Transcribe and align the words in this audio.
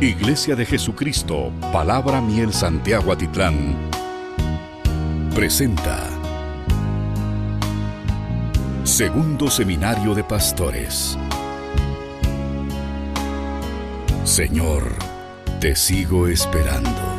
Iglesia 0.00 0.56
de 0.56 0.66
Jesucristo, 0.66 1.52
Palabra 1.72 2.20
Miel 2.20 2.52
Santiago 2.52 3.12
Atitlán, 3.12 3.76
presenta 5.34 6.10
Segundo 8.82 9.48
Seminario 9.48 10.14
de 10.14 10.24
Pastores. 10.24 11.16
Señor, 14.24 14.96
te 15.60 15.76
sigo 15.76 16.26
esperando. 16.26 17.13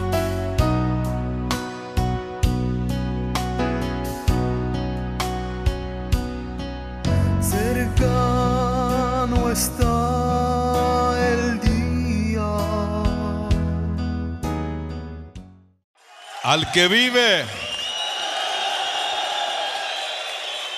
Al 16.55 16.71
que 16.71 16.87
vive, 16.87 17.45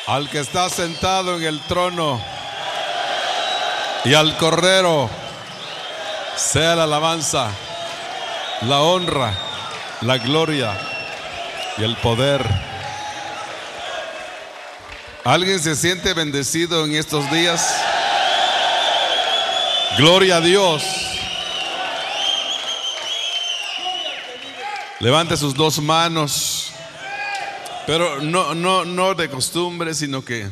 al 0.07 0.27
que 0.27 0.39
está 0.39 0.71
sentado 0.71 1.37
en 1.37 1.43
el 1.43 1.61
trono 1.67 2.19
y 4.03 4.15
al 4.15 4.35
cordero, 4.37 5.07
sea 6.35 6.75
la 6.75 6.85
alabanza, 6.85 7.51
la 8.61 8.81
honra, 8.81 9.37
la 10.01 10.17
gloria 10.17 10.75
y 11.77 11.83
el 11.83 11.95
poder. 11.97 12.43
¿Alguien 15.23 15.59
se 15.59 15.75
siente 15.75 16.15
bendecido 16.15 16.85
en 16.85 16.95
estos 16.95 17.29
días? 17.29 17.71
Gloria 19.95 20.37
a 20.37 20.41
Dios. 20.41 21.06
Levante 24.99 25.37
sus 25.37 25.53
dos 25.53 25.79
manos, 25.79 26.71
pero 27.85 28.19
no, 28.19 28.55
no, 28.55 28.83
no 28.83 29.13
de 29.13 29.29
costumbre, 29.29 29.93
sino 29.93 30.25
que 30.25 30.49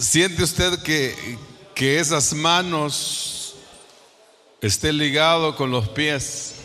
siente 0.00 0.42
usted 0.42 0.82
que, 0.82 1.38
que 1.76 2.00
esas 2.00 2.32
manos 2.32 3.54
estén 4.60 4.98
ligado 4.98 5.54
con 5.54 5.70
los 5.70 5.88
pies 5.90 6.56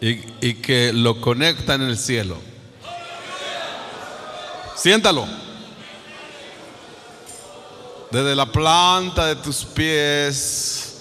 y, 0.00 0.20
y 0.40 0.54
que 0.54 0.92
lo 0.92 1.20
conectan 1.20 1.82
en 1.82 1.88
el 1.88 1.98
cielo. 1.98 2.38
Siéntalo. 4.76 5.26
Desde 8.12 8.36
la 8.36 8.46
planta 8.52 9.26
de 9.26 9.36
tus 9.36 9.64
pies 9.64 10.91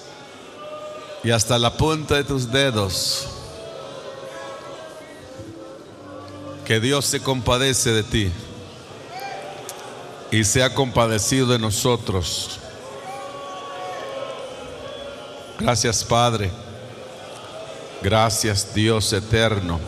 y 1.24 1.32
hasta 1.32 1.60
la 1.60 1.76
punta 1.78 2.16
de 2.16 2.24
tus 2.24 2.52
dedos. 2.52 3.28
Que 6.66 6.80
Dios 6.80 7.06
se 7.06 7.22
compadece 7.22 7.92
de 7.92 8.04
ti 8.04 8.32
y 10.32 10.44
se 10.44 10.64
ha 10.64 10.74
compadecido 10.74 11.48
de 11.48 11.60
nosotros. 11.60 12.60
Gracias 15.60 16.04
Padre. 16.04 16.50
Gracias 18.02 18.74
Dios 18.74 19.14
eterno 19.14 19.80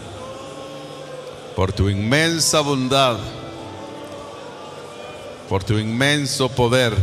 por 1.55 1.71
tu 1.71 1.89
inmensa 1.89 2.61
bondad, 2.61 3.17
por 5.49 5.63
tu 5.63 5.77
inmenso 5.77 6.49
poder. 6.49 6.93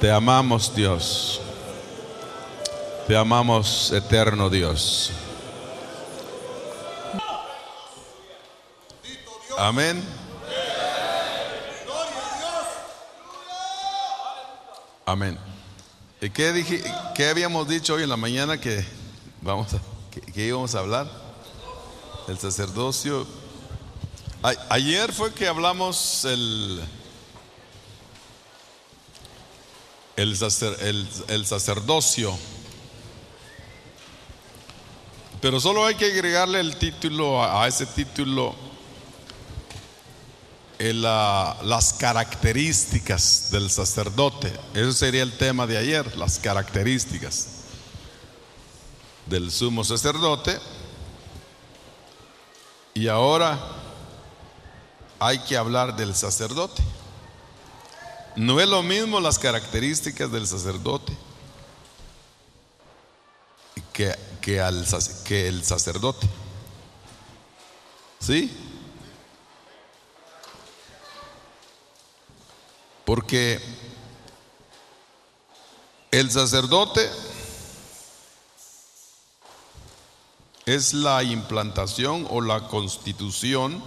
Te 0.00 0.10
amamos 0.10 0.74
Dios. 0.74 1.40
Te 3.06 3.16
amamos 3.16 3.92
eterno 3.92 4.48
Dios. 4.48 5.10
Amén. 9.58 10.02
Amén. 15.06 15.38
¿Y 16.20 16.30
qué, 16.30 16.52
dije, 16.52 16.82
qué 17.14 17.28
habíamos 17.28 17.68
dicho 17.68 17.94
hoy 17.94 18.04
en 18.04 18.08
la 18.08 18.16
mañana 18.16 18.58
que, 18.58 18.84
vamos 19.42 19.74
a, 19.74 19.80
que, 20.32 20.46
íbamos 20.46 20.74
a 20.74 20.78
hablar? 20.78 21.10
El 22.26 22.38
sacerdocio. 22.38 23.26
A- 24.42 24.54
ayer 24.70 25.12
fue 25.12 25.34
que 25.34 25.46
hablamos 25.46 26.24
el, 26.24 26.82
el, 30.16 30.36
sacer- 30.38 30.78
el 31.28 31.46
sacerdocio. 31.46 32.34
Pero 35.44 35.60
solo 35.60 35.84
hay 35.84 35.94
que 35.94 36.06
agregarle 36.06 36.58
el 36.58 36.74
título 36.76 37.44
a, 37.44 37.68
ese 37.68 37.84
título 37.84 38.54
las 40.78 41.92
características 41.92 43.50
del 43.50 43.68
sacerdote. 43.68 44.50
Eso 44.72 44.94
sería 44.94 45.22
el 45.22 45.36
tema 45.36 45.66
de 45.66 45.76
ayer, 45.76 46.16
las 46.16 46.38
características 46.38 47.48
del 49.26 49.50
sumo 49.50 49.84
sacerdote. 49.84 50.58
Y 52.94 53.08
ahora 53.08 53.58
hay 55.18 55.40
que 55.40 55.58
hablar 55.58 55.94
del 55.94 56.14
sacerdote. 56.14 56.82
No 58.34 58.60
es 58.60 58.68
lo 58.70 58.82
mismo 58.82 59.20
las 59.20 59.38
características 59.38 60.32
del 60.32 60.46
sacerdote 60.46 61.14
que, 63.94 64.14
que, 64.44 64.60
al 64.60 64.86
que 65.24 65.48
el 65.48 65.64
sacerdote. 65.64 66.28
¿Sí? 68.20 68.54
Porque 73.06 73.58
el 76.10 76.30
sacerdote 76.30 77.10
es 80.66 80.92
la 80.92 81.22
implantación 81.22 82.26
o 82.28 82.42
la 82.42 82.68
constitución 82.68 83.82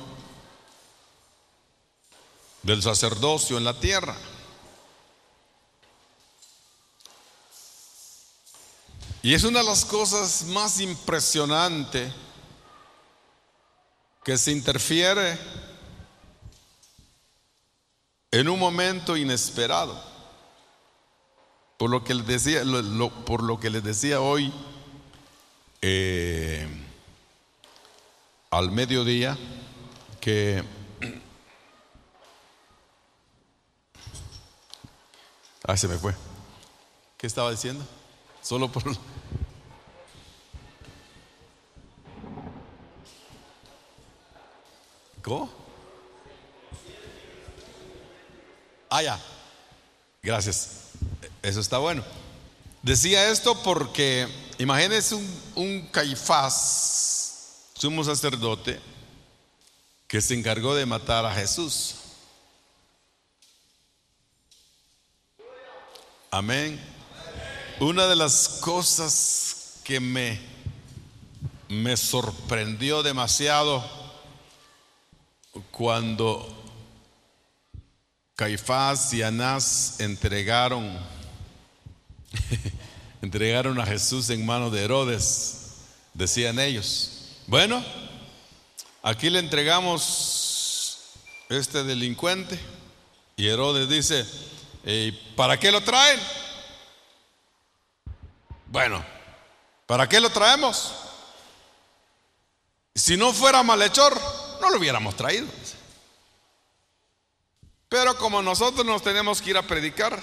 del 2.63 2.81
sacerdocio 2.81 3.59
en 3.59 3.63
la 3.63 3.79
tierra. 3.79 4.15
Y 9.21 9.33
es 9.33 9.43
una 9.43 9.59
de 9.59 9.65
las 9.65 9.83
cosas 9.83 10.45
más 10.45 10.79
impresionantes 10.79 12.13
que 14.23 14.37
se 14.37 14.51
interfiere 14.51 15.39
en 18.31 18.47
un 18.49 18.59
momento 18.59 19.17
inesperado. 19.17 19.99
Por 21.77 21.89
lo 21.89 22.03
que 22.03 22.13
les 22.13 22.27
decía, 22.27 22.61
por 23.25 23.41
lo 23.43 23.59
que 23.59 23.69
les 23.69 23.83
decía 23.83 24.21
hoy, 24.21 24.53
eh, 25.81 26.67
al 28.49 28.71
mediodía, 28.71 29.37
que 30.19 30.63
ah, 35.63 35.77
se 35.77 35.87
me 35.87 35.97
fue. 35.97 36.13
¿Qué 37.17 37.27
estaba 37.27 37.51
diciendo? 37.51 37.85
Solo 38.47 38.71
por 38.71 38.81
¿Cómo? 45.21 45.49
Ah, 48.89 49.03
ya. 49.03 49.19
Gracias. 50.23 50.91
Eso 51.41 51.59
está 51.59 51.77
bueno. 51.79 52.05
Decía 52.81 53.29
esto 53.29 53.61
porque 53.63 54.29
imagínense 54.57 55.15
un, 55.15 55.41
un 55.55 55.87
caifás, 55.87 57.65
sumo 57.73 58.01
sacerdote, 58.01 58.79
que 60.07 60.21
se 60.21 60.35
encargó 60.35 60.73
de 60.73 60.85
matar 60.85 61.25
a 61.25 61.33
Jesús. 61.33 61.95
Amén. 66.31 66.96
Una 67.79 68.07
de 68.07 68.15
las 68.15 68.47
cosas 68.61 69.81
que 69.83 69.99
me, 69.99 70.39
me 71.69 71.95
sorprendió 71.95 73.03
demasiado 73.03 73.87
cuando 75.69 76.47
Caifás 78.35 79.13
y 79.13 79.21
Anás 79.21 79.99
entregaron 79.99 80.97
entregaron 83.21 83.79
a 83.79 83.85
Jesús 83.85 84.31
en 84.31 84.43
manos 84.43 84.71
de 84.71 84.83
Herodes, 84.83 85.75
decían 86.15 86.59
ellos. 86.59 87.35
Bueno, 87.45 87.83
aquí 89.03 89.29
le 89.29 89.37
entregamos 89.37 90.99
este 91.47 91.83
delincuente 91.83 92.59
y 93.35 93.45
Herodes 93.47 93.87
dice, 93.87 94.25
¿Y 94.83 95.11
para 95.35 95.59
qué 95.59 95.71
lo 95.71 95.81
traen? 95.81 96.19
Bueno, 98.69 99.03
¿para 99.85 100.07
qué 100.07 100.19
lo 100.19 100.29
traemos? 100.29 100.93
Si 102.93 103.15
no 103.15 103.31
fuera 103.31 103.63
malhechor, 103.63 104.19
no 104.61 104.69
lo 104.69 104.77
hubiéramos 104.77 105.15
traído. 105.15 105.47
Pero 107.89 108.17
como 108.17 108.41
nosotros 108.41 108.85
nos 108.85 109.01
tenemos 109.01 109.41
que 109.41 109.51
ir 109.51 109.57
a 109.57 109.61
predicar, 109.61 110.19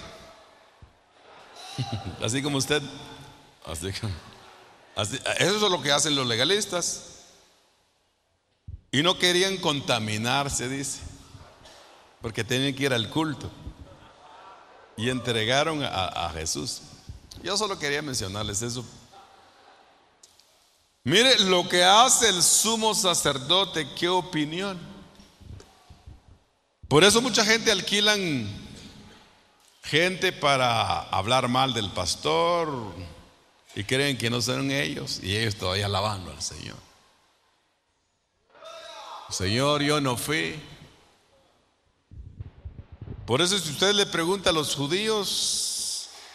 así 2.22 2.42
como 2.42 2.58
usted, 2.58 2.82
así, 3.64 3.86
eso 3.86 5.16
es 5.38 5.60
lo 5.70 5.80
que 5.80 5.92
hacen 5.92 6.14
los 6.14 6.26
legalistas. 6.26 7.10
Y 8.90 9.02
no 9.02 9.18
querían 9.18 9.56
contaminarse, 9.56 10.68
dice, 10.68 11.00
porque 12.20 12.44
tenían 12.44 12.74
que 12.74 12.84
ir 12.84 12.92
al 12.92 13.08
culto. 13.08 13.50
Y 14.96 15.10
entregaron 15.10 15.82
a 15.82 16.30
Jesús. 16.34 16.82
Yo 17.44 17.58
solo 17.58 17.78
quería 17.78 18.00
mencionarles 18.00 18.62
eso. 18.62 18.82
Mire 21.02 21.38
lo 21.40 21.68
que 21.68 21.84
hace 21.84 22.30
el 22.30 22.42
sumo 22.42 22.94
sacerdote, 22.94 23.86
qué 23.98 24.08
opinión. 24.08 24.80
Por 26.88 27.04
eso 27.04 27.20
mucha 27.20 27.44
gente 27.44 27.70
alquilan 27.70 28.48
gente 29.82 30.32
para 30.32 31.00
hablar 31.10 31.48
mal 31.48 31.74
del 31.74 31.90
pastor 31.90 32.94
y 33.74 33.84
creen 33.84 34.16
que 34.16 34.30
no 34.30 34.40
son 34.40 34.70
ellos 34.70 35.20
y 35.22 35.36
ellos 35.36 35.56
todavía 35.56 35.84
alabando 35.84 36.30
al 36.30 36.40
Señor. 36.40 36.78
Señor, 39.28 39.82
yo 39.82 40.00
no 40.00 40.16
fui. 40.16 40.58
Por 43.26 43.42
eso 43.42 43.58
si 43.58 43.68
usted 43.68 43.92
le 43.92 44.06
pregunta 44.06 44.48
a 44.48 44.54
los 44.54 44.74
judíos 44.74 45.73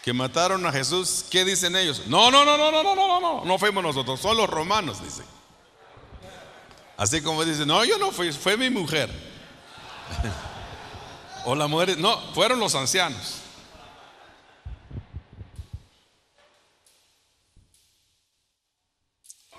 que 0.10 0.14
mataron 0.14 0.66
a 0.66 0.72
Jesús, 0.72 1.24
¿qué 1.30 1.46
dicen 1.46 1.76
ellos? 1.76 2.08
No, 2.08 2.32
no, 2.32 2.44
no, 2.44 2.58
no, 2.58 2.72
no, 2.72 2.82
no, 2.82 2.96
no, 2.96 3.20
no, 3.20 3.46
no 3.46 3.60
fuimos 3.60 3.84
nosotros, 3.84 4.20
son 4.20 4.38
los 4.38 4.50
romanos, 4.50 5.04
dicen. 5.04 5.24
Así 6.98 7.22
como 7.22 7.46
dicen, 7.46 7.68
no, 7.68 7.86
yo 7.86 8.00
no 8.00 8.12
fui, 8.12 8.32
fue 8.32 8.58
mi 8.58 8.72
mujer. 8.72 9.08
o 11.46 11.54
la 11.54 11.68
mujer, 11.68 11.96
no, 12.00 12.20
fueron 12.34 12.60
los 12.60 12.74
ancianos. 12.74 13.36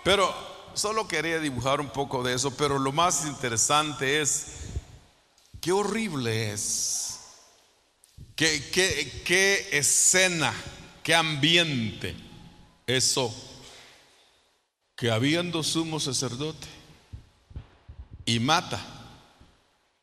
Pero 0.02 0.34
solo 0.74 1.06
quería 1.06 1.38
dibujar 1.38 1.80
un 1.80 1.90
poco 1.90 2.24
de 2.24 2.34
eso, 2.34 2.50
pero 2.56 2.76
lo 2.80 2.90
más 2.90 3.24
interesante 3.24 4.20
es, 4.20 4.46
qué 5.60 5.70
horrible 5.70 6.50
es, 6.50 7.09
qué, 8.40 9.68
escena, 9.72 10.54
qué 11.02 11.14
ambiente 11.14 12.16
eso, 12.86 13.34
que 14.96 15.10
habiendo 15.10 15.62
sumo 15.62 16.00
sacerdote 16.00 16.66
y 18.24 18.40
mata 18.40 18.80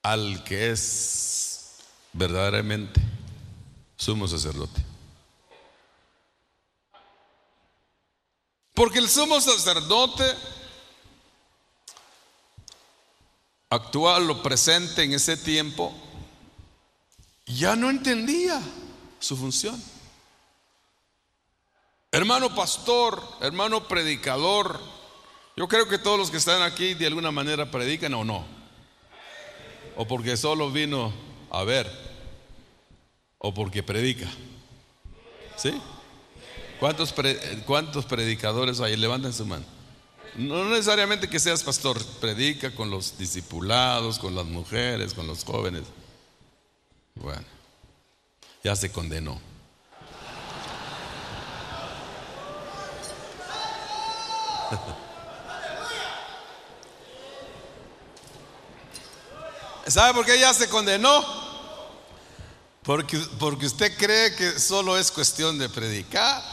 al 0.03 0.43
que 0.43 0.71
es 0.71 1.77
verdaderamente 2.13 3.01
sumo 3.95 4.27
sacerdote. 4.27 4.81
Porque 8.75 8.99
el 8.99 9.09
sumo 9.09 9.41
sacerdote 9.41 10.23
actual 13.71 14.29
o 14.29 14.43
presente 14.43 15.03
en 15.03 15.13
ese 15.13 15.35
tiempo 15.35 16.06
ya 17.47 17.75
no 17.75 17.89
entendía 17.89 18.61
su 19.19 19.35
función. 19.37 19.81
Hermano 22.11 22.53
pastor, 22.53 23.21
hermano 23.41 23.87
predicador, 23.87 24.79
yo 25.55 25.67
creo 25.67 25.87
que 25.87 25.97
todos 25.97 26.19
los 26.19 26.29
que 26.29 26.37
están 26.37 26.61
aquí 26.61 26.93
de 26.93 27.07
alguna 27.07 27.31
manera 27.31 27.71
predican 27.71 28.13
o 28.13 28.23
no. 28.23 28.45
O 29.95 30.07
porque 30.07 30.37
solo 30.37 30.71
vino 30.71 31.11
a 31.49 31.63
ver. 31.63 31.89
O 33.39 33.53
porque 33.53 33.81
predica. 33.81 34.27
¿Sí? 35.55 35.73
¿Cuántos, 36.79 37.13
¿Cuántos 37.65 38.05
predicadores 38.05 38.79
hay? 38.79 38.95
Levanten 38.95 39.33
su 39.33 39.45
mano. 39.45 39.65
No 40.35 40.65
necesariamente 40.65 41.27
que 41.27 41.39
seas 41.39 41.63
pastor, 41.63 42.03
predica 42.21 42.73
con 42.75 42.91
los 42.91 43.17
discipulados, 43.17 44.19
con 44.19 44.35
las 44.35 44.45
mujeres, 44.45 45.15
con 45.15 45.25
los 45.25 45.43
jóvenes. 45.43 45.83
Bueno, 47.21 47.43
ya 48.63 48.75
se 48.75 48.91
condenó. 48.91 49.39
¿Sabe 59.87 60.13
por 60.13 60.25
qué 60.25 60.39
ya 60.39 60.53
se 60.53 60.67
condenó? 60.69 61.23
Porque, 62.83 63.17
porque 63.39 63.65
usted 63.65 63.97
cree 63.97 64.35
que 64.35 64.59
solo 64.59 64.97
es 64.97 65.11
cuestión 65.11 65.57
de 65.57 65.69
predicar. 65.69 66.43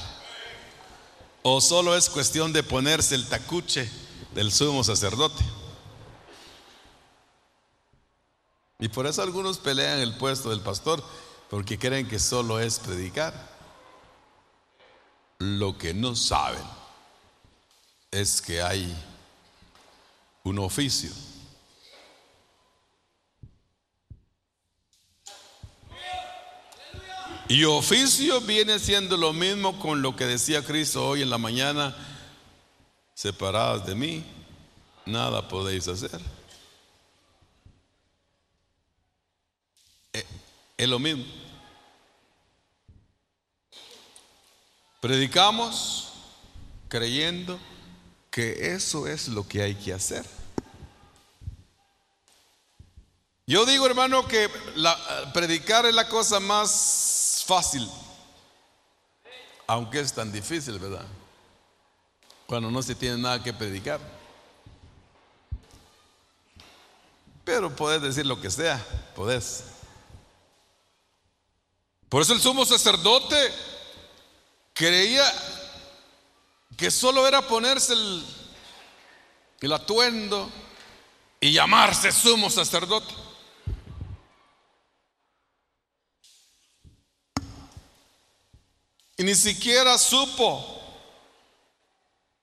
¿O 1.43 1.60
solo 1.60 1.94
es 1.96 2.08
cuestión 2.08 2.52
de 2.52 2.62
ponerse 2.62 3.14
el 3.14 3.28
tacuche 3.28 3.90
del 4.34 4.50
sumo 4.50 4.82
sacerdote? 4.82 5.44
Y 8.78 8.88
por 8.88 9.06
eso 9.06 9.22
algunos 9.22 9.58
pelean 9.58 10.00
el 10.00 10.16
puesto 10.16 10.50
del 10.50 10.60
pastor, 10.60 11.02
porque 11.48 11.78
creen 11.78 12.08
que 12.08 12.18
solo 12.18 12.58
es 12.58 12.78
predicar. 12.78 13.32
Lo 15.38 15.78
que 15.78 15.94
no 15.94 16.16
saben 16.16 16.62
es 18.10 18.40
que 18.40 18.62
hay 18.62 18.94
un 20.42 20.58
oficio. 20.58 21.10
Y 27.48 27.64
oficio 27.64 28.40
viene 28.40 28.78
siendo 28.78 29.16
lo 29.16 29.32
mismo 29.32 29.78
con 29.78 30.00
lo 30.00 30.16
que 30.16 30.24
decía 30.24 30.64
Cristo 30.64 31.06
hoy 31.06 31.22
en 31.22 31.30
la 31.30 31.36
mañana, 31.36 31.94
separadas 33.12 33.84
de 33.86 33.94
mí, 33.94 34.24
nada 35.04 35.46
podéis 35.46 35.86
hacer. 35.88 36.20
Es 40.76 40.88
lo 40.88 40.98
mismo. 40.98 41.24
Predicamos 45.00 46.12
creyendo 46.88 47.58
que 48.31 48.74
eso 48.74 49.06
es 49.06 49.28
lo 49.28 49.46
que 49.46 49.62
hay 49.62 49.74
que 49.74 49.93
hacer. 49.93 50.24
Yo 53.46 53.66
digo, 53.66 53.84
hermano, 53.84 54.26
que 54.26 54.48
predicar 55.34 55.84
es 55.84 55.94
la 55.94 56.08
cosa 56.08 56.40
más 56.40 57.44
fácil, 57.46 57.86
aunque 59.66 60.00
es 60.00 60.14
tan 60.14 60.32
difícil, 60.32 60.78
¿verdad? 60.78 61.06
Cuando 62.46 62.70
no 62.70 62.82
se 62.82 62.94
tiene 62.94 63.19
nada 63.19 63.43
que 63.43 63.52
predicar. 63.52 64.00
Pero 67.44 67.76
podés 67.76 68.00
decir 68.00 68.24
lo 68.24 68.40
que 68.40 68.50
sea, 68.50 68.82
podés. 69.14 69.64
Por 72.14 72.22
eso 72.22 72.32
el 72.32 72.40
sumo 72.40 72.64
sacerdote 72.64 73.52
creía 74.72 75.24
que 76.76 76.88
solo 76.88 77.26
era 77.26 77.42
ponerse 77.42 77.92
el, 77.92 79.72
atuendo 79.72 80.48
y 81.40 81.50
llamarse 81.50 82.12
sumo 82.12 82.50
sacerdote. 82.50 83.12
Y 89.16 89.24
ni 89.24 89.34
siquiera 89.34 89.98
supo 89.98 90.64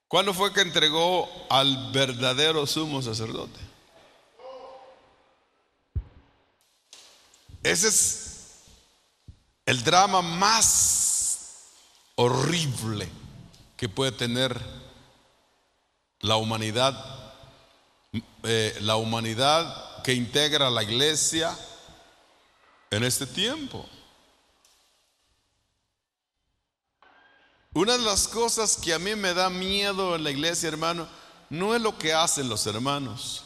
cuándo 0.09 0.33
fue 0.33 0.51
que 0.51 0.59
entregó 0.59 1.29
al 1.49 1.93
verdadero 1.93 2.67
sumo 2.67 3.01
sacerdote. 3.01 3.61
Ese 7.63 7.87
es 7.87 8.30
el 9.71 9.85
drama 9.85 10.21
más 10.21 11.69
horrible 12.15 13.07
que 13.77 13.87
puede 13.87 14.11
tener 14.11 14.59
la 16.19 16.35
humanidad, 16.35 17.33
eh, 18.43 18.77
la 18.81 18.97
humanidad 18.97 20.03
que 20.03 20.13
integra 20.13 20.69
la 20.69 20.83
iglesia 20.83 21.57
en 22.89 23.05
este 23.05 23.25
tiempo. 23.25 23.87
Una 27.73 27.93
de 27.93 28.03
las 28.03 28.27
cosas 28.27 28.75
que 28.75 28.93
a 28.93 28.99
mí 28.99 29.15
me 29.15 29.33
da 29.33 29.49
miedo 29.49 30.17
en 30.17 30.25
la 30.25 30.31
iglesia, 30.31 30.67
hermano, 30.67 31.07
no 31.49 31.73
es 31.73 31.81
lo 31.81 31.97
que 31.97 32.13
hacen 32.13 32.49
los 32.49 32.67
hermanos. 32.67 33.45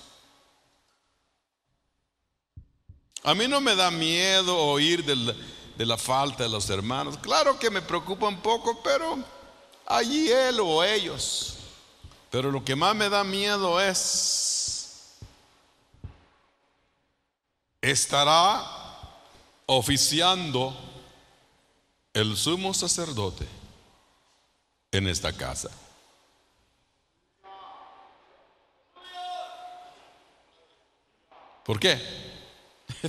A 3.22 3.36
mí 3.36 3.48
no 3.48 3.62
me 3.62 3.75
da 3.75 3.91
miedo 3.91 4.58
oír 4.58 5.05
de 5.77 5.86
la 5.86 5.98
falta 5.98 6.44
de 6.44 6.50
los 6.50 6.70
hermanos. 6.70 7.17
Claro 7.17 7.60
que 7.60 7.70
me 7.70 7.82
preocupa 7.82 8.27
un 8.27 8.41
poco, 8.41 8.82
pero 8.84 9.17
allí 9.86 10.32
él 10.32 10.60
o 10.60 10.84
ellos. 10.84 11.58
Pero 12.29 12.51
lo 12.51 12.63
que 12.63 12.75
más 12.75 12.96
me 12.96 13.10
da 13.10 13.24
miedo 13.24 13.79
es, 13.79 15.15
estará 17.82 18.63
oficiando 19.65 20.75
el 22.13 22.36
sumo 22.38 22.74
sacerdote 22.74 23.48
en 24.91 25.08
esta 25.08 25.34
casa. 25.34 25.70
¿Por 31.65 31.79
qué? 31.79 32.00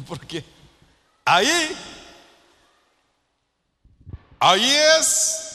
Porque 0.09 0.43
ahí, 1.25 1.77
ahí 4.39 4.71
es 4.99 5.47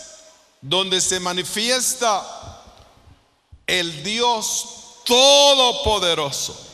donde 0.61 1.01
se 1.01 1.19
manifiesta 1.19 2.23
el 3.65 4.03
Dios 4.03 4.77
Todopoderoso. 5.05 6.67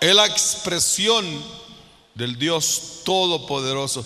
Es 0.00 0.14
la 0.14 0.26
expresión 0.26 1.26
del 2.14 2.38
Dios 2.38 3.00
Todopoderoso. 3.04 4.04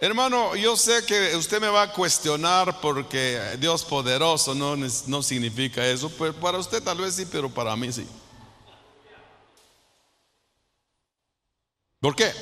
Hermano, 0.00 0.54
yo 0.54 0.76
sé 0.76 1.04
que 1.04 1.34
usted 1.34 1.60
me 1.60 1.68
va 1.68 1.82
a 1.82 1.92
cuestionar 1.92 2.80
porque 2.80 3.40
Dios 3.58 3.84
poderoso 3.84 4.54
no, 4.54 4.76
no 4.76 5.22
significa 5.22 5.84
eso. 5.84 6.08
Pues 6.08 6.32
para 6.34 6.58
usted 6.58 6.82
tal 6.82 6.98
vez 6.98 7.16
sí, 7.16 7.26
pero 7.26 7.50
para 7.50 7.74
mí 7.74 7.92
sí. 7.92 8.06
¿Por 12.00 12.14
qué? 12.14 12.32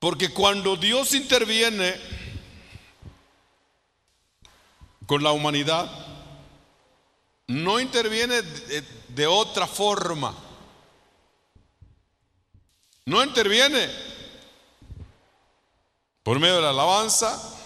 Porque 0.00 0.30
cuando 0.30 0.76
Dios 0.76 1.14
interviene 1.14 1.94
con 5.06 5.22
la 5.22 5.32
humanidad, 5.32 5.90
no 7.46 7.78
interviene 7.78 8.40
de, 9.08 9.26
otra 9.26 9.66
forma. 9.66 10.34
No 13.04 13.22
interviene 13.22 13.90
por 16.22 16.38
medio 16.38 16.56
de 16.56 16.62
la 16.62 16.70
alabanza, 16.70 17.58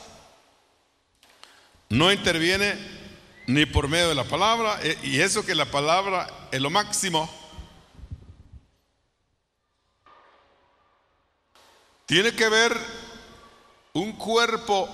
no 1.91 2.11
interviene 2.11 2.75
ni 3.47 3.65
por 3.67 3.87
medio 3.87 4.09
de 4.09 4.15
la 4.17 4.25
palabra, 4.25 4.81
eh, 4.83 4.99
y 5.05 5.21
eso 5.21 5.47
que 5.47 5.55
la 5.55 5.67
palabra 5.67 6.49
es 6.51 6.61
lo 6.61 6.71
máximo. 6.71 7.29
Tiene 12.07 12.35
que 12.35 12.49
ver 12.49 12.77
un 13.95 14.13
cuerpo 14.13 14.89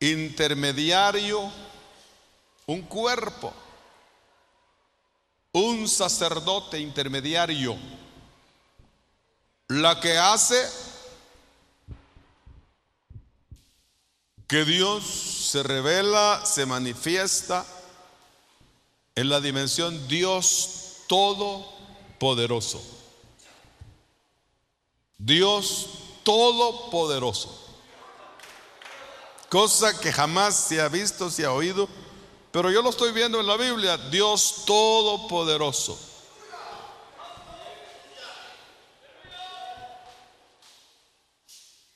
intermediario, 0.00 1.52
un 2.66 2.82
cuerpo, 2.82 3.52
un 5.52 5.88
sacerdote 5.88 6.78
intermediario 6.78 7.76
la 9.70 10.00
que 10.00 10.18
hace 10.18 10.68
que 14.48 14.64
Dios 14.64 15.04
se 15.04 15.62
revela, 15.62 16.44
se 16.44 16.66
manifiesta 16.66 17.64
en 19.14 19.28
la 19.28 19.40
dimensión 19.40 20.08
Dios 20.08 20.96
Dios 25.18 25.86
todopoderoso. 26.22 27.58
Cosa 29.48 29.98
que 29.98 30.12
jamás 30.12 30.54
se 30.54 30.80
ha 30.80 30.88
visto, 30.88 31.30
se 31.30 31.44
ha 31.44 31.52
oído, 31.52 31.88
pero 32.52 32.70
yo 32.70 32.82
lo 32.82 32.90
estoy 32.90 33.12
viendo 33.12 33.40
en 33.40 33.46
la 33.46 33.56
Biblia, 33.56 33.96
Dios 33.96 34.64
todopoderoso. 34.66 35.98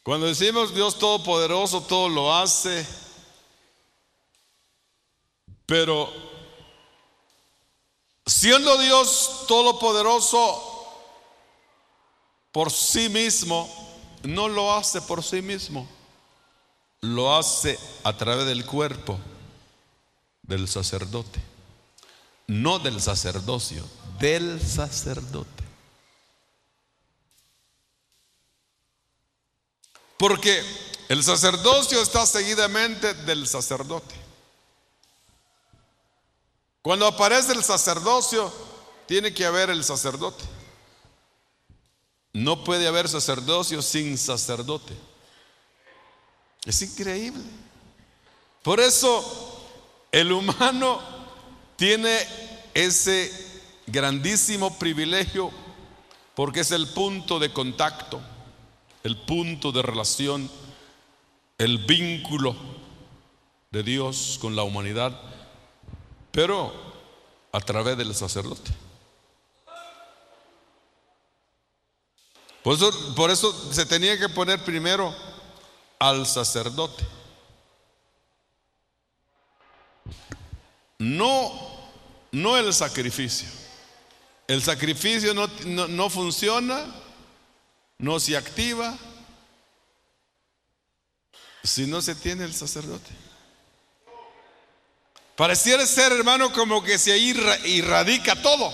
Cuando 0.02 0.26
decimos 0.26 0.74
Dios 0.74 0.98
Todopoderoso, 0.98 1.80
todo 1.80 2.10
lo 2.10 2.34
hace, 2.34 2.86
pero 5.64 6.33
siendo 8.26 8.78
Dios 8.78 9.44
Todopoderoso 9.46 10.70
por 12.52 12.70
sí 12.70 13.08
mismo, 13.08 13.68
no 14.22 14.48
lo 14.48 14.74
hace 14.74 15.02
por 15.02 15.22
sí 15.22 15.42
mismo, 15.42 15.88
lo 17.00 17.34
hace 17.36 17.78
a 18.04 18.16
través 18.16 18.46
del 18.46 18.64
cuerpo 18.64 19.18
del 20.42 20.68
sacerdote, 20.68 21.40
no 22.46 22.78
del 22.78 23.00
sacerdocio, 23.00 23.84
del 24.18 24.60
sacerdote. 24.60 25.64
Porque 30.16 30.62
el 31.08 31.22
sacerdocio 31.22 32.00
está 32.00 32.24
seguidamente 32.24 33.14
del 33.14 33.46
sacerdote. 33.46 34.23
Cuando 36.84 37.08
aparece 37.08 37.52
el 37.52 37.64
sacerdocio, 37.64 38.52
tiene 39.06 39.34
que 39.34 39.44
haber 39.44 39.70
el 39.70 39.82
sacerdote. 39.82 40.44
No 42.32 42.62
puede 42.62 42.86
haber 42.86 43.08
sacerdocio 43.08 43.82
sin 43.82 44.16
sacerdote. 44.16 44.94
Es 46.64 46.80
increíble. 46.82 47.42
Por 48.62 48.78
eso 48.78 49.66
el 50.12 50.30
humano 50.30 51.00
tiene 51.74 52.16
ese 52.74 53.32
grandísimo 53.88 54.78
privilegio 54.78 55.50
porque 56.36 56.60
es 56.60 56.70
el 56.70 56.86
punto 56.88 57.40
de 57.40 57.52
contacto 57.52 58.20
el 59.04 59.18
punto 59.18 59.70
de 59.70 59.82
relación, 59.82 60.50
el 61.58 61.78
vínculo 61.78 62.56
de 63.70 63.82
Dios 63.82 64.38
con 64.40 64.56
la 64.56 64.62
humanidad, 64.62 65.20
pero 66.34 66.74
a 67.52 67.60
través 67.60 67.96
del 67.96 68.12
sacerdote. 68.12 68.72
Por 72.64 72.74
eso, 72.74 73.14
por 73.14 73.30
eso 73.30 73.72
se 73.72 73.86
tenía 73.86 74.18
que 74.18 74.28
poner 74.28 74.64
primero 74.64 75.14
al 76.00 76.26
sacerdote. 76.26 77.06
No, 80.98 81.52
no 82.32 82.56
el 82.56 82.74
sacrificio. 82.74 83.48
El 84.48 84.60
sacrificio 84.60 85.34
no, 85.34 85.46
no 85.86 86.10
funciona 86.10 86.84
no 87.98 88.18
se 88.18 88.36
activa 88.36 88.98
si 91.62 91.86
no 91.86 92.02
se 92.02 92.14
tiene 92.14 92.44
el 92.44 92.52
sacerdote. 92.52 93.23
Pareciera 95.36 95.84
ser, 95.86 96.12
hermano, 96.12 96.52
como 96.52 96.82
que 96.82 96.98
se 96.98 97.16
irradica 97.18 98.40
todo 98.40 98.72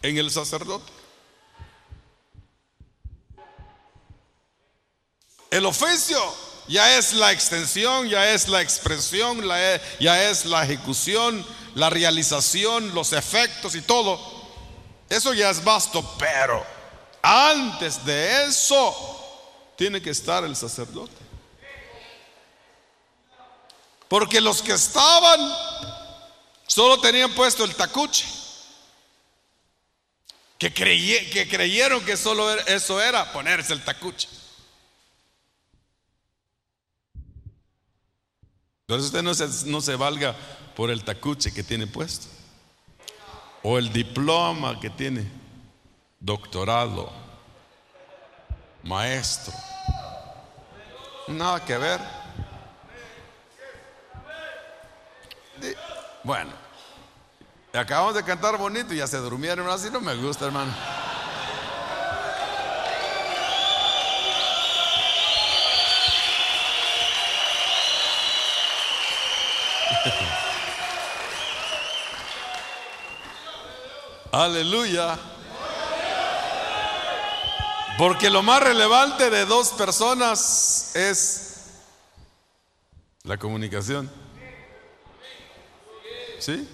en 0.00 0.16
el 0.16 0.30
sacerdote. 0.30 0.90
El 5.50 5.66
oficio 5.66 6.18
ya 6.68 6.96
es 6.96 7.12
la 7.12 7.32
extensión, 7.32 8.08
ya 8.08 8.30
es 8.30 8.48
la 8.48 8.62
expresión, 8.62 9.42
ya 10.00 10.30
es 10.30 10.46
la 10.46 10.64
ejecución, 10.64 11.46
la 11.74 11.90
realización, 11.90 12.94
los 12.94 13.12
efectos 13.12 13.74
y 13.74 13.82
todo. 13.82 14.18
Eso 15.10 15.34
ya 15.34 15.50
es 15.50 15.62
vasto, 15.62 16.02
pero 16.18 16.64
antes 17.22 18.04
de 18.04 18.46
eso, 18.46 18.94
tiene 19.76 20.00
que 20.00 20.10
estar 20.10 20.44
el 20.44 20.56
sacerdote. 20.56 21.23
Porque 24.14 24.40
los 24.40 24.62
que 24.62 24.74
estaban 24.74 25.40
solo 26.68 27.00
tenían 27.00 27.34
puesto 27.34 27.64
el 27.64 27.74
tacuche. 27.74 28.24
Que, 30.56 30.72
creyeron 30.72 32.00
que 32.04 32.16
solo 32.16 32.48
eso 32.60 33.02
era 33.02 33.32
ponerse 33.32 33.72
el 33.72 33.82
tacuche. 33.82 34.28
Entonces 38.86 39.12
usted 39.12 39.66
no 39.66 39.80
se 39.80 39.96
valga 39.96 40.36
por 40.76 40.92
el 40.92 41.02
tacuche 41.02 41.52
que 41.52 41.64
tiene 41.64 41.88
puesto. 41.88 42.28
O 43.64 43.78
el 43.78 43.92
diploma 43.92 44.78
que 44.78 44.90
tiene 44.90 45.28
doctorado, 46.20 47.12
maestro. 48.84 49.52
Nada 51.26 51.64
que 51.64 51.76
ver. 51.76 52.23
Bueno, 56.24 56.64
Acabamos 57.74 58.14
de 58.14 58.22
cantar 58.22 58.56
bonito 58.56 58.94
y 58.94 58.98
ya 58.98 59.08
se 59.08 59.16
durmieron, 59.16 59.68
así 59.68 59.90
no 59.90 60.00
me 60.00 60.14
gusta, 60.14 60.46
hermano. 60.46 60.72
Aleluya. 74.30 75.18
Porque 77.98 78.30
lo 78.30 78.44
más 78.44 78.62
relevante 78.62 79.30
de 79.30 79.46
dos 79.46 79.70
personas 79.70 80.94
es 80.94 81.56
la 83.24 83.36
comunicación. 83.36 84.08
¿Sí? 86.38 86.68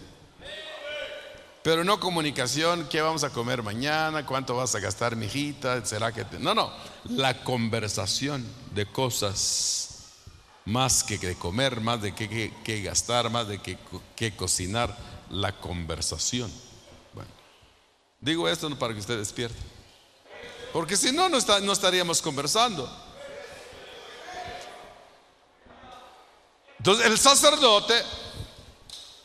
Pero 1.62 1.84
no 1.84 2.00
comunicación, 2.00 2.88
¿qué 2.88 3.02
vamos 3.02 3.22
a 3.22 3.30
comer 3.30 3.62
mañana? 3.62 4.24
¿Cuánto 4.24 4.56
vas 4.56 4.74
a 4.74 4.80
gastar, 4.80 5.14
mijita? 5.14 5.84
¿Será 5.84 6.10
que 6.10 6.24
No, 6.38 6.54
no, 6.54 6.72
la 7.04 7.44
conversación 7.44 8.46
de 8.74 8.86
cosas 8.86 10.08
más 10.64 11.04
que 11.04 11.18
de 11.18 11.34
comer, 11.34 11.80
más 11.80 12.00
de 12.00 12.14
qué, 12.14 12.82
gastar, 12.82 13.28
más 13.28 13.48
de 13.48 13.60
qué 14.16 14.36
cocinar, 14.36 14.96
la 15.28 15.52
conversación. 15.52 16.50
Bueno, 17.12 17.30
digo 18.20 18.48
esto 18.48 18.74
para 18.78 18.94
que 18.94 19.00
usted 19.00 19.18
despierte. 19.18 19.58
Porque 20.72 20.96
si 20.96 21.12
no, 21.12 21.28
no, 21.28 21.38
no 21.62 21.72
estaríamos 21.72 22.22
conversando. 22.22 22.88
Entonces, 26.78 27.04
el 27.04 27.18
sacerdote 27.18 27.94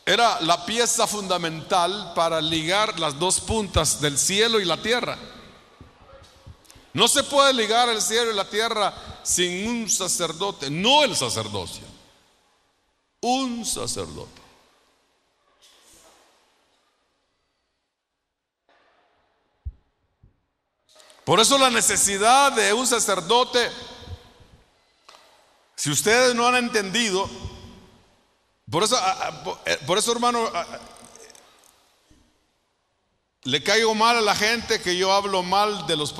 era 0.08 0.40
la 0.42 0.64
pieza 0.64 1.08
fundamental 1.08 2.12
para 2.14 2.40
ligar 2.40 3.00
las 3.00 3.18
dos 3.18 3.40
puntas 3.40 4.00
del 4.00 4.16
cielo 4.16 4.60
y 4.60 4.64
la 4.64 4.80
tierra. 4.80 5.18
No 6.92 7.08
se 7.08 7.24
puede 7.24 7.52
ligar 7.52 7.88
el 7.88 8.00
cielo 8.00 8.30
y 8.30 8.36
la 8.36 8.48
tierra 8.48 8.94
sin 9.24 9.68
un 9.68 9.90
sacerdote, 9.90 10.70
no 10.70 11.02
el 11.02 11.16
sacerdocio, 11.16 11.82
un 13.20 13.66
sacerdote. 13.66 14.40
Por 21.24 21.40
eso 21.40 21.58
la 21.58 21.70
necesidad 21.70 22.52
de 22.52 22.72
un 22.72 22.86
sacerdote, 22.86 23.68
si 25.74 25.90
ustedes 25.90 26.36
no 26.36 26.46
han 26.46 26.54
entendido, 26.54 27.28
por 28.70 28.82
eso, 28.82 28.98
eh, 29.66 29.78
por 29.86 29.98
eso 29.98 30.12
hermano, 30.12 30.50
le 33.44 33.62
caigo 33.62 33.94
mal 33.94 34.16
a 34.16 34.20
la 34.20 34.34
gente 34.34 34.80
que 34.80 34.96
yo 34.96 35.12
hablo 35.12 35.42
mal 35.42 35.86
de 35.86 35.96
los, 35.96 36.14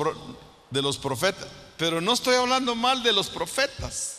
de 0.69 0.81
los 0.81 0.97
profetas, 0.97 1.47
pero 1.77 1.99
no 1.99 2.13
estoy 2.13 2.35
hablando 2.35 2.75
mal 2.75 3.03
de 3.03 3.13
los 3.13 3.27
profetas. 3.27 4.15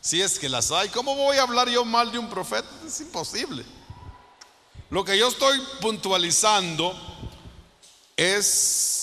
Si 0.00 0.22
es 0.22 0.38
que 0.38 0.48
las 0.48 0.70
hay, 0.70 0.88
¿cómo 0.88 1.14
voy 1.14 1.36
a 1.36 1.42
hablar 1.42 1.68
yo 1.68 1.84
mal 1.84 2.10
de 2.10 2.18
un 2.18 2.30
profeta? 2.30 2.68
Es 2.86 3.00
imposible. 3.02 3.64
Lo 4.88 5.04
que 5.04 5.18
yo 5.18 5.28
estoy 5.28 5.60
puntualizando 5.80 6.98
es 8.16 8.99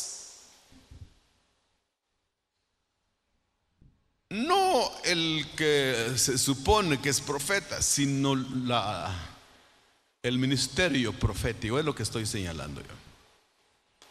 no 4.30 4.92
el 5.04 5.48
que 5.56 6.14
se 6.18 6.38
supone 6.38 7.00
que 7.00 7.10
es 7.10 7.22
profeta, 7.22 7.82
sino 7.82 8.36
la, 8.36 9.14
el 10.22 10.38
ministerio 10.38 11.14
profético, 11.14 11.80
es 11.80 11.86
lo 11.86 11.96
que 11.96 12.04
estoy 12.04 12.26
señalando 12.26 12.82
yo. 12.82 12.94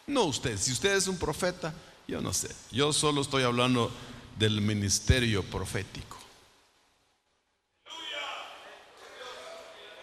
No 0.07 0.25
usted, 0.25 0.57
si 0.59 0.73
usted 0.73 0.97
es 0.97 1.09
un 1.09 1.19
profeta, 1.19 1.75
yo 2.07 2.21
no 2.21 2.33
sé, 2.33 2.55
yo 2.71 2.93
solo 2.93 3.21
estoy 3.21 3.43
hablando 3.43 3.91
del 4.39 4.61
ministerio 4.61 5.43
profético. 5.43 6.17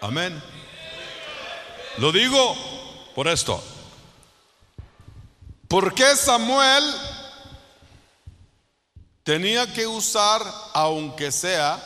Amén. 0.01 0.41
Lo 1.97 2.11
digo 2.11 2.55
por 3.15 3.27
esto. 3.27 3.63
¿Por 5.69 5.93
qué 5.95 6.15
Samuel 6.15 6.83
tenía 9.23 9.71
que 9.71 9.87
usar, 9.87 10.41
aunque 10.73 11.31
sea, 11.31 11.81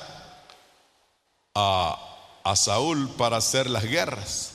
a, 1.56 2.04
Saúl 2.56 3.10
para 3.18 3.38
hacer 3.38 3.70
las 3.70 3.84
guerras. 3.84 4.52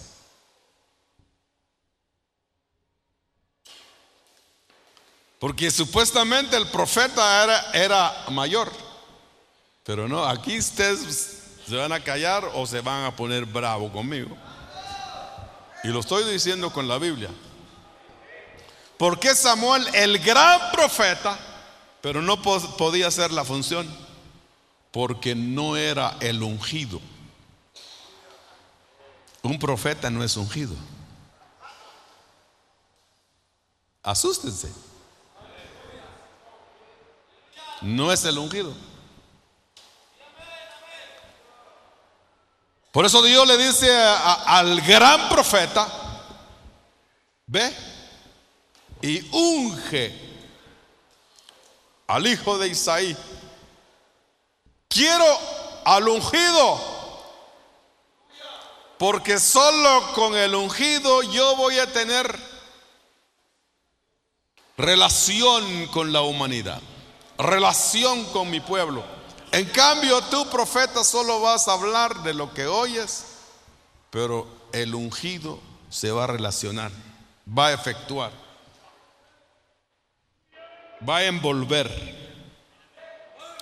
Porque 5.38 5.70
supuestamente 5.70 6.56
el 6.56 6.68
profeta 6.68 7.44
era, 7.44 7.70
era 7.72 8.24
mayor. 8.30 8.72
Pero 9.84 10.08
no, 10.08 10.24
aquí 10.24 10.58
ustedes 10.58 11.42
se 11.68 11.76
van 11.76 11.92
a 11.92 12.02
callar 12.02 12.50
o 12.54 12.66
se 12.66 12.80
van 12.80 13.04
a 13.04 13.14
poner 13.14 13.44
bravo 13.44 13.92
conmigo. 13.92 14.36
Y 15.84 15.88
lo 15.88 16.00
estoy 16.00 16.24
diciendo 16.32 16.72
con 16.72 16.88
la 16.88 16.96
Biblia. 16.98 17.28
Porque 18.96 19.34
Samuel, 19.34 19.86
el 19.94 20.18
gran 20.20 20.70
profeta, 20.70 21.36
pero 22.02 22.20
no 22.20 22.42
podía 22.42 23.06
hacer 23.06 23.30
la 23.30 23.44
función 23.44 23.88
porque 24.90 25.34
no 25.34 25.76
era 25.76 26.16
el 26.20 26.42
ungido. 26.42 27.00
Un 29.42 29.58
profeta 29.58 30.10
no 30.10 30.22
es 30.22 30.36
ungido. 30.36 30.74
Asústense. 34.02 34.68
No 37.80 38.12
es 38.12 38.24
el 38.24 38.36
ungido. 38.36 38.74
Por 42.90 43.06
eso 43.06 43.22
Dios 43.22 43.46
le 43.46 43.56
dice 43.56 43.90
al 43.96 44.80
gran 44.82 45.28
profeta, 45.28 45.88
ve 47.46 47.74
y 49.00 49.20
unge 49.30 50.31
al 52.12 52.26
hijo 52.26 52.58
de 52.58 52.68
Isaí. 52.68 53.16
Quiero 54.86 55.24
al 55.86 56.06
ungido, 56.06 56.78
porque 58.98 59.38
solo 59.38 60.12
con 60.14 60.36
el 60.36 60.54
ungido 60.54 61.22
yo 61.22 61.56
voy 61.56 61.78
a 61.78 61.90
tener 61.90 62.38
relación 64.76 65.86
con 65.86 66.12
la 66.12 66.20
humanidad, 66.20 66.82
relación 67.38 68.26
con 68.26 68.50
mi 68.50 68.60
pueblo. 68.60 69.02
En 69.50 69.64
cambio, 69.70 70.20
tú, 70.24 70.46
profeta, 70.50 71.04
solo 71.04 71.40
vas 71.40 71.66
a 71.66 71.72
hablar 71.72 72.22
de 72.22 72.34
lo 72.34 72.52
que 72.52 72.66
oyes, 72.66 73.24
pero 74.10 74.46
el 74.72 74.94
ungido 74.94 75.58
se 75.88 76.10
va 76.10 76.24
a 76.24 76.26
relacionar, 76.26 76.92
va 77.46 77.68
a 77.68 77.72
efectuar 77.72 78.32
va 81.08 81.18
a 81.18 81.24
envolver. 81.24 81.90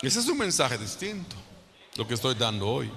Ese 0.03 0.21
es 0.21 0.29
un 0.29 0.39
mensaje 0.39 0.79
distinto, 0.79 1.37
lo 1.97 2.07
que 2.07 2.15
estoy 2.15 2.35
dando 2.35 2.69
hoy. 2.69 2.91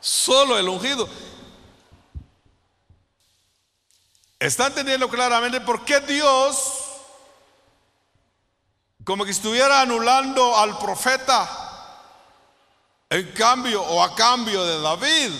Solo 0.00 0.58
el 0.58 0.68
ungido. 0.68 1.08
Está 4.38 4.68
entendiendo 4.68 5.08
claramente 5.08 5.60
por 5.60 5.84
qué 5.84 6.00
Dios, 6.00 6.56
como 9.04 9.24
que 9.24 9.32
estuviera 9.32 9.82
anulando 9.82 10.56
al 10.56 10.78
profeta 10.78 11.48
en 13.10 13.30
cambio 13.32 13.82
o 13.82 14.02
a 14.02 14.14
cambio 14.14 14.64
de 14.64 14.80
David. 14.80 15.32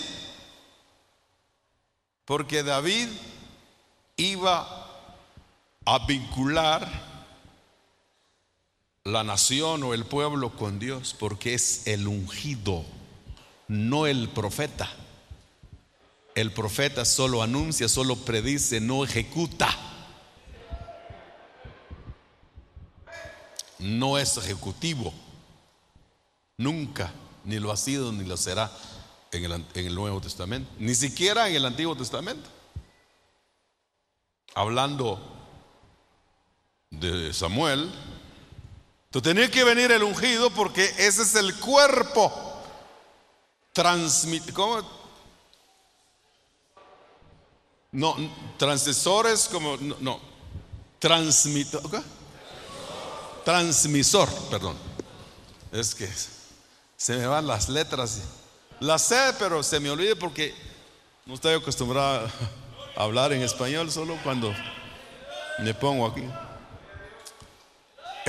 Porque 2.26 2.62
David 2.62 3.08
iba 4.16 4.79
a 5.90 5.98
vincular 6.06 6.88
la 9.02 9.24
nación 9.24 9.82
o 9.82 9.92
el 9.92 10.04
pueblo 10.04 10.54
con 10.54 10.78
Dios, 10.78 11.16
porque 11.18 11.54
es 11.54 11.88
el 11.88 12.06
ungido, 12.06 12.84
no 13.66 14.06
el 14.06 14.28
profeta. 14.28 14.88
El 16.36 16.52
profeta 16.52 17.04
solo 17.04 17.42
anuncia, 17.42 17.88
solo 17.88 18.14
predice, 18.14 18.80
no 18.80 19.02
ejecuta. 19.02 19.68
No 23.80 24.16
es 24.16 24.36
ejecutivo. 24.36 25.12
Nunca, 26.56 27.12
ni 27.44 27.58
lo 27.58 27.72
ha 27.72 27.76
sido, 27.76 28.12
ni 28.12 28.24
lo 28.24 28.36
será 28.36 28.70
en 29.32 29.44
el, 29.44 29.52
en 29.74 29.86
el 29.86 29.94
Nuevo 29.96 30.20
Testamento. 30.20 30.70
Ni 30.78 30.94
siquiera 30.94 31.48
en 31.48 31.56
el 31.56 31.66
Antiguo 31.66 31.96
Testamento. 31.96 32.48
Hablando 34.54 35.39
de 36.90 37.32
Samuel, 37.32 37.90
tú 39.10 39.22
tenía 39.22 39.50
que 39.50 39.64
venir 39.64 39.92
el 39.92 40.02
ungido 40.02 40.50
porque 40.50 40.84
ese 40.98 41.22
es 41.22 41.34
el 41.36 41.54
cuerpo 41.56 42.32
transmit, 43.72 44.50
No, 47.92 48.16
transmisores 48.56 49.48
como, 49.48 49.76
no, 49.78 49.96
no. 50.00 50.20
transmitor, 50.98 51.90
¿qué? 51.90 52.02
transmisor, 53.44 54.28
perdón. 54.50 54.76
Es 55.72 55.94
que 55.94 56.08
se 56.96 57.16
me 57.16 57.26
van 57.26 57.46
las 57.46 57.68
letras. 57.68 58.20
Las 58.80 59.02
sé, 59.02 59.34
pero 59.38 59.62
se 59.62 59.80
me 59.80 59.90
olvida 59.90 60.14
porque 60.16 60.54
no 61.26 61.34
estoy 61.34 61.54
acostumbrado 61.54 62.30
a 62.96 63.02
hablar 63.02 63.32
en 63.32 63.42
español 63.42 63.90
solo 63.90 64.18
cuando 64.22 64.52
me 65.60 65.74
pongo 65.74 66.06
aquí. 66.06 66.24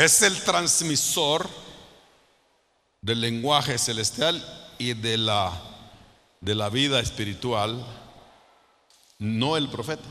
Es 0.02 0.24
el 0.24 0.42
transmisor 0.42 1.48
del 3.02 3.22
lenguaje 3.22 3.78
celestial 3.78 4.44
y 4.80 4.96
de 4.96 5.16
la, 5.16 5.54
de 6.40 6.56
la 6.56 6.70
vida 6.70 7.00
espiritual, 7.00 7.86
no 9.20 9.58
el 9.58 9.70
profeta. 9.70 10.10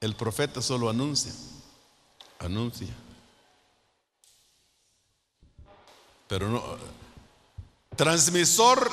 El 0.00 0.16
profeta 0.16 0.60
solo 0.60 0.90
anuncia, 0.90 1.32
anuncia. 2.40 2.88
Pero 6.26 6.48
no, 6.48 6.64
transmisor 7.94 8.90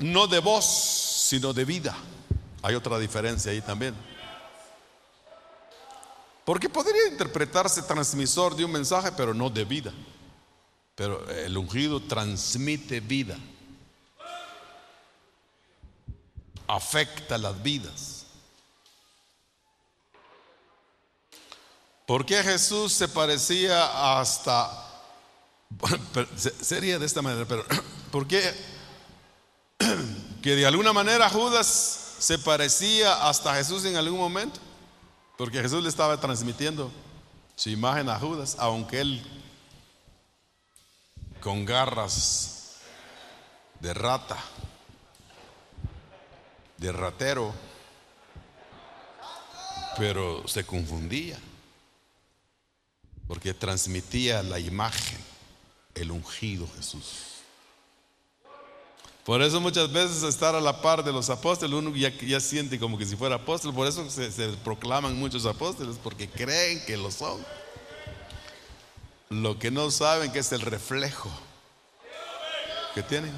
no 0.00 0.26
de 0.26 0.40
voz, 0.40 0.64
sino 0.64 1.52
de 1.52 1.64
vida. 1.64 1.96
Hay 2.62 2.74
otra 2.74 2.98
diferencia 2.98 3.52
ahí 3.52 3.60
también. 3.60 3.94
Porque 6.48 6.70
podría 6.70 7.08
interpretarse 7.08 7.82
transmisor 7.82 8.56
de 8.56 8.64
un 8.64 8.72
mensaje, 8.72 9.12
pero 9.12 9.34
no 9.34 9.50
de 9.50 9.66
vida. 9.66 9.92
Pero 10.94 11.28
el 11.28 11.54
ungido 11.58 12.00
transmite 12.00 13.00
vida. 13.00 13.36
Afecta 16.66 17.36
las 17.36 17.62
vidas. 17.62 18.24
¿Por 22.06 22.24
qué 22.24 22.42
Jesús 22.42 22.94
se 22.94 23.08
parecía 23.08 24.18
hasta... 24.18 25.04
Sería 26.62 26.98
de 26.98 27.04
esta 27.04 27.20
manera, 27.20 27.44
pero 27.46 27.62
¿por 28.10 28.26
qué 28.26 28.54
que 30.42 30.56
de 30.56 30.64
alguna 30.64 30.94
manera 30.94 31.28
Judas 31.28 32.14
se 32.18 32.38
parecía 32.38 33.28
hasta 33.28 33.54
Jesús 33.54 33.84
en 33.84 33.96
algún 33.96 34.18
momento? 34.18 34.60
Porque 35.38 35.62
Jesús 35.62 35.84
le 35.84 35.88
estaba 35.88 36.18
transmitiendo 36.20 36.90
su 37.54 37.70
imagen 37.70 38.08
a 38.08 38.18
Judas, 38.18 38.56
aunque 38.58 39.00
él 39.00 39.22
con 41.40 41.64
garras 41.64 42.80
de 43.78 43.94
rata, 43.94 44.36
de 46.76 46.90
ratero, 46.90 47.54
pero 49.96 50.46
se 50.48 50.66
confundía, 50.66 51.38
porque 53.28 53.54
transmitía 53.54 54.42
la 54.42 54.58
imagen, 54.58 55.18
el 55.94 56.10
ungido 56.10 56.68
Jesús. 56.74 57.27
Por 59.28 59.42
eso 59.42 59.60
muchas 59.60 59.92
veces 59.92 60.22
estar 60.22 60.54
a 60.54 60.60
la 60.62 60.80
par 60.80 61.04
de 61.04 61.12
los 61.12 61.28
apóstoles, 61.28 61.76
uno 61.76 61.94
ya, 61.94 62.40
siente 62.40 62.78
como 62.78 62.96
que 62.96 63.04
si 63.04 63.14
fuera 63.14 63.34
apóstol, 63.34 63.74
por 63.74 63.86
eso 63.86 64.08
se, 64.08 64.32
se 64.32 64.48
proclaman 64.64 65.18
muchos 65.18 65.44
apóstoles, 65.44 65.98
porque 66.02 66.30
creen 66.30 66.82
que 66.86 66.96
lo 66.96 67.10
son. 67.10 67.44
Lo 69.28 69.58
que 69.58 69.70
no 69.70 69.90
saben 69.90 70.32
que 70.32 70.38
es 70.38 70.50
el 70.52 70.62
reflejo 70.62 71.30
que 72.94 73.02
tienen. 73.02 73.34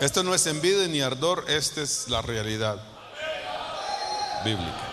Esto 0.00 0.22
no 0.22 0.34
es 0.34 0.46
envidia 0.46 0.88
ni 0.88 1.02
ardor, 1.02 1.44
esta 1.46 1.82
es 1.82 2.08
la 2.08 2.22
realidad 2.22 2.82
bíblica. 4.46 4.88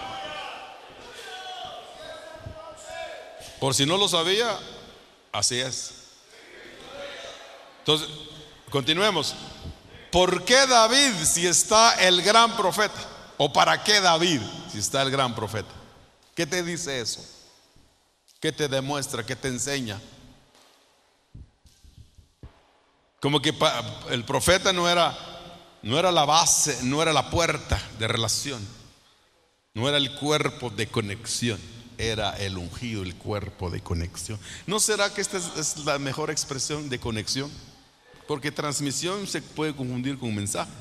Por 3.62 3.74
si 3.74 3.86
no 3.86 3.96
lo 3.96 4.10
sabía, 4.10 4.60
así 5.32 5.62
es. 5.62 5.97
Entonces, 7.88 8.10
continuemos. 8.70 9.34
¿Por 10.12 10.44
qué 10.44 10.68
David 10.68 11.14
si 11.24 11.48
está 11.48 11.94
el 12.06 12.22
gran 12.22 12.58
profeta? 12.58 13.00
¿O 13.38 13.54
para 13.54 13.82
qué 13.82 14.02
David 14.02 14.42
si 14.70 14.80
está 14.80 15.02
el 15.04 15.10
gran 15.10 15.34
profeta? 15.34 15.70
¿Qué 16.36 16.46
te 16.46 16.64
dice 16.64 17.00
eso? 17.00 17.24
¿Qué 18.42 18.52
te 18.52 18.68
demuestra? 18.68 19.26
¿Qué 19.26 19.38
te 19.38 19.48
enseña? 19.48 20.02
Como 23.22 23.42
que 23.42 23.56
el 24.10 24.26
profeta 24.26 24.74
no 24.74 24.90
era, 24.90 25.18
no 25.82 25.98
era 25.98 26.12
la 26.12 26.26
base, 26.26 26.80
no 26.84 27.02
era 27.02 27.14
la 27.14 27.30
puerta 27.30 27.82
de 27.98 28.10
relación, 28.10 28.68
no 29.74 29.88
era 29.88 29.96
el 29.96 30.14
cuerpo 30.16 30.70
de 30.70 30.90
conexión, 30.90 31.58
era 31.98 32.38
el 32.38 32.58
ungido, 32.58 33.04
el 33.04 33.16
cuerpo 33.16 33.70
de 33.70 33.80
conexión. 33.80 34.38
¿No 34.66 34.82
será 34.82 35.14
que 35.14 35.22
esta 35.22 35.38
es 35.38 35.78
la 35.86 35.98
mejor 36.00 36.30
expresión 36.32 36.90
de 36.90 37.00
conexión? 37.00 37.50
Porque 38.28 38.52
transmisión 38.52 39.26
se 39.26 39.42
puede 39.42 39.76
confundir 39.76 40.20
con 40.20 40.36
mensaje. 40.36 40.72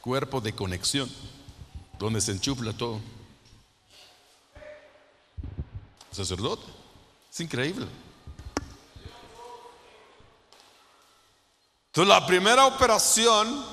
Cuerpo 0.00 0.40
de 0.40 0.52
conexión, 0.52 1.08
donde 1.98 2.20
se 2.20 2.32
enchufla 2.32 2.72
todo. 2.72 3.00
Sacerdote. 6.10 6.66
Es 7.32 7.40
increíble. 7.40 7.86
Entonces 11.86 12.08
la 12.08 12.26
primera 12.26 12.66
operación 12.66 13.64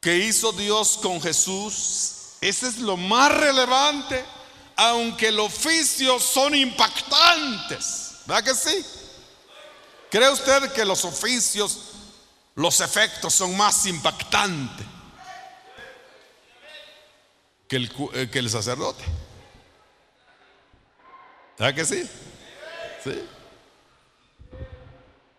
que 0.00 0.18
hizo 0.18 0.52
Dios 0.52 0.98
con 1.02 1.20
Jesús, 1.20 2.34
ese 2.40 2.68
es 2.68 2.78
lo 2.78 2.96
más 2.96 3.34
relevante, 3.34 4.22
aunque 4.76 5.32
los 5.32 5.46
oficios 5.46 6.22
son 6.22 6.54
impactantes. 6.54 8.16
¿Verdad 8.26 8.44
que 8.44 8.54
sí? 8.54 8.84
¿Cree 10.14 10.30
usted 10.30 10.70
que 10.70 10.84
los 10.84 11.04
oficios, 11.04 11.76
los 12.54 12.80
efectos 12.80 13.34
son 13.34 13.56
más 13.56 13.84
impactantes 13.86 14.86
que 17.66 17.74
el, 17.74 17.92
eh, 18.12 18.28
que 18.30 18.38
el 18.38 18.48
sacerdote? 18.48 19.02
¿Verdad 21.58 21.74
que 21.74 21.84
sí? 21.84 22.08
Sí. 23.02 23.24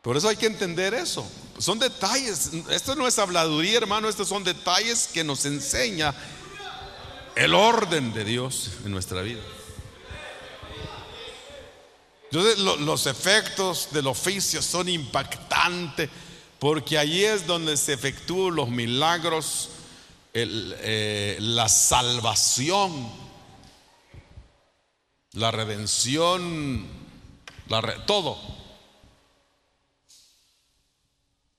Por 0.01 0.17
eso 0.17 0.27
hay 0.27 0.35
que 0.35 0.47
entender 0.47 0.93
eso. 0.93 1.25
Son 1.57 1.79
detalles. 1.79 2.51
Esto 2.69 2.95
no 2.97 3.07
es 3.07 3.17
habladuría, 3.17 3.77
hermano. 3.77 4.09
Estos 4.09 4.27
son 4.27 4.43
detalles 4.43 5.07
que 5.07 5.23
nos 5.23 5.45
enseña 5.45 6.13
el 7.37 7.53
orden 7.53 8.13
de 8.13 8.25
Dios 8.25 8.71
en 8.83 8.91
nuestra 8.91 9.21
vida. 9.21 9.41
Entonces 12.35 12.59
los 12.59 13.05
efectos 13.05 13.87
del 13.91 14.07
oficio 14.07 14.61
son 14.61 14.89
impactantes 14.89 16.09
porque 16.59 16.97
allí 16.97 17.23
es 17.23 17.47
donde 17.47 17.77
se 17.77 17.93
efectúan 17.93 18.55
los 18.55 18.67
milagros, 18.67 19.69
eh, 20.33 21.37
la 21.39 21.69
salvación, 21.69 23.09
la 25.31 25.51
redención, 25.51 26.85
todo. 28.05 28.37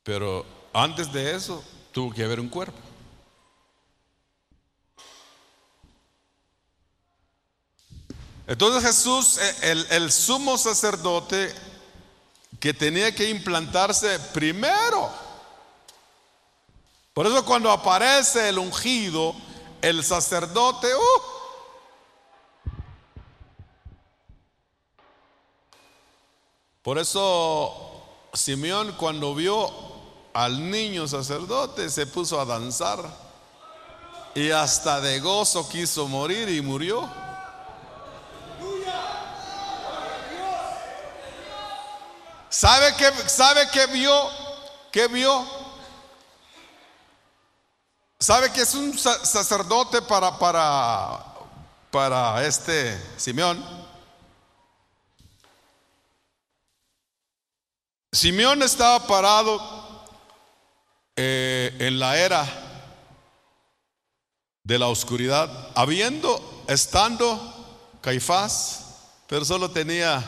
Pero 0.03 0.45
antes 0.75 1.11
de 1.11 1.37
eso 1.37 1.65
tuvo 1.91 2.13
que 2.13 2.23
haber 2.23 2.39
un 2.39 2.51
cuerpo. 2.51 2.79
Entonces 8.47 8.85
Jesús, 8.85 9.39
eh, 9.39 9.85
el, 9.91 10.13
sumo 10.13 10.57
sacerdote 10.57 11.53
que 12.61 12.73
tenía 12.73 13.13
que 13.13 13.29
implantarse 13.29 14.21
primero. 14.33 15.11
Por 17.13 17.27
eso 17.27 17.45
cuando 17.45 17.73
aparece 17.73 18.49
el 18.49 18.59
ungido, 18.59 19.35
el 19.83 20.05
sacerdote, 20.05 20.87
uh, 20.95 22.71
por 26.83 26.99
eso 26.99 28.31
Simeón 28.33 28.93
cuando 28.93 29.35
vio 29.35 29.73
al 30.35 30.71
niño 30.71 31.09
sacerdote 31.09 31.91
se 31.91 32.07
puso 32.07 32.41
a 32.41 32.45
danzar 32.45 33.27
y 34.35 34.51
hasta 34.51 35.01
de 35.01 35.19
gozo 35.19 35.69
quiso 35.69 36.07
morir 36.07 36.49
y 36.49 36.61
murió. 36.61 37.26
¿Sabe 42.49 42.95
qué, 42.97 43.11
sabe 43.29 43.69
qué 43.73 43.87
vio? 43.87 44.31
¿Qué 44.93 45.09
vio? 45.09 45.45
¿Sabe 48.19 48.51
que 48.51 48.63
es 48.63 48.75
un 48.75 48.99
sacerdote 48.99 50.01
para, 50.03 50.39
para, 50.39 51.25
para 51.91 52.47
este 52.47 52.99
Simeón? 53.17 53.63
Simeón 58.13 58.63
estaba 58.63 59.07
parado 59.07 59.61
eh, 61.17 61.77
en 61.79 61.99
la 61.99 62.17
era 62.17 62.47
de 64.65 64.79
la 64.79 64.89
oscuridad, 64.89 65.71
habiendo, 65.75 66.65
estando 66.67 67.39
Caifás, 68.01 68.87
pero 69.27 69.45
solo 69.45 69.71
tenía 69.71 70.25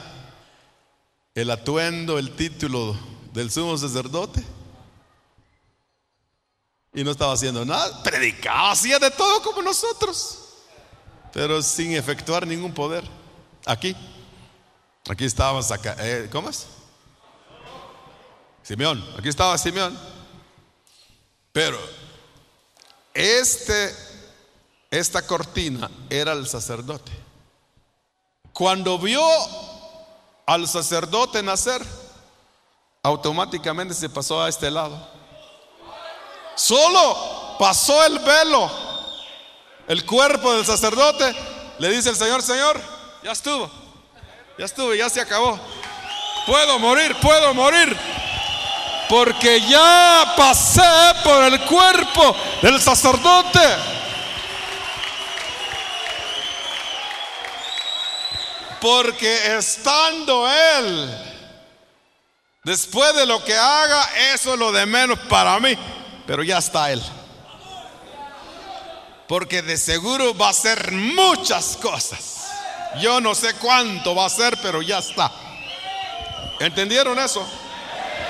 el 1.41 1.51
atuendo, 1.53 2.19
el 2.19 2.35
título 2.35 2.99
del 3.33 3.49
sumo 3.51 3.79
sacerdote. 3.79 4.43
Y 6.93 7.05
no 7.05 7.13
estaba 7.13 7.35
haciendo 7.35 7.65
nada, 7.65 8.03
predicaba, 8.03 8.73
hacía 8.73 8.99
de 8.99 9.11
todo 9.13 9.41
como 9.43 9.63
nosotros, 9.63 10.39
pero 11.33 11.63
sin 11.63 11.93
efectuar 11.93 12.45
ningún 12.45 12.75
poder. 12.75 13.05
Aquí, 13.67 13.95
aquí 15.09 15.25
estaba, 15.27 15.61
eh, 16.01 16.29
¿cómo 16.33 16.51
es? 16.51 16.67
Simeón, 18.65 19.05
aquí 19.17 19.29
estaba 19.29 19.57
Simeón. 19.59 19.97
Pero 21.53 21.79
este, 23.15 23.95
esta 24.91 25.25
cortina 25.25 25.89
era 26.11 26.33
el 26.33 26.49
sacerdote. 26.49 27.13
Cuando 28.53 28.99
vio 28.99 29.21
al 30.49 30.67
sacerdote 30.67 31.43
nacer, 31.43 31.85
automáticamente 33.03 33.93
se 33.93 34.09
pasó 34.09 34.43
a 34.43 34.49
este 34.49 34.71
lado. 34.71 34.99
Solo 36.55 37.57
pasó 37.59 38.03
el 38.07 38.19
velo, 38.19 38.71
el 39.89 40.07
cuerpo 40.07 40.55
del 40.55 40.65
sacerdote. 40.65 41.37
Le 41.79 41.91
dice 41.91 42.09
el 42.09 42.17
Señor, 42.17 42.41
Señor, 42.43 42.81
ya 43.23 43.33
estuvo, 43.33 43.71
ya 44.59 44.65
estuvo, 44.65 44.95
ya 44.95 45.11
se 45.11 45.21
acabó. 45.21 45.61
Puedo 46.47 46.79
morir, 46.79 47.15
puedo 47.21 47.53
morir 47.53 47.95
porque 49.11 49.61
ya 49.61 50.33
pasé 50.35 50.81
por 51.25 51.45
el 51.45 51.61
cuerpo 51.67 52.35
del 52.63 52.81
sacerdote. 52.81 53.98
Porque 58.81 59.57
estando 59.57 60.49
Él, 60.49 61.11
después 62.65 63.15
de 63.15 63.27
lo 63.27 63.45
que 63.45 63.57
haga, 63.57 64.09
eso 64.33 64.53
es 64.55 64.59
lo 64.59 64.71
de 64.71 64.87
menos 64.87 65.19
para 65.29 65.59
mí, 65.59 65.77
pero 66.27 66.43
ya 66.43 66.59
está 66.59 66.93
Él. 66.93 67.03
Porque 69.27 69.63
de 69.63 69.77
seguro 69.77 70.37
va 70.37 70.47
a 70.47 70.51
hacer 70.51 70.93
muchas 70.93 71.77
cosas. 71.77 72.47
Yo 73.01 73.21
no 73.21 73.35
sé 73.35 73.55
cuánto 73.55 74.15
va 74.15 74.25
a 74.25 74.27
hacer, 74.27 74.57
pero 74.63 74.81
ya 74.81 74.99
está. 74.99 75.31
¿Entendieron 76.61 77.19
eso? 77.19 77.47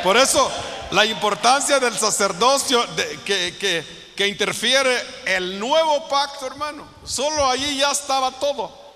Por 0.02 0.16
eso 0.16 0.50
la 0.90 1.04
importancia 1.04 1.78
del 1.78 1.96
sacerdocio 1.96 2.84
que, 3.24 3.84
que 4.16 4.26
interfiere 4.26 5.00
el 5.26 5.60
nuevo 5.60 6.08
pacto, 6.08 6.46
hermano. 6.46 6.84
Solo 7.04 7.48
allí 7.48 7.76
ya 7.76 7.92
estaba 7.92 8.32
todo. 8.32 8.87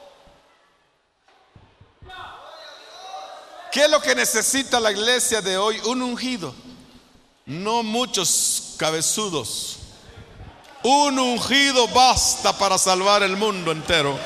¿Qué 3.73 3.85
es 3.85 3.91
lo 3.91 4.03
que 4.03 4.15
necesita 4.15 4.79
la 4.79 4.93
iglesia 4.93 5.41
de 5.41 5.57
hoy? 5.57 5.81
Un 5.87 6.03
ungido. 6.03 6.55
No 7.47 7.83
muchos 7.83 8.75
cabezudos. 8.77 9.79
Un 10.83 11.19
ungido 11.19 11.89
basta 11.89 12.53
para 12.59 12.77
salvar 12.77 13.23
el 13.23 13.35
mundo 13.35 13.73
entero. 13.73 14.19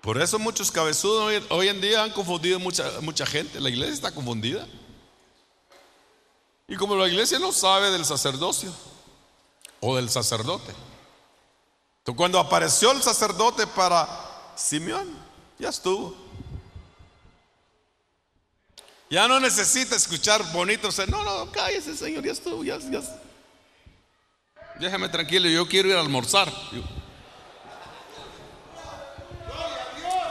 Por 0.00 0.22
eso 0.22 0.38
muchos 0.38 0.70
cabezudos 0.70 1.42
hoy, 1.50 1.68
en 1.68 1.80
día 1.80 2.04
han 2.04 2.12
confundido 2.12 2.60
mucha, 2.60 2.88
mucha 3.00 3.26
gente. 3.26 3.60
La 3.60 3.68
iglesia 3.68 3.94
está 3.94 4.12
confundida. 4.12 4.64
Y 6.68 6.76
como 6.76 6.94
la 6.94 7.08
iglesia 7.08 7.40
no 7.40 7.50
sabe 7.50 7.90
del 7.90 8.04
sacerdocio 8.04 8.72
o 9.80 9.96
del 9.96 10.10
sacerdote. 10.10 10.72
Entonces 11.98 12.16
cuando 12.16 12.38
apareció 12.38 12.92
el 12.92 13.02
sacerdote 13.02 13.66
para 13.66 14.08
Simeón, 14.56 15.08
ya 15.58 15.68
estuvo. 15.68 16.14
Ya 19.10 19.26
no 19.26 19.40
necesita 19.40 19.96
escuchar 19.96 20.42
bonito. 20.52 20.88
No, 21.08 21.24
no, 21.24 21.50
cállese, 21.50 21.96
Señor, 21.96 22.24
ya 22.24 22.32
estuvo. 22.32 22.62
Ya, 22.62 22.78
ya. 22.78 23.00
Déjame 24.78 25.08
tranquilo, 25.08 25.48
yo 25.48 25.66
quiero 25.66 25.88
ir 25.88 25.96
a 25.96 26.00
almorzar. 26.00 26.52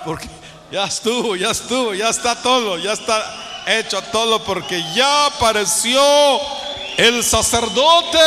Porque 0.05 0.29
ya 0.71 0.86
estuvo, 0.86 1.36
ya 1.36 1.51
estuvo, 1.51 1.93
ya 1.93 2.10
está 2.10 2.41
todo, 2.41 2.77
ya 2.77 2.93
está 2.93 3.65
hecho 3.67 4.01
todo 4.03 4.43
porque 4.43 4.81
ya 4.93 5.25
apareció 5.25 5.99
el 6.97 7.23
sacerdote. 7.23 8.17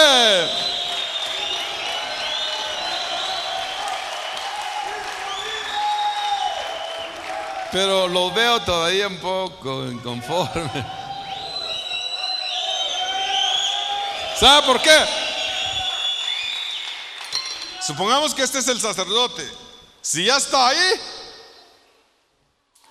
Pero 7.73 8.09
lo 8.09 8.33
veo 8.33 8.61
todavía 8.63 9.07
un 9.07 9.19
poco 9.19 9.85
inconforme. 9.87 10.87
¿Sabe 14.39 14.67
por 14.67 14.81
qué? 14.81 14.99
Supongamos 17.87 18.35
que 18.35 18.43
este 18.43 18.59
es 18.59 18.69
el 18.69 18.81
sacerdote. 18.81 19.47
Si 20.01 20.25
ya 20.25 20.37
está 20.37 20.69
ahí, 20.69 21.01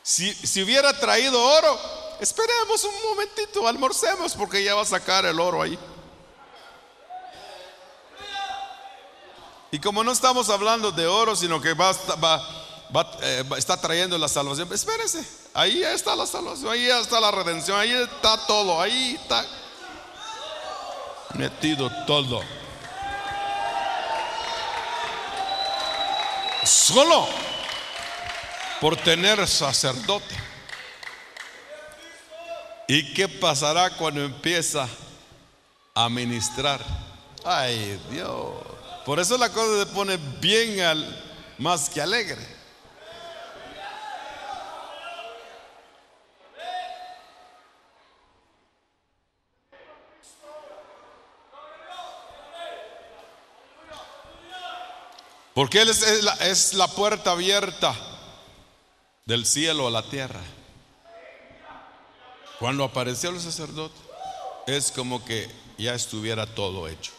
si, 0.03 0.63
hubiera 0.63 0.91
traído 0.99 1.41
oro, 1.41 1.79
esperemos 2.19 2.83
un 2.83 3.09
momentito, 3.09 3.67
almorcemos 3.67 4.33
porque 4.33 4.63
ya 4.63 4.75
va 4.75 4.81
a 4.81 4.85
sacar 4.85 5.25
el 5.25 5.39
oro 5.39 5.61
ahí. 5.61 5.77
Y 9.71 9.79
como 9.79 10.03
no 10.03 10.11
estamos 10.11 10.49
hablando 10.49 10.91
de 10.91 11.05
oro, 11.05 11.35
sino 11.35 11.61
que 11.61 11.73
va, 11.73 11.91
eh, 13.21 13.43
está 13.57 13.77
trayendo 13.77 14.17
la 14.17 14.27
salvación, 14.27 14.71
espérese, 14.73 15.23
ahí 15.53 15.83
está 15.83 16.15
la 16.15 16.25
salvación, 16.25 16.71
ahí 16.71 16.89
está 16.89 17.19
la 17.19 17.31
redención, 17.31 17.79
ahí 17.79 17.91
está 17.91 18.37
todo, 18.47 18.81
ahí 18.81 19.17
está 19.21 19.45
metido 21.35 21.89
todo. 22.05 22.41
Solo 26.63 27.27
por 28.81 28.97
tener 28.97 29.47
sacerdote. 29.47 30.35
¿Y 32.87 33.13
qué 33.13 33.27
pasará 33.27 33.91
cuando 33.91 34.23
empieza 34.23 34.87
a 35.93 36.09
ministrar? 36.09 36.83
Ay 37.45 37.99
Dios. 38.09 38.53
Por 39.05 39.19
eso 39.19 39.37
la 39.37 39.49
cosa 39.49 39.79
se 39.79 39.85
pone 39.87 40.17
bien 40.39 40.81
al, 40.81 41.23
más 41.57 41.89
que 41.89 42.01
alegre. 42.01 42.58
Porque 55.53 55.81
Él 55.81 55.89
es, 55.89 56.23
la, 56.23 56.33
es 56.35 56.73
la 56.73 56.87
puerta 56.87 57.31
abierta 57.31 57.95
del 59.25 59.45
cielo 59.45 59.87
a 59.87 59.91
la 59.91 60.03
tierra. 60.03 60.41
Cuando 62.59 62.83
apareció 62.83 63.29
el 63.29 63.39
sacerdote, 63.39 63.99
es 64.67 64.91
como 64.91 65.23
que 65.23 65.49
ya 65.77 65.93
estuviera 65.93 66.45
todo 66.45 66.87
hecho. 66.87 67.11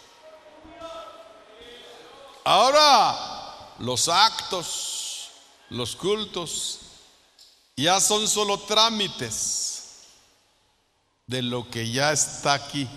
Ahora, 2.44 3.74
los 3.78 4.08
actos, 4.08 5.30
los 5.70 5.96
cultos, 5.96 6.80
ya 7.76 8.00
son 8.00 8.28
solo 8.28 8.58
trámites 8.58 9.80
de 11.26 11.42
lo 11.42 11.70
que 11.70 11.90
ya 11.90 12.12
está 12.12 12.54
aquí, 12.54 12.88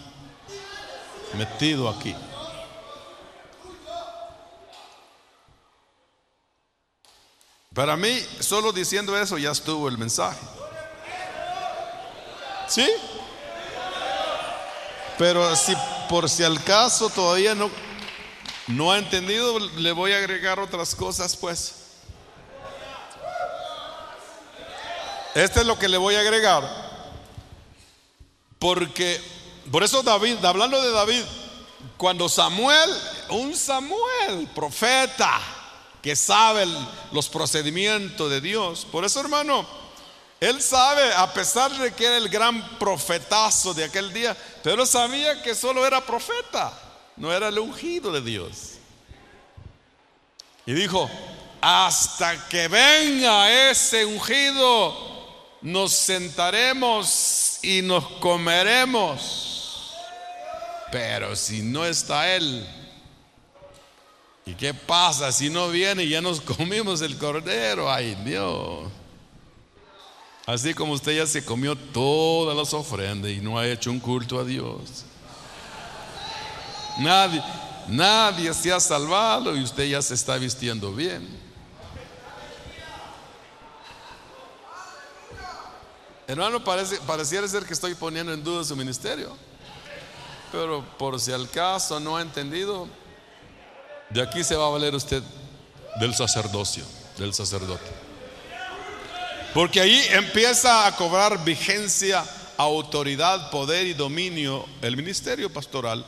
metido 1.34 1.88
aquí. 1.88 2.15
Para 7.74 7.98
mí, 7.98 8.24
solo 8.40 8.72
diciendo 8.72 9.18
eso 9.20 9.38
ya 9.38 9.52
estuvo 9.52 9.88
el 9.88 9.98
mensaje. 9.98 10.40
¿Sí? 12.68 12.88
Pero 15.18 15.56
si 15.56 15.74
por 16.08 16.30
si 16.30 16.44
al 16.44 16.64
caso 16.64 17.10
todavía 17.10 17.56
no, 17.56 17.72
no 18.68 18.92
ha 18.92 19.00
entendido, 19.00 19.58
le 19.60 19.92
voy 19.92 20.14
a 20.14 20.18
agregar 20.18 20.60
otras 20.60 20.94
cosas, 20.94 21.36
pues. 21.36 21.76
Este 25.34 25.62
es 25.62 25.66
lo 25.66 25.80
que 25.80 25.88
le 25.88 25.98
voy 25.98 26.14
a 26.14 26.20
agregar. 26.20 26.64
Porque, 28.60 29.20
por 29.72 29.82
eso 29.82 30.04
David, 30.04 30.46
hablando 30.46 30.80
de 30.80 30.92
David, 30.92 31.24
cuando 31.98 32.30
Samuel, 32.30 32.90
un 33.30 33.56
Samuel, 33.56 34.48
profeta, 34.54 35.42
que 36.04 36.18
sabe 36.18 36.68
los 37.13 37.30
procedimientos 37.30 38.30
de 38.30 38.42
Dios. 38.42 38.86
Por 38.92 39.06
eso, 39.06 39.22
hermano, 39.22 39.66
él 40.42 40.62
sabe, 40.62 41.13
a 41.13 41.34
pesar 41.34 41.72
de 41.72 41.94
que 41.94 42.06
era 42.06 42.18
el 42.18 42.28
gran 42.28 42.78
profetazo 42.78 43.74
de 43.74 43.86
aquel 43.86 44.12
día, 44.12 44.36
pero 44.62 44.86
sabía 44.86 45.42
que 45.42 45.56
solo 45.56 45.88
era 45.88 46.06
profeta, 46.06 46.74
no 47.16 47.34
era 47.34 47.48
el 47.48 47.58
ungido 47.58 48.12
de 48.12 48.20
Dios. 48.20 48.72
Y 50.66 50.74
dijo, 50.74 51.10
hasta 51.62 52.50
que 52.50 52.68
venga 52.68 53.70
ese 53.70 54.04
ungido, 54.06 54.94
nos 55.62 55.94
sentaremos 55.94 57.60
y 57.62 57.82
nos 57.82 58.06
comeremos. 58.20 59.94
Pero 60.92 61.34
si 61.38 61.62
no 61.62 61.86
está 61.86 62.36
Él, 62.36 62.68
¿y 64.46 64.54
qué 64.56 64.74
pasa 64.74 65.32
si 65.32 65.50
no 65.50 65.70
viene 65.70 66.04
y 66.04 66.10
ya 66.10 66.22
nos 66.22 66.42
comimos 66.58 67.02
el 67.02 67.18
cordero? 67.18 67.92
Ay 67.92 68.16
Dios. 68.26 68.90
Así 70.46 70.74
como 70.74 70.94
usted 70.94 71.16
ya 71.16 71.26
se 71.26 71.46
comió 71.46 71.76
todas 71.76 72.56
las 72.56 72.74
ofrendas 72.74 73.32
y 73.32 73.40
no 73.40 73.58
ha 73.58 73.66
hecho 73.66 73.90
un 73.90 74.00
culto 74.00 74.40
a 74.40 74.44
Dios. 74.44 75.06
Nadie, 77.00 77.42
nadie 77.88 78.54
se 78.54 78.72
ha 78.72 78.80
salvado 78.80 79.56
y 79.56 79.64
usted 79.64 79.86
ya 79.86 80.02
se 80.02 80.14
está 80.14 80.38
vistiendo 80.38 80.94
bien. 80.94 81.28
Hermano, 86.28 86.64
parece, 86.64 86.98
pareciera 87.02 87.48
ser 87.48 87.66
que 87.66 87.74
estoy 87.74 87.96
poniendo 87.96 88.34
en 88.34 88.44
duda 88.44 88.64
su 88.64 88.76
ministerio. 88.76 89.36
Pero 90.52 90.84
por 90.98 91.20
si 91.20 91.32
al 91.32 91.50
caso 91.50 92.00
no 92.00 92.18
ha 92.18 92.22
entendido, 92.22 92.88
de 94.13 94.21
aquí 94.21 94.43
se 94.43 94.56
va 94.56 94.67
a 94.67 94.69
valer 94.69 94.93
usted 94.93 95.23
del 95.99 96.13
sacerdocio, 96.13 96.86
del 97.17 97.34
sacerdote. 97.34 97.91
Porque 99.54 99.82
ahí 99.82 100.06
empieza 100.12 100.86
a 100.86 100.95
cobrar 100.95 101.43
vigencia, 101.43 102.23
autoridad, 102.58 103.49
poder 103.49 103.88
y 103.88 103.93
dominio 103.93 104.65
el 104.82 104.95
ministerio 104.95 105.52
pastoral 105.52 106.06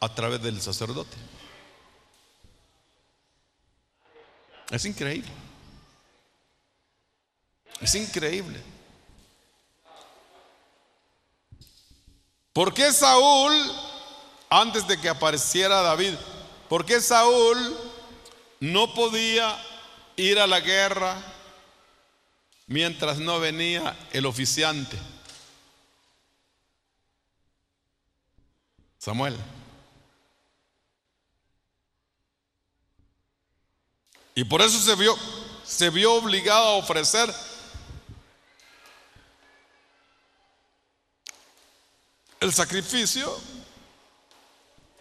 a 0.00 0.14
través 0.14 0.42
del 0.42 0.60
sacerdote. 0.60 1.16
Es 4.70 4.84
increíble. 4.84 5.30
Es 7.80 7.94
increíble. 7.94 8.60
¿Por 12.52 12.74
qué 12.74 12.92
Saúl, 12.92 13.52
antes 14.48 14.86
de 14.86 15.00
que 15.00 15.08
apareciera 15.08 15.80
David, 15.82 16.14
por 16.70 16.86
qué 16.86 17.00
Saúl 17.00 17.76
no 18.60 18.94
podía 18.94 19.60
ir 20.14 20.38
a 20.38 20.46
la 20.46 20.60
guerra 20.60 21.20
mientras 22.68 23.18
no 23.18 23.40
venía 23.40 23.98
el 24.12 24.24
oficiante. 24.24 24.96
Samuel. 28.98 29.36
Y 34.36 34.44
por 34.44 34.62
eso 34.62 34.78
se 34.78 34.94
vio, 34.94 35.18
se 35.64 35.90
vio 35.90 36.14
obligado 36.14 36.68
a 36.68 36.76
ofrecer 36.76 37.34
el 42.38 42.54
sacrificio, 42.54 43.36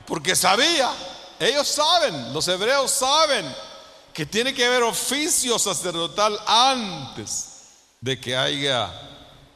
porque 0.07 0.35
sabía, 0.35 0.91
ellos 1.39 1.67
saben, 1.67 2.33
los 2.33 2.47
hebreos 2.47 2.91
saben 2.91 3.45
que 4.13 4.25
tiene 4.25 4.53
que 4.53 4.65
haber 4.65 4.83
oficio 4.83 5.57
sacerdotal 5.57 6.37
antes 6.45 7.49
de 8.01 8.19
que 8.19 8.35
haya 8.35 8.91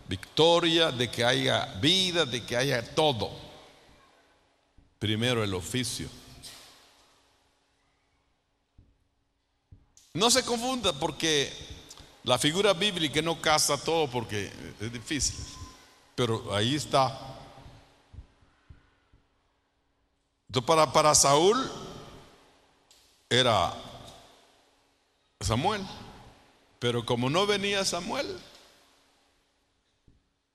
victoria, 0.07 0.91
de 0.91 1.09
que 1.09 1.25
haya 1.25 1.65
vida, 1.81 2.25
de 2.25 2.45
que 2.45 2.55
haya 2.55 2.95
todo. 2.95 3.31
Primero 4.99 5.43
el 5.43 5.53
oficio. 5.53 6.07
No 10.13 10.29
se 10.29 10.45
confunda 10.45 10.93
porque 10.93 11.51
la 12.23 12.37
figura 12.37 12.73
bíblica 12.73 13.21
no 13.21 13.41
casa 13.41 13.77
todo 13.77 14.09
porque 14.09 14.51
es 14.79 14.93
difícil. 14.93 15.35
Pero 16.15 16.55
ahí 16.55 16.75
está. 16.75 17.32
Entonces 20.53 20.67
para, 20.67 20.93
para 20.93 21.15
Saúl 21.15 21.57
era 23.27 23.73
Samuel. 25.41 25.81
Pero 26.77 27.03
como 27.07 27.31
no 27.31 27.47
venía 27.47 27.83
Samuel, 27.83 28.39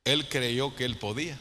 él 0.04 0.28
creyó 0.28 0.76
que 0.76 0.84
él 0.84 1.00
podía. 1.00 1.36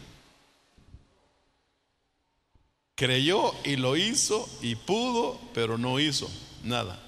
Creyó 2.95 3.53
y 3.63 3.75
lo 3.75 3.95
hizo 3.95 4.49
y 4.63 4.73
pudo, 4.73 5.39
pero 5.53 5.77
no 5.77 5.99
hizo 5.99 6.27
nada. 6.63 6.99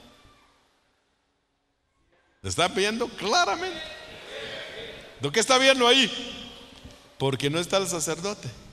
¿Le 2.43 2.49
está 2.49 2.67
viendo 2.67 3.07
claramente? 3.07 3.81
¿Lo 5.19 5.31
que 5.31 5.39
está 5.39 5.57
viendo 5.57 5.87
ahí? 5.87 6.11
Porque 7.17 7.49
no 7.49 7.57
está 7.57 7.77
el 7.77 7.87
sacerdote. 7.87 8.68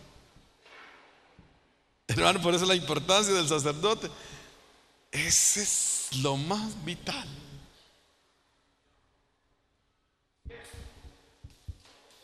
Por 2.42 2.55
eso 2.55 2.64
la 2.64 2.74
importancia 2.74 3.35
del 3.35 3.48
sacerdote. 3.48 4.11
Ese 5.12 5.62
es 5.62 6.09
lo 6.22 6.37
más 6.37 6.85
vital. 6.85 7.26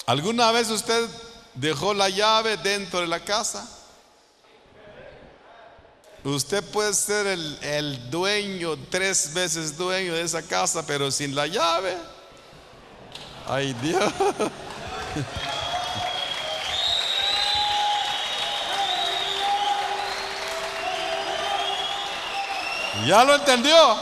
¿Alguna 0.07 0.50
vez 0.50 0.70
usted 0.70 1.09
dejó 1.55 1.94
la 1.94 2.09
llave 2.09 2.57
dentro 2.57 3.00
de 3.00 3.07
la 3.07 3.20
casa? 3.20 3.68
Usted 6.24 6.62
puede 6.70 6.94
ser 6.94 7.26
el, 7.26 8.11
dueño, 8.11 8.76
tres 8.90 9.33
veces 9.35 9.76
dueño 9.76 10.14
de 10.14 10.22
esa 10.22 10.42
casa, 10.42 10.87
pero 10.87 11.11
sin 11.11 11.35
la 11.35 11.46
llave. 11.46 11.96
Ay 13.46 13.74
Dios. 13.74 14.12
¿Ya 23.07 23.25
lo 23.25 23.35
entendió? 23.35 23.97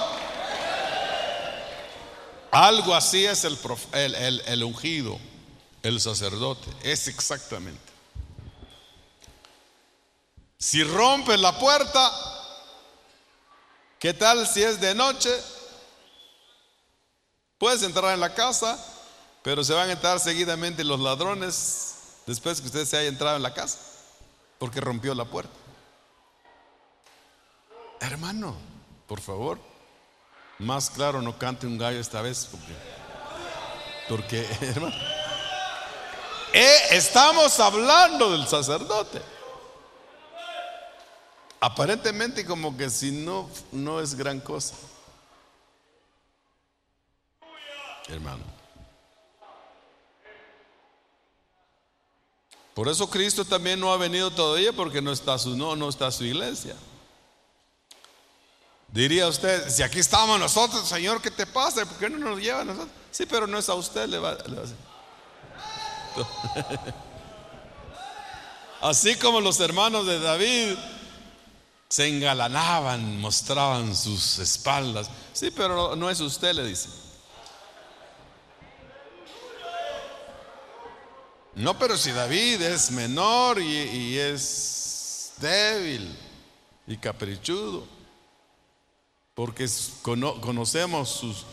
Algo 2.51 2.95
así 2.95 3.25
es 3.25 3.45
el, 3.45 3.57
el, 3.93 4.43
el 4.47 4.65
ungido 4.65 5.19
el 5.83 6.01
sacerdote. 6.01 6.71
Es 6.83 7.09
exactamente. 7.09 7.81
Si 10.59 10.85
rompe 10.85 11.37
la 11.39 11.59
puerta, 11.59 12.13
¿qué 13.99 14.13
tal 14.13 14.47
si 14.47 14.63
es 14.63 14.81
de 14.81 14.95
noche? 14.95 15.31
Puedes 17.59 17.83
entrar 17.83 18.13
en 18.13 18.21
la 18.21 18.35
casa, 18.35 18.79
pero 19.43 19.65
se 19.65 19.73
van 19.73 19.89
a 19.89 19.93
entrar 19.93 20.21
seguidamente 20.21 20.85
los 20.85 21.01
ladrones 21.01 21.95
después 22.27 22.61
que 22.61 22.67
usted 22.67 22.85
se 22.85 22.99
haya 22.99 23.09
entrado 23.09 23.37
en 23.37 23.43
la 23.43 23.55
casa, 23.55 23.79
porque 24.59 24.81
rompió 24.81 25.15
la 25.15 25.25
puerta. 25.25 25.55
Hermano, 28.01 28.57
por 29.11 29.21
favor, 29.21 29.59
más 30.61 30.89
claro 30.89 31.21
no 31.21 31.37
cante 31.37 31.67
un 31.67 31.77
gallo 31.77 31.99
esta 31.99 32.23
vez, 32.23 32.49
porque, 34.09 34.47
hermano. 34.61 34.95
Eh, 36.53 36.79
estamos 36.93 37.59
hablando 37.59 38.31
del 38.31 38.47
sacerdote. 38.47 39.21
Aparentemente 41.59 42.47
como 42.47 42.77
que 42.77 42.89
si 42.89 43.11
no, 43.11 43.51
no 43.73 44.01
es 44.01 44.15
gran 44.15 44.39
cosa. 44.39 44.77
Hermano. 48.07 48.45
Por 52.75 52.87
eso 52.87 53.11
Cristo 53.11 53.45
también 53.45 53.81
no 53.81 53.93
ha 53.93 53.97
venido 53.97 54.31
todavía 54.31 54.73
porque 54.73 55.03
no 55.03 55.11
está 55.11 55.37
su, 55.37 55.57
no, 55.57 55.75
no 55.75 55.89
está 55.89 56.13
su 56.13 56.25
iglesia. 56.25 56.77
Diría 58.93 59.29
usted, 59.29 59.71
si 59.71 59.83
aquí 59.85 60.01
estamos 60.01 60.39
nosotros, 60.41 60.89
Señor, 60.89 61.23
¿qué 61.23 61.31
te 61.31 61.47
pasa? 61.47 61.87
¿Por 61.87 61.97
qué 61.97 62.11
no 62.11 62.19
nos 62.19 62.41
lleva 62.41 62.63
a 62.63 62.65
nosotros? 62.65 62.91
Sí, 63.13 63.25
pero 63.25 63.47
no 63.47 63.59
es 63.59 63.69
a 63.69 63.75
usted, 63.75 64.09
le 64.09 64.19
va, 64.19 64.33
a. 64.33 64.37
Así 68.89 69.15
como 69.17 69.41
los 69.41 69.61
hermanos 69.61 70.07
de 70.07 70.19
David 70.19 70.75
se 71.89 72.09
engalanaban, 72.09 73.21
mostraban 73.21 73.95
sus 73.95 74.41
espaldas. 74.41 75.09
Sí, 75.35 75.53
pero 75.53 75.95
no 75.95 76.11
es 76.11 76.19
usted, 76.21 76.53
le 76.53 76.67
dice. 76.67 76.89
No, 81.55 81.79
pero 81.79 81.97
si 81.97 82.11
David 82.11 82.63
es 82.63 82.91
menor 82.91 83.61
y, 83.61 83.67
y 83.67 84.19
es 84.19 85.33
débil 85.39 86.17
y 86.87 86.97
caprichudo, 86.97 88.00
porque 89.41 89.67
conocemos 90.03 91.09
sus, 91.09 91.47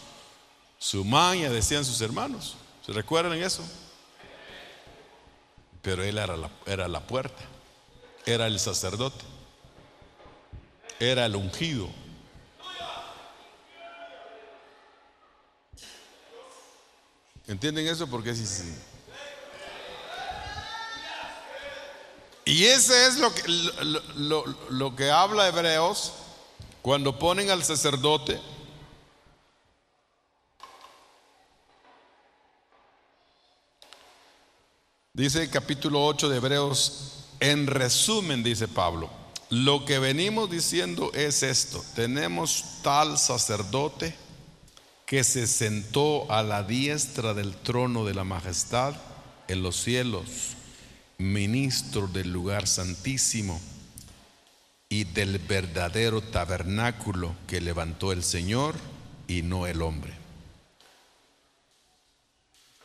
su 0.78 1.06
maña, 1.06 1.50
decían 1.50 1.86
sus 1.86 2.02
hermanos. 2.02 2.58
¿Se 2.86 2.92
recuerdan 2.92 3.42
eso? 3.42 3.64
Pero 5.82 6.04
él 6.04 6.18
era 6.18 6.36
la, 6.36 6.52
era 6.66 6.90
la 6.90 7.08
puerta, 7.08 7.42
era 8.26 8.48
el 8.48 8.60
sacerdote, 8.60 9.24
era 11.00 11.26
el 11.28 11.38
ungido. 11.38 11.88
¿Entienden 17.48 17.88
eso? 17.88 18.06
Porque 18.08 18.36
sí, 18.36 18.46
sí. 18.46 18.78
Y 22.44 22.66
ese 22.66 23.08
es 23.08 23.18
lo 23.18 23.34
que, 23.34 23.44
lo, 23.48 24.44
lo 24.72 24.94
que 24.94 25.10
habla 25.10 25.48
Hebreos 25.48 26.12
cuando 26.88 27.20
ponen 27.20 27.50
al 27.50 27.66
sacerdote. 27.66 28.40
Dice 35.12 35.44
el 35.44 35.50
capítulo 35.50 36.06
8 36.06 36.30
de 36.30 36.38
Hebreos, 36.38 37.26
en 37.42 37.68
resumen, 37.68 38.42
dice 38.42 38.70
Pablo, 38.70 39.10
lo 39.50 39.84
que 39.84 40.00
venimos 40.00 40.50
diciendo 40.50 41.12
es 41.14 41.44
esto, 41.44 41.84
tenemos 41.94 42.64
tal 42.84 43.18
sacerdote 43.18 44.16
que 45.06 45.26
se 45.26 45.46
sentó 45.46 46.32
a 46.32 46.42
la 46.42 46.64
diestra 46.64 47.34
del 47.34 47.54
trono 47.58 48.06
de 48.06 48.14
la 48.14 48.24
majestad 48.24 48.96
en 49.50 49.62
los 49.62 49.76
cielos 49.76 50.56
ministro 51.18 52.08
del 52.08 52.32
lugar 52.32 52.66
santísimo 52.66 53.60
y 54.90 55.04
del 55.04 55.40
verdadero 55.40 56.22
tabernáculo 56.22 57.36
que 57.48 57.62
levantó 57.62 58.12
el 58.12 58.24
Señor 58.24 58.76
y 59.28 59.42
no 59.42 59.68
el 59.68 59.82
hombre. 59.82 60.14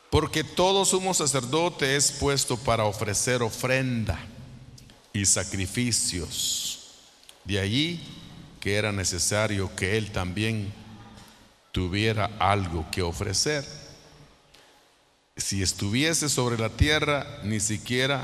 Porque 0.09 0.43
todo 0.43 0.85
sumo 0.85 1.13
sacerdote 1.13 1.95
es 1.95 2.11
puesto 2.11 2.57
para 2.57 2.85
ofrecer 2.85 3.41
ofrenda 3.41 4.19
y 5.11 5.25
sacrificios. 5.25 6.91
De 7.45 7.59
allí 7.59 8.01
que 8.59 8.75
era 8.75 8.91
necesario 8.91 9.75
que 9.75 9.97
él 9.97 10.11
también 10.11 10.71
tuviera 11.71 12.29
algo 12.39 12.85
que 12.91 13.01
ofrecer 13.01 13.65
si 15.35 15.63
estuviese 15.63 16.29
sobre 16.29 16.57
la 16.57 16.69
tierra, 16.69 17.25
ni 17.43 17.59
siquiera 17.59 18.23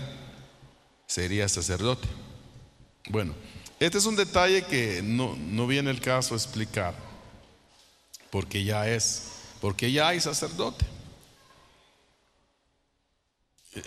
sería 1.08 1.50
sacerdote. 1.50 2.08
Bueno, 3.10 3.34
este 3.80 3.98
es 3.98 4.06
un 4.06 4.16
detalle 4.16 4.64
que 4.66 5.02
no, 5.02 5.36
no 5.36 5.68
viene 5.68 5.92
el 5.92 6.02
caso 6.02 6.36
explicar, 6.36 6.94
porque 8.30 8.64
ya 8.64 8.88
es, 8.88 9.30
porque 9.62 9.92
ya 9.92 10.10
hay 10.10 10.20
sacerdote. 10.20 10.86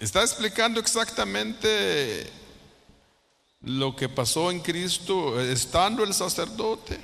Está 0.00 0.22
explicando 0.22 0.80
exactamente 0.80 2.30
lo 3.60 3.94
que 3.94 4.08
pasó 4.08 4.50
en 4.50 4.60
Cristo 4.60 5.40
estando 5.40 6.04
el 6.04 6.14
sacerdote. 6.14 6.98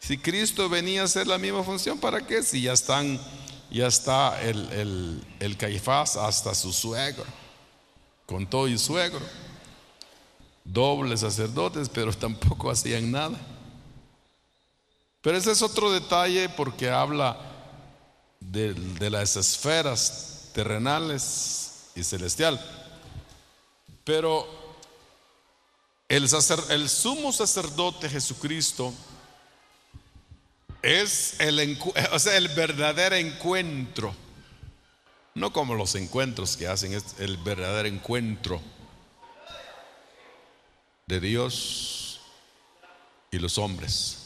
Si 0.00 0.18
Cristo 0.18 0.68
venía 0.68 1.02
a 1.02 1.04
hacer 1.04 1.26
la 1.26 1.38
misma 1.38 1.62
función, 1.62 1.98
¿para 1.98 2.26
qué? 2.26 2.42
Si 2.42 2.62
ya 2.62 2.72
están 2.72 3.20
ya 3.72 3.86
está 3.86 4.40
el, 4.42 5.24
el, 5.40 5.56
Caifás 5.56 6.16
hasta 6.16 6.54
su 6.54 6.72
suegro, 6.72 7.24
con 8.26 8.46
todo 8.46 8.68
y 8.68 8.76
suegro, 8.76 9.20
dobles 10.64 11.20
sacerdotes, 11.20 11.88
pero 11.88 12.12
tampoco 12.16 12.70
hacían 12.70 13.10
nada. 13.10 13.38
Pero 15.20 15.36
ese 15.36 15.52
es 15.52 15.62
otro 15.62 15.92
detalle 15.92 16.48
porque 16.48 16.90
habla 16.90 17.38
de, 18.40 18.74
las 19.08 19.36
esferas 19.36 20.50
terrenales 20.52 21.90
y 21.94 22.02
celestial. 22.02 22.60
Pero 24.04 24.46
el, 26.08 26.28
el 26.70 26.88
sumo 26.88 27.32
sacerdote 27.32 28.08
Jesucristo 28.08 28.92
es 30.82 31.38
el, 31.38 31.60
el 32.34 32.48
verdadero 32.48 33.14
encuentro. 33.14 34.14
No 35.34 35.52
como 35.52 35.74
los 35.74 35.94
encuentros 35.94 36.56
que 36.56 36.66
hacen, 36.66 36.92
es 36.92 37.14
el 37.20 37.36
verdadero 37.38 37.88
encuentro 37.88 38.60
de 41.12 41.20
Dios 41.20 42.20
y 43.30 43.38
los 43.38 43.58
hombres. 43.58 44.16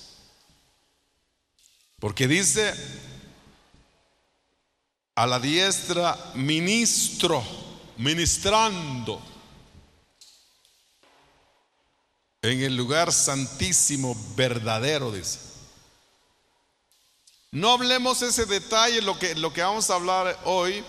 Porque 1.99 2.29
dice 2.29 2.73
a 5.17 5.27
la 5.27 5.41
diestra 5.41 6.17
ministro, 6.35 7.43
ministrando 7.97 9.21
en 12.41 12.63
el 12.63 12.77
lugar 12.77 13.13
santísimo 13.13 14.17
verdadero, 14.37 15.11
dice. 15.11 15.41
No 17.51 17.73
hablemos 17.73 18.23
ese 18.23 18.47
detalle, 18.47 19.03
lo 19.03 19.19
que, 19.19 19.35
lo 19.35 19.53
que 19.53 19.63
vamos 19.63 19.91
a 19.91 19.97
hablar 19.97 20.39
hoy 20.45 20.85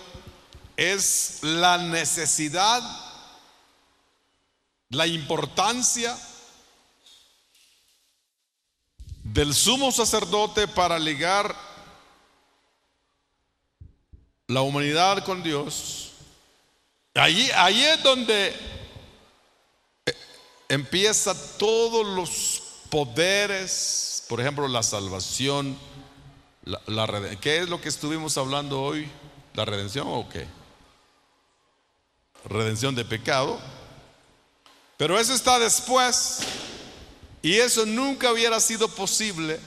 es 0.76 1.38
la 1.42 1.78
necesidad, 1.78 2.82
la 4.90 5.06
importancia 5.06 6.16
del 9.22 9.54
sumo 9.54 9.92
sacerdote 9.92 10.66
para 10.68 10.98
ligar 10.98 11.54
la 14.46 14.62
humanidad 14.62 15.24
con 15.24 15.42
Dios. 15.42 16.12
Allí 17.14 17.50
es 17.84 18.02
donde 18.02 18.54
eh, 20.06 20.14
empieza 20.68 21.34
todos 21.58 22.06
los 22.06 22.62
poderes, 22.90 24.24
por 24.28 24.40
ejemplo, 24.40 24.66
la 24.68 24.82
salvación, 24.82 25.76
¿Qué 27.40 27.58
es 27.58 27.68
lo 27.68 27.80
que 27.80 27.88
estuvimos 27.88 28.36
hablando 28.36 28.82
hoy? 28.82 29.08
¿La 29.54 29.64
redención 29.64 30.06
o 30.06 30.28
qué? 30.28 30.46
Redención 32.44 32.94
de 32.94 33.06
pecado. 33.06 33.58
Pero 34.98 35.18
eso 35.18 35.32
está 35.32 35.58
después. 35.58 36.40
Y 37.40 37.54
eso 37.54 37.86
nunca 37.86 38.32
hubiera 38.32 38.60
sido 38.60 38.88
posible 38.88 39.58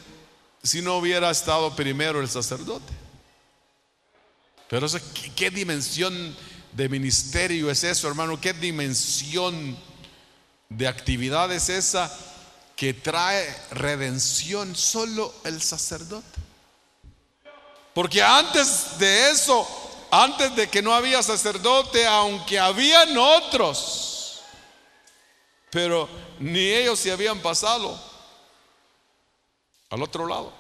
si 0.62 0.82
no 0.82 0.98
hubiera 0.98 1.32
estado 1.32 1.74
primero 1.76 2.20
el 2.20 2.30
sacerdote. 2.30 2.94
Pero 4.70 4.88
¿qué, 5.14 5.32
qué 5.34 5.50
dimensión 5.50 6.36
de 6.74 6.90
ministerio 6.90 7.72
es 7.72 7.84
eso, 7.84 8.08
hermano? 8.08 8.40
¿Qué 8.40 8.54
dimensión 8.54 9.78
de 10.70 10.88
actividad 10.88 11.52
es 11.52 11.70
esa 11.70 12.14
que 12.76 12.94
trae 12.94 13.56
redención 13.72 14.76
solo 14.76 15.34
el 15.46 15.62
sacerdote? 15.62 16.40
Porque 17.94 18.22
antes 18.22 18.98
de 19.00 19.32
eso, 19.32 19.66
antes 20.12 20.56
de 20.58 20.70
que 20.70 20.82
no 20.82 20.94
había 20.94 21.24
sacerdote, 21.24 22.06
aunque 22.06 22.60
habían 22.60 23.18
otros, 23.18 24.11
pero 25.72 26.08
ni 26.40 26.60
ellos 26.60 27.00
se 27.00 27.12
habían 27.12 27.40
pasado 27.40 27.98
al 29.90 30.04
otro 30.04 30.28
lado. 30.28 30.54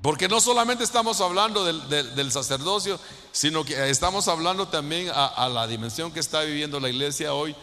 Porque 0.00 0.26
no 0.26 0.40
solamente 0.40 0.82
estamos 0.82 1.20
hablando 1.20 1.64
del, 1.64 2.32
sacerdocio, 2.32 2.98
sino 3.30 3.64
que 3.64 3.88
estamos 3.88 4.26
hablando 4.26 4.66
también 4.66 5.10
a, 5.10 5.26
a, 5.26 5.48
la 5.48 5.68
dimensión 5.68 6.10
que 6.10 6.18
está 6.18 6.40
viviendo 6.40 6.80
la 6.80 6.88
iglesia 6.88 7.34
hoy, 7.34 7.54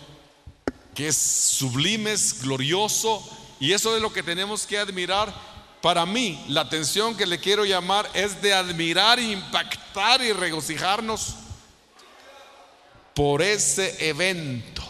que 0.96 1.10
es 1.10 1.18
sublime, 1.18 2.14
es 2.14 2.42
glorioso, 2.42 3.22
y 3.60 3.74
eso 3.74 3.94
es 3.94 4.02
lo 4.02 4.14
que 4.14 4.24
tenemos 4.24 4.66
que 4.66 4.78
admirar. 4.78 5.34
Para 5.82 6.06
mí, 6.06 6.42
la 6.48 6.62
atención 6.62 7.18
que 7.18 7.26
le 7.26 7.40
quiero 7.40 7.66
llamar 7.66 8.10
es 8.14 8.42
de 8.42 8.54
admirar, 8.54 9.20
impactar 9.20 10.22
y 10.22 10.32
regocijarnos 10.32 11.36
por 13.20 13.42
ese 13.42 13.98
evento, 14.08 14.82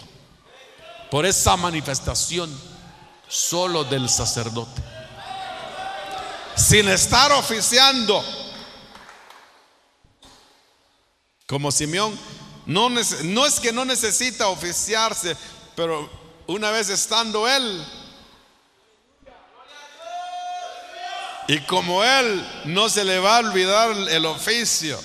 por 1.09 1.25
esa 1.25 1.57
manifestación 1.57 2.55
solo 3.27 3.83
del 3.83 4.07
sacerdote. 4.07 4.83
Sin 6.55 6.87
estar 6.89 7.31
oficiando. 7.31 8.23
Como 11.47 11.71
Simeón, 11.71 12.19
no, 12.67 12.91
no 13.23 13.45
es 13.47 13.59
que 13.59 13.71
no 13.71 13.83
necesita 13.83 14.49
oficiarse, 14.49 15.35
pero 15.75 16.07
una 16.45 16.69
vez 16.69 16.89
estando 16.89 17.47
él 17.47 17.83
Y 21.47 21.61
como 21.61 22.03
Él 22.03 22.47
no 22.65 22.89
se 22.89 23.03
le 23.03 23.17
va 23.17 23.37
a 23.37 23.39
olvidar 23.39 23.89
el 23.89 24.23
oficio, 24.27 24.99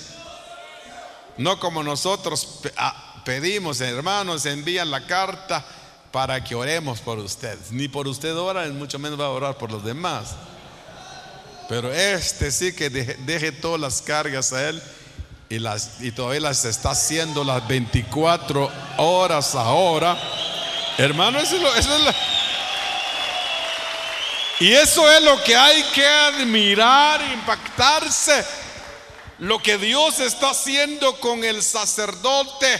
no 1.37 1.59
como 1.59 1.81
nosotros 1.81 2.61
pedimos, 3.25 3.81
hermanos, 3.81 4.45
envían 4.45 4.89
la 4.89 5.05
carta, 5.05 5.65
para 6.15 6.41
que 6.41 6.55
oremos 6.55 7.01
por 7.01 7.19
ustedes. 7.19 7.73
Ni 7.73 7.89
por 7.89 8.07
usted 8.07 8.33
ora, 8.37 8.65
mucho 8.67 8.97
menos 8.97 9.19
va 9.19 9.25
a 9.25 9.31
orar 9.31 9.57
por 9.57 9.69
los 9.69 9.83
demás. 9.83 10.29
Pero 11.67 11.91
este 11.91 12.53
sí 12.53 12.73
que 12.73 12.89
deje, 12.89 13.51
todas 13.51 13.81
las 13.81 14.01
cargas 14.01 14.53
a 14.53 14.69
él 14.69 14.81
y, 15.49 15.59
las, 15.59 15.99
y 15.99 16.13
todavía 16.13 16.39
las 16.39 16.63
está 16.63 16.91
haciendo 16.91 17.43
las 17.43 17.67
24 17.67 18.71
horas 18.95 19.55
ahora. 19.55 20.17
Hermano, 20.97 21.37
y 24.61 24.71
eso 24.71 25.11
es 25.11 25.21
lo 25.21 25.43
que 25.43 25.53
hay 25.53 25.83
que 25.93 26.07
admirar, 26.07 27.21
impactarse. 27.33 28.45
Lo 29.39 29.61
que 29.61 29.77
Dios 29.77 30.21
está 30.21 30.51
haciendo 30.51 31.19
con 31.19 31.43
el 31.43 31.61
sacerdote. 31.61 32.79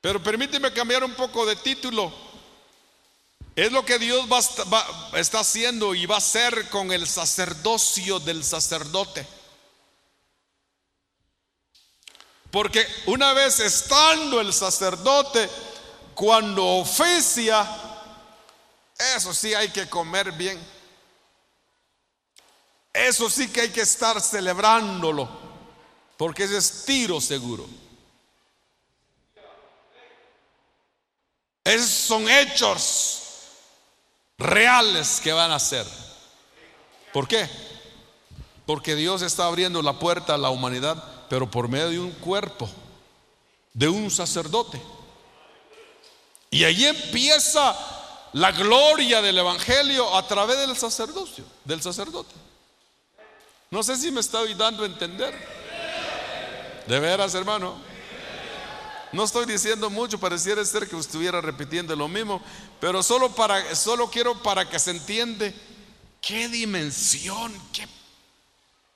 Pero 0.00 0.22
permíteme 0.22 0.72
cambiar 0.72 1.04
un 1.04 1.14
poco 1.14 1.44
de 1.44 1.56
título. 1.56 2.12
Es 3.54 3.70
lo 3.70 3.84
que 3.84 3.98
Dios 3.98 4.26
está 5.14 5.40
haciendo 5.40 5.94
y 5.94 6.06
va 6.06 6.14
a 6.14 6.18
hacer 6.18 6.68
con 6.70 6.92
el 6.92 7.06
sacerdocio 7.06 8.18
del 8.20 8.42
sacerdote. 8.42 9.26
Porque 12.50 12.86
una 13.06 13.32
vez 13.32 13.60
estando 13.60 14.40
el 14.40 14.52
sacerdote, 14.52 15.48
cuando 16.14 16.66
oficia, 16.66 17.68
eso 19.16 19.32
sí 19.34 19.54
hay 19.54 19.68
que 19.68 19.88
comer 19.88 20.32
bien. 20.32 20.58
Eso 22.92 23.30
sí 23.30 23.48
que 23.48 23.62
hay 23.62 23.70
que 23.70 23.82
estar 23.82 24.20
celebrándolo, 24.20 25.28
porque 26.16 26.44
ese 26.44 26.58
es 26.58 26.84
tiro 26.84 27.20
seguro. 27.20 27.79
Esos 31.64 31.88
son 31.88 32.28
hechos 32.28 33.20
reales 34.38 35.20
que 35.22 35.32
van 35.32 35.52
a 35.52 35.58
ser. 35.58 35.86
¿Por 37.12 37.28
qué? 37.28 37.48
Porque 38.66 38.94
Dios 38.94 39.22
está 39.22 39.46
abriendo 39.46 39.82
la 39.82 39.98
puerta 39.98 40.34
a 40.34 40.38
la 40.38 40.50
humanidad, 40.50 41.02
pero 41.28 41.50
por 41.50 41.68
medio 41.68 41.90
de 41.90 41.98
un 41.98 42.12
cuerpo, 42.12 42.68
de 43.74 43.88
un 43.88 44.10
sacerdote. 44.10 44.80
Y 46.50 46.64
ahí 46.64 46.86
empieza 46.86 47.76
la 48.32 48.52
gloria 48.52 49.20
del 49.20 49.38
Evangelio 49.38 50.16
a 50.16 50.26
través 50.26 50.58
del 50.58 50.76
sacerdocio, 50.76 51.44
del 51.64 51.82
sacerdote. 51.82 52.34
No 53.70 53.82
sé 53.82 53.96
si 53.96 54.10
me 54.10 54.20
estoy 54.20 54.54
dando 54.54 54.82
a 54.82 54.86
entender. 54.86 55.34
De 56.86 56.98
veras, 56.98 57.34
hermano. 57.34 57.89
No 59.12 59.24
estoy 59.24 59.44
diciendo 59.44 59.90
mucho, 59.90 60.20
pareciera 60.20 60.64
ser 60.64 60.88
que 60.88 60.96
estuviera 60.96 61.40
repitiendo 61.40 61.96
lo 61.96 62.06
mismo, 62.06 62.40
pero 62.80 63.02
solo 63.02 63.34
para 63.34 63.74
solo 63.74 64.08
quiero 64.08 64.40
para 64.40 64.68
que 64.68 64.78
se 64.78 64.92
entiende 64.92 65.52
qué 66.20 66.48
dimensión, 66.48 67.52
qué, 67.72 67.88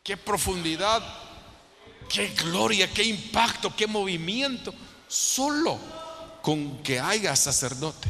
qué 0.04 0.16
profundidad, 0.16 1.02
qué 2.08 2.28
gloria, 2.28 2.92
qué 2.92 3.02
impacto, 3.02 3.74
qué 3.76 3.88
movimiento, 3.88 4.72
solo 5.08 5.78
con 6.42 6.80
que 6.82 7.00
haya 7.00 7.34
sacerdote. 7.34 8.08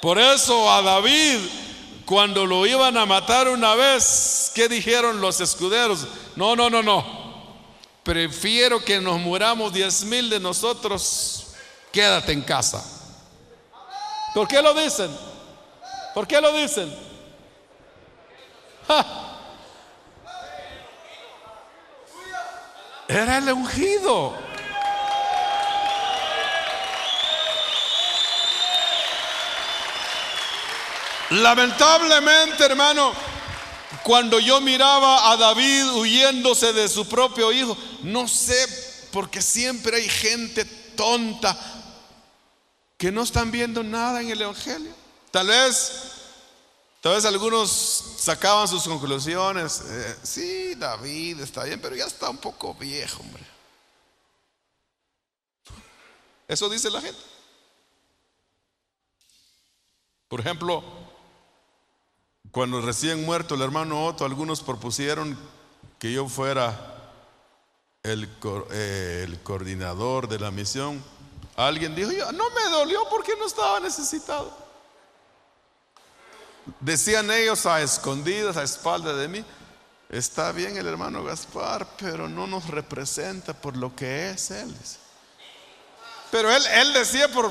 Por 0.00 0.18
eso 0.18 0.72
a 0.72 0.80
David, 0.80 1.38
cuando 2.06 2.46
lo 2.46 2.64
iban 2.64 2.96
a 2.96 3.04
matar 3.04 3.48
una 3.48 3.74
vez, 3.74 4.52
¿qué 4.54 4.68
dijeron 4.68 5.20
los 5.20 5.40
escuderos? 5.40 6.06
No, 6.36 6.56
no, 6.56 6.70
no, 6.70 6.82
no. 6.82 7.17
Prefiero 8.08 8.82
que 8.82 9.02
nos 9.02 9.20
muramos 9.20 9.70
diez 9.70 10.02
mil 10.02 10.30
de 10.30 10.40
nosotros. 10.40 11.48
Quédate 11.92 12.32
en 12.32 12.40
casa. 12.40 12.82
¿Por 14.32 14.48
qué 14.48 14.62
lo 14.62 14.72
dicen? 14.72 15.14
¿Por 16.14 16.26
qué 16.26 16.40
lo 16.40 16.50
dicen? 16.54 16.90
Era 23.08 23.36
el 23.36 23.52
ungido. 23.52 24.34
Lamentablemente, 31.28 32.64
hermano, 32.64 33.27
cuando 34.04 34.38
yo 34.38 34.60
miraba 34.60 35.30
a 35.30 35.36
David 35.36 35.92
huyéndose 35.94 36.72
de 36.72 36.88
su 36.88 37.08
propio 37.08 37.52
hijo, 37.52 37.76
no 38.02 38.28
sé, 38.28 39.08
porque 39.12 39.40
siempre 39.40 39.96
hay 39.96 40.08
gente 40.08 40.64
tonta 40.64 41.56
que 42.98 43.10
no 43.10 43.22
están 43.22 43.50
viendo 43.50 43.82
nada 43.82 44.20
en 44.20 44.30
el 44.30 44.42
Evangelio. 44.42 44.92
Tal 45.30 45.46
vez, 45.46 45.92
tal 47.00 47.14
vez 47.14 47.24
algunos 47.24 47.70
sacaban 48.18 48.68
sus 48.68 48.82
conclusiones. 48.84 49.82
Eh, 49.86 50.16
sí, 50.22 50.74
David 50.74 51.40
está 51.40 51.64
bien, 51.64 51.80
pero 51.80 51.96
ya 51.96 52.06
está 52.06 52.28
un 52.28 52.38
poco 52.38 52.74
viejo, 52.74 53.20
hombre. 53.20 53.46
Eso 56.46 56.68
dice 56.68 56.90
la 56.90 57.00
gente. 57.00 57.20
Por 60.28 60.40
ejemplo, 60.40 60.82
cuando 62.50 62.80
recién 62.80 63.24
muerto 63.24 63.54
el 63.54 63.62
hermano 63.62 64.06
Otto, 64.06 64.24
algunos 64.24 64.62
propusieron 64.62 65.38
que 65.98 66.12
yo 66.12 66.28
fuera 66.28 67.12
el, 68.02 68.28
eh, 68.70 69.38
coordinador 69.42 70.28
de 70.28 70.38
la 70.38 70.50
misión. 70.50 71.02
Alguien 71.56 71.94
dijo, 71.94 72.10
no 72.32 72.50
me 72.50 72.70
dolió 72.70 73.00
porque 73.10 73.32
no 73.38 73.46
estaba 73.46 73.80
necesitado. 73.80 74.56
Decían 76.80 77.30
ellos 77.30 77.66
a 77.66 77.82
escondidas, 77.82 78.56
a 78.56 78.62
espalda 78.62 79.14
de 79.14 79.28
mí, 79.28 79.44
está 80.08 80.52
bien 80.52 80.76
el 80.76 80.86
hermano 80.86 81.24
Gaspar, 81.24 81.86
pero 81.98 82.28
no 82.28 82.46
nos 82.46 82.68
representa 82.68 83.54
por 83.54 83.76
lo 83.76 83.94
que 83.96 84.30
es 84.30 84.50
él. 84.50 84.74
Pero 86.30 86.54
él, 86.54 86.62
él 86.74 86.92
decía 86.92 87.28
por 87.28 87.50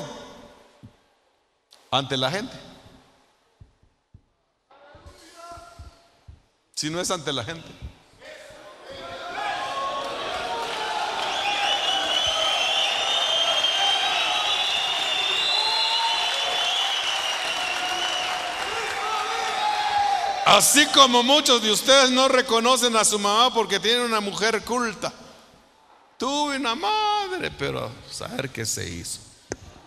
ante 1.90 2.16
la 2.16 2.30
gente. 2.30 2.67
Si 6.78 6.88
no 6.90 7.00
es 7.00 7.10
ante 7.10 7.32
la 7.32 7.42
gente? 7.42 7.66
Así 20.46 20.86
como 20.94 21.24
muchos 21.24 21.60
de 21.60 21.72
ustedes 21.72 22.12
no 22.12 22.28
reconocen 22.28 22.94
a 22.94 23.04
su 23.04 23.18
mamá 23.18 23.52
porque 23.52 23.80
tienen 23.80 24.02
una 24.02 24.20
mujer 24.20 24.62
culta. 24.62 25.12
Tuve 26.16 26.58
una 26.58 26.76
madre, 26.76 27.50
pero 27.58 27.90
saber 28.08 28.50
qué 28.50 28.64
se 28.64 28.88
hizo. 28.88 29.18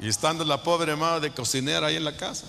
Y 0.02 0.10
estando 0.10 0.44
la 0.44 0.62
pobre 0.62 0.98
madre 0.98 1.30
de 1.30 1.34
cocinera 1.34 1.88
ahí 1.88 1.96
en 1.96 2.04
la 2.04 2.18
casa. 2.18 2.48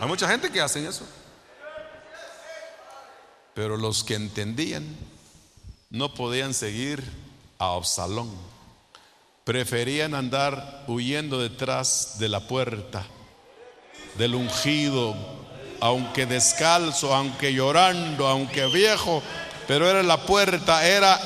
Hay 0.00 0.08
mucha 0.08 0.26
gente 0.26 0.50
que 0.50 0.62
hace 0.62 0.86
eso. 0.86 1.04
Pero 3.52 3.76
los 3.76 4.02
que 4.02 4.14
entendían 4.14 4.96
no 5.90 6.14
podían 6.14 6.54
seguir 6.54 7.04
a 7.58 7.74
Absalón. 7.74 8.30
Preferían 9.44 10.14
andar 10.14 10.84
huyendo 10.86 11.38
detrás 11.38 12.18
de 12.18 12.30
la 12.30 12.40
puerta 12.40 13.04
del 14.16 14.36
ungido, 14.36 15.14
aunque 15.80 16.24
descalzo, 16.24 17.14
aunque 17.14 17.52
llorando, 17.52 18.26
aunque 18.26 18.66
viejo, 18.66 19.22
pero 19.68 19.88
era 19.88 20.02
la 20.02 20.24
puerta, 20.24 20.86
era 20.86 21.20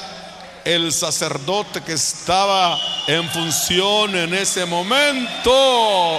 el 0.64 0.92
sacerdote 0.92 1.80
que 1.82 1.92
estaba 1.92 2.76
en 3.06 3.28
función 3.30 4.16
en 4.16 4.34
ese 4.34 4.66
momento. 4.66 6.18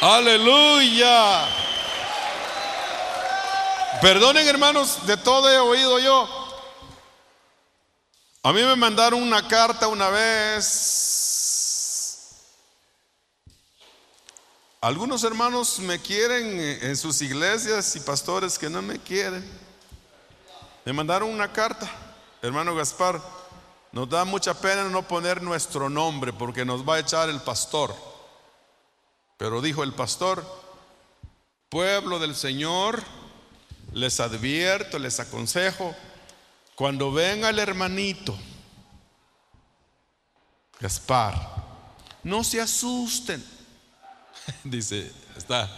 Aleluya. 0.00 1.48
Perdonen 4.02 4.46
hermanos, 4.46 5.06
de 5.06 5.16
todo 5.16 5.50
he 5.50 5.58
oído 5.58 5.98
yo. 5.98 6.28
A 8.42 8.52
mí 8.52 8.62
me 8.62 8.76
mandaron 8.76 9.22
una 9.22 9.48
carta 9.48 9.88
una 9.88 10.10
vez. 10.10 11.16
Algunos 14.82 15.24
hermanos 15.24 15.78
me 15.80 15.98
quieren 16.00 16.60
en 16.60 16.96
sus 16.96 17.22
iglesias 17.22 17.96
y 17.96 18.00
pastores 18.00 18.58
que 18.58 18.68
no 18.68 18.82
me 18.82 18.98
quieren. 18.98 19.44
Me 20.84 20.92
mandaron 20.92 21.30
una 21.30 21.50
carta, 21.52 21.90
hermano 22.42 22.74
Gaspar. 22.74 23.20
Nos 23.92 24.10
da 24.10 24.26
mucha 24.26 24.52
pena 24.54 24.84
no 24.84 25.08
poner 25.08 25.42
nuestro 25.42 25.88
nombre 25.88 26.34
porque 26.34 26.66
nos 26.66 26.86
va 26.86 26.96
a 26.96 27.00
echar 27.00 27.30
el 27.30 27.40
pastor. 27.40 27.92
Pero 29.36 29.60
dijo 29.60 29.82
el 29.82 29.92
pastor 29.92 30.44
pueblo 31.68 32.18
del 32.18 32.34
Señor, 32.34 33.02
les 33.92 34.20
advierto, 34.20 34.98
les 34.98 35.20
aconsejo, 35.20 35.94
cuando 36.74 37.12
venga 37.12 37.50
el 37.50 37.58
hermanito, 37.58 38.36
Gaspar, 40.78 41.34
no 42.22 42.44
se 42.44 42.60
asusten. 42.60 43.44
Dice, 44.64 45.10
está 45.36 45.70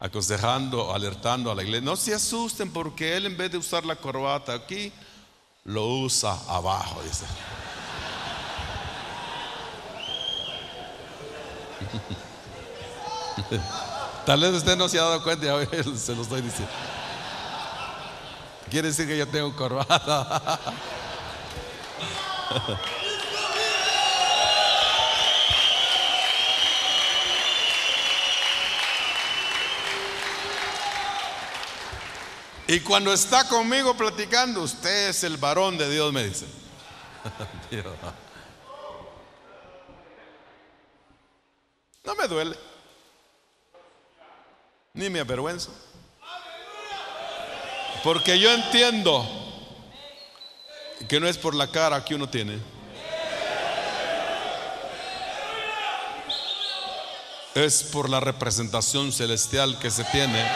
aconsejando, 0.00 0.92
alertando 0.92 1.50
a 1.50 1.54
la 1.54 1.62
iglesia. 1.62 1.84
No 1.84 1.96
se 1.96 2.14
asusten 2.14 2.72
porque 2.72 3.16
él 3.16 3.26
en 3.26 3.36
vez 3.36 3.52
de 3.52 3.58
usar 3.58 3.84
la 3.84 3.96
corbata 3.96 4.52
aquí, 4.54 4.92
lo 5.64 5.86
usa 5.86 6.32
abajo, 6.48 7.02
dice. 7.02 7.26
Tal 14.26 14.40
vez 14.40 14.52
usted 14.52 14.76
no 14.76 14.88
se 14.88 14.98
ha 14.98 15.02
dado 15.02 15.22
cuenta 15.22 15.46
y 15.46 15.66
se 15.98 16.14
lo 16.14 16.22
estoy 16.22 16.42
diciendo. 16.42 16.72
Quiere 18.70 18.88
decir 18.88 19.06
que 19.06 19.16
yo 19.16 19.26
tengo 19.26 19.54
corbata. 19.56 20.60
Y 32.70 32.80
cuando 32.80 33.14
está 33.14 33.48
conmigo 33.48 33.96
platicando, 33.96 34.62
usted 34.62 35.08
es 35.08 35.24
el 35.24 35.38
varón 35.38 35.78
de 35.78 35.88
Dios, 35.88 36.12
me 36.12 36.22
dice. 36.22 36.44
No 42.08 42.14
me 42.14 42.26
duele, 42.26 42.56
ni 44.94 45.10
me 45.10 45.20
avergüenzo. 45.20 45.70
Porque 48.02 48.40
yo 48.40 48.50
entiendo 48.50 49.28
que 51.06 51.20
no 51.20 51.28
es 51.28 51.36
por 51.36 51.54
la 51.54 51.70
cara 51.70 52.02
que 52.02 52.14
uno 52.14 52.26
tiene. 52.26 52.58
Es 57.54 57.82
por 57.82 58.08
la 58.08 58.20
representación 58.20 59.12
celestial 59.12 59.78
que 59.78 59.90
se 59.90 60.04
tiene. 60.04 60.48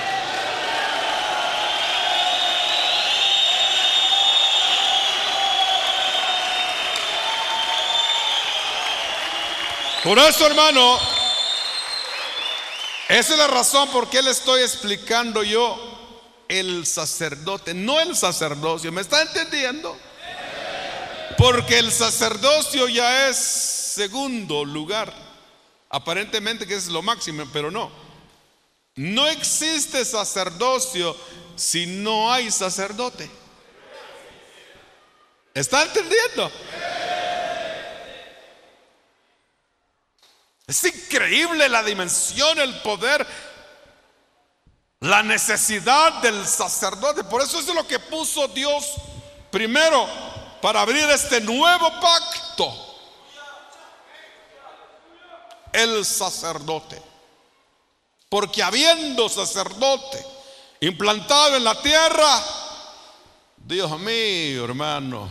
Por 10.03 10.19
eso, 10.19 10.47
hermano, 10.47 11.12
esa 13.19 13.33
es 13.35 13.39
la 13.39 13.47
razón 13.47 13.91
por 13.91 14.09
qué 14.09 14.23
le 14.23 14.31
estoy 14.31 14.63
explicando 14.63 15.43
yo 15.43 15.79
el 16.49 16.87
sacerdote, 16.87 17.75
no 17.75 18.01
el 18.01 18.17
sacerdocio. 18.17 18.91
¿Me 18.91 19.03
está 19.03 19.21
entendiendo? 19.21 19.97
Porque 21.37 21.79
el 21.79 21.93
sacerdocio 21.93 22.89
ya 22.89 23.29
es 23.29 23.37
segundo 23.37 24.65
lugar. 24.65 25.13
Aparentemente 25.91 26.67
que 26.67 26.75
es 26.75 26.87
lo 26.89 27.03
máximo, 27.03 27.45
pero 27.53 27.71
no. 27.71 27.91
No 28.95 29.27
existe 29.29 30.05
sacerdocio 30.05 31.15
si 31.55 31.87
no 31.87 32.33
hay 32.33 32.51
sacerdote. 32.51 33.31
¿Está 35.55 35.83
entendiendo? 35.83 36.51
Es 40.73 40.85
increíble 40.85 41.69
la 41.69 41.83
dimensión, 41.83 42.59
el 42.59 42.81
poder, 42.81 43.27
la 45.01 45.23
necesidad 45.23 46.23
del 46.23 46.47
sacerdote. 46.47 47.25
Por 47.25 47.43
eso 47.43 47.61
es 47.61 47.67
lo 47.67 47.87
que 47.87 47.99
puso 47.99 48.49
Dios 48.49 48.95
primero 49.51 50.09
para 50.63 50.81
abrir 50.81 51.05
este 51.11 51.43
nuevo 51.43 51.93
pacto. 52.01 52.75
El 55.75 56.07
sacerdote. 56.07 57.03
Porque 58.31 58.63
habiendo 58.63 59.29
sacerdote 59.29 60.25
implantado 60.81 61.59
en 61.59 61.65
la 61.65 61.79
tierra, 61.83 62.43
Dios 63.59 64.01
mío, 64.01 64.65
hermano, 64.65 65.29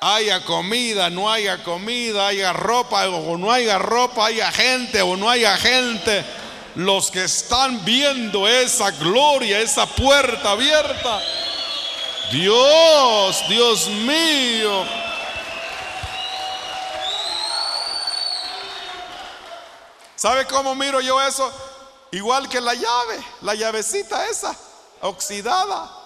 haya 0.00 0.44
comida, 0.44 1.10
no 1.10 1.30
haya 1.30 1.62
comida, 1.62 2.28
haya 2.28 2.52
ropa 2.52 3.08
o 3.08 3.36
no 3.36 3.50
haya 3.50 3.78
ropa, 3.78 4.26
haya 4.26 4.50
gente 4.52 5.02
o 5.02 5.16
no 5.16 5.28
haya 5.28 5.56
gente, 5.56 6.24
los 6.74 7.10
que 7.10 7.24
están 7.24 7.84
viendo 7.84 8.46
esa 8.46 8.90
gloria, 8.92 9.60
esa 9.60 9.86
puerta 9.86 10.52
abierta, 10.52 11.22
Dios, 12.30 13.44
Dios 13.48 13.88
mío. 13.88 14.84
¿Sabe 20.16 20.46
cómo 20.46 20.74
miro 20.74 21.00
yo 21.00 21.20
eso? 21.20 21.52
Igual 22.10 22.48
que 22.48 22.60
la 22.60 22.74
llave, 22.74 23.24
la 23.42 23.54
llavecita 23.54 24.26
esa, 24.28 24.56
oxidada. 25.02 26.05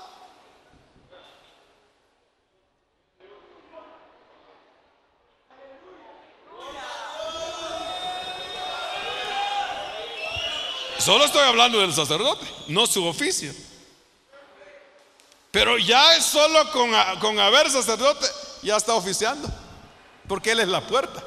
Solo 11.01 11.25
estoy 11.25 11.43
hablando 11.43 11.79
del 11.79 11.95
sacerdote, 11.95 12.47
no 12.69 12.87
su 12.87 13.07
oficio. 13.07 13.55
Pero 15.51 15.79
ya 15.79 16.15
es 16.15 16.25
solo 16.27 16.71
con, 16.73 16.91
con 17.21 17.39
haber 17.39 17.71
sacerdote, 17.71 18.27
ya 18.63 18.77
está 18.77 18.95
oficiando. 18.95 19.49
Porque 20.29 20.53
Él 20.53 20.61
es 20.61 20.69
la 20.69 20.83
puerta. 20.83 21.25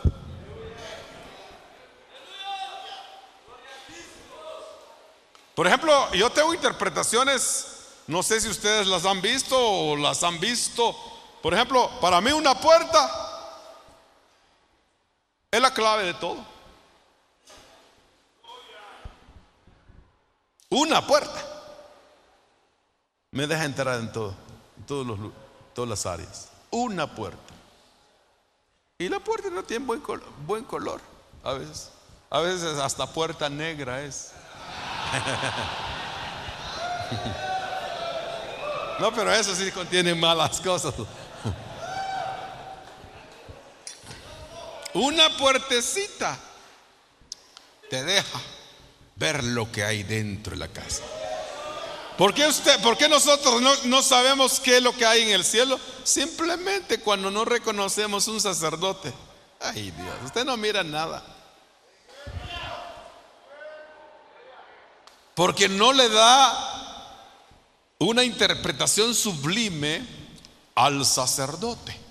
Por 5.55 5.67
ejemplo, 5.67 6.11
yo 6.13 6.29
tengo 6.29 6.53
interpretaciones, 6.53 7.65
no 8.05 8.21
sé 8.21 8.41
si 8.41 8.49
ustedes 8.49 8.85
las 8.85 9.05
han 9.05 9.21
visto 9.21 9.57
o 9.59 9.95
las 9.95 10.23
han 10.23 10.39
visto. 10.39 10.95
Por 11.41 11.53
ejemplo, 11.53 11.89
para 11.99 12.21
mí 12.21 12.31
una 12.31 12.59
puerta 12.59 13.09
es 15.51 15.59
la 15.61 15.73
clave 15.73 16.03
de 16.03 16.13
todo. 16.13 16.52
Una 20.73 21.05
puerta 21.05 21.39
me 23.29 23.45
deja 23.45 23.63
entrar 23.63 23.99
en 23.99 24.11
todo, 24.11 24.33
todos 24.87 25.05
los, 25.05 25.19
todas 25.75 25.87
las 25.87 26.03
áreas. 26.07 26.49
Una 26.71 27.13
puerta. 27.13 27.53
Y 28.97 29.07
la 29.07 29.19
puerta 29.19 29.51
no 29.51 29.63
tiene 29.63 29.85
buen 29.85 29.99
color, 29.99 30.27
buen 30.47 30.63
color 30.63 30.99
a 31.43 31.53
veces. 31.53 31.91
A 32.31 32.39
veces 32.39 32.79
hasta 32.79 33.05
puerta 33.05 33.49
negra 33.49 34.01
es. 34.01 34.31
No, 38.99 39.11
pero 39.11 39.33
eso 39.33 39.55
sí 39.55 39.71
contiene 39.71 40.13
malas 40.13 40.61
cosas. 40.61 40.93
Una 44.93 45.35
puertecita 45.35 46.37
te 47.89 48.03
deja 48.03 48.39
ver 49.23 49.41
lo 49.41 49.71
que 49.71 49.85
hay 49.85 50.03
dentro 50.03 50.51
de 50.51 50.57
la 50.57 50.67
casa. 50.67 51.01
¿Por 52.17 52.33
qué, 52.33 52.45
usted, 52.45 52.81
por 52.81 52.97
qué 52.97 53.07
nosotros 53.07 53.61
no, 53.61 53.73
no, 53.85 54.03
sabemos 54.03 54.59
qué 54.59 54.77
es 54.77 54.83
lo 54.83 54.91
que 54.91 55.05
hay 55.05 55.21
en 55.21 55.29
el 55.29 55.45
cielo? 55.45 55.79
Simplemente 56.03 56.99
cuando 56.99 57.31
no 57.31 57.45
reconocemos 57.45 58.27
un 58.27 58.41
sacerdote. 58.41 59.13
Ay 59.61 59.91
Dios, 59.91 60.15
usted 60.25 60.43
no 60.43 60.57
mira 60.57 60.83
nada. 60.83 61.23
Porque 65.35 65.69
no 65.69 65.93
le 65.93 66.09
da 66.09 67.29
una 67.99 68.25
interpretación 68.25 69.15
sublime 69.15 70.05
al 70.75 71.05
sacerdote. 71.05 72.02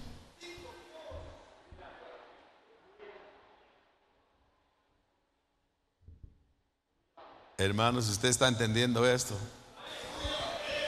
Hermanos, 7.63 8.09
usted 8.09 8.29
está 8.29 8.49
entendiendo 8.49 9.09
esto. 9.09 9.35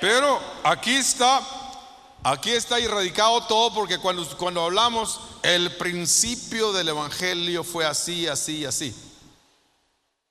Pero 0.00 0.40
aquí 0.64 0.96
está, 0.96 1.40
aquí 2.22 2.50
está 2.50 2.80
irradicado 2.80 3.46
todo 3.46 3.72
porque 3.72 3.98
cuando, 3.98 4.26
cuando 4.36 4.62
hablamos, 4.62 5.20
el 5.42 5.76
principio 5.76 6.72
del 6.72 6.88
Evangelio 6.88 7.62
fue 7.64 7.86
así, 7.86 8.26
así, 8.26 8.64
así. 8.64 8.94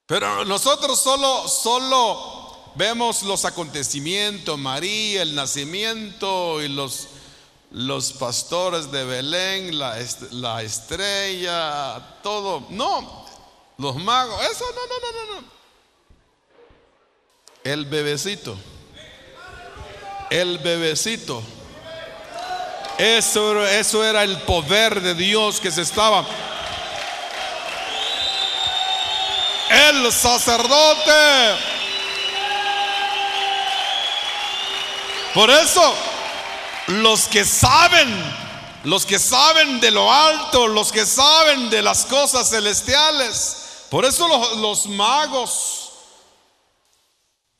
Pero 0.06 0.44
nosotros 0.44 1.00
solo, 1.00 1.48
solo 1.48 2.74
vemos 2.76 3.24
los 3.24 3.46
acontecimientos, 3.46 4.60
María, 4.60 5.22
el 5.22 5.34
nacimiento 5.34 6.62
y 6.62 6.68
los, 6.68 7.08
los 7.72 8.12
pastores 8.14 8.92
de 8.92 9.06
Belén, 9.06 9.80
la, 9.80 9.98
la 10.32 10.62
estrella, 10.62 12.20
todo. 12.22 12.66
No, 12.70 13.26
los 13.78 13.96
magos, 13.96 14.40
eso 14.52 14.66
no, 14.76 14.82
no, 14.88 15.00
no, 15.00 15.36
no, 15.36 15.42
no. 15.42 15.53
El 17.64 17.86
bebecito. 17.86 18.58
El 20.30 20.58
bebecito. 20.58 21.42
Eso, 22.98 23.66
eso 23.66 24.04
era 24.04 24.24
el 24.24 24.38
poder 24.42 25.02
de 25.02 25.16
Dios 25.16 25.62
que 25.62 25.72
se 25.72 25.84
estaba. 25.84 26.26
El 29.70 30.12
sacerdote. 30.12 31.56
Por 35.34 35.50
eso, 35.50 35.96
los 36.88 37.30
que 37.30 37.46
saben, 37.46 38.36
los 38.84 39.06
que 39.06 39.18
saben 39.18 39.80
de 39.80 39.90
lo 39.90 40.12
alto, 40.12 40.68
los 40.68 40.92
que 40.92 41.06
saben 41.06 41.70
de 41.70 41.82
las 41.82 42.06
cosas 42.06 42.50
celestiales, 42.50 43.86
por 43.90 44.04
eso 44.04 44.28
los, 44.28 44.58
los 44.58 44.86
magos, 44.88 45.83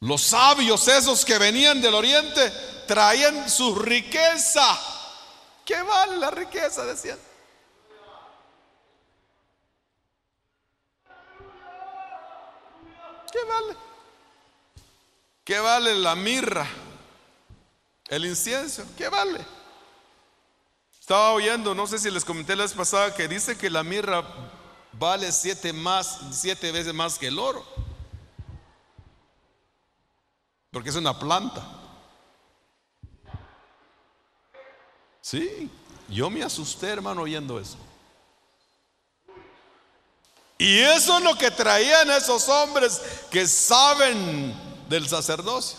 los 0.04 0.22
sabios, 0.22 0.86
esos 0.90 1.24
que 1.24 1.38
venían 1.38 1.82
del 1.82 1.94
oriente, 1.94 2.52
traían 2.86 3.50
su 3.50 3.74
riqueza. 3.76 4.78
¿Qué 5.66 5.82
vale 5.82 6.18
la 6.18 6.30
riqueza? 6.30 6.86
Decían. 6.86 7.18
¿Qué 13.32 13.40
vale? 13.48 13.78
¿Qué 15.46 15.60
vale 15.60 15.96
la 15.96 16.16
mirra? 16.16 16.68
El 18.10 18.26
incienso, 18.26 18.84
¿qué 18.98 19.08
vale? 19.08 19.40
Estaba 21.00 21.32
oyendo, 21.32 21.74
no 21.74 21.88
sé 21.88 21.98
si 21.98 22.12
les 22.12 22.26
comenté 22.26 22.58
la 22.58 22.64
vez 22.64 22.74
pasada, 22.74 23.16
que 23.16 23.30
dice 23.30 23.58
que 23.58 23.70
la 23.70 23.84
mirra 23.84 24.22
vale 24.92 25.32
siete, 25.32 25.72
más, 25.72 26.20
siete 26.32 26.74
veces 26.74 26.94
más 26.94 27.18
que 27.18 27.28
el 27.28 27.40
oro. 27.40 27.66
Porque 30.74 30.90
es 30.90 30.96
una 30.96 31.18
planta. 31.18 31.64
Sí, 35.22 35.70
yo 36.10 36.30
me 36.32 36.44
asusté, 36.44 36.90
hermano, 36.90 37.22
oyendo 37.22 37.60
eso. 37.60 37.78
Y 40.58 40.80
eso 40.80 41.18
es 41.18 41.24
lo 41.24 41.36
que 41.36 41.52
traían 41.52 42.10
esos 42.10 42.50
hombres 42.50 43.02
que 43.30 43.48
saben 43.48 44.54
del 44.90 45.08
sacerdocio. 45.08 45.78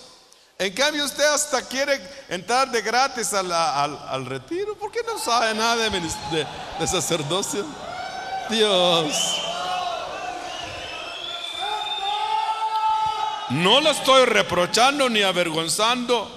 En 0.59 0.73
cambio, 0.73 1.05
usted 1.05 1.25
hasta 1.25 1.63
quiere 1.63 2.01
entrar 2.29 2.71
de 2.71 2.81
gratis 2.81 3.33
al, 3.35 4.27
retiro. 4.27 4.77
¿Por 4.77 4.93
qué 4.93 5.01
no 5.05 5.19
sabe 5.19 5.55
nada 5.55 5.91
de, 5.91 6.47
de 6.79 6.87
sacerdocio? 6.87 7.67
Dios. 8.49 9.44
No 13.51 13.81
lo 13.81 13.91
estoy 13.91 14.25
reprochando 14.25 15.09
ni 15.09 15.23
avergonzando, 15.23 16.31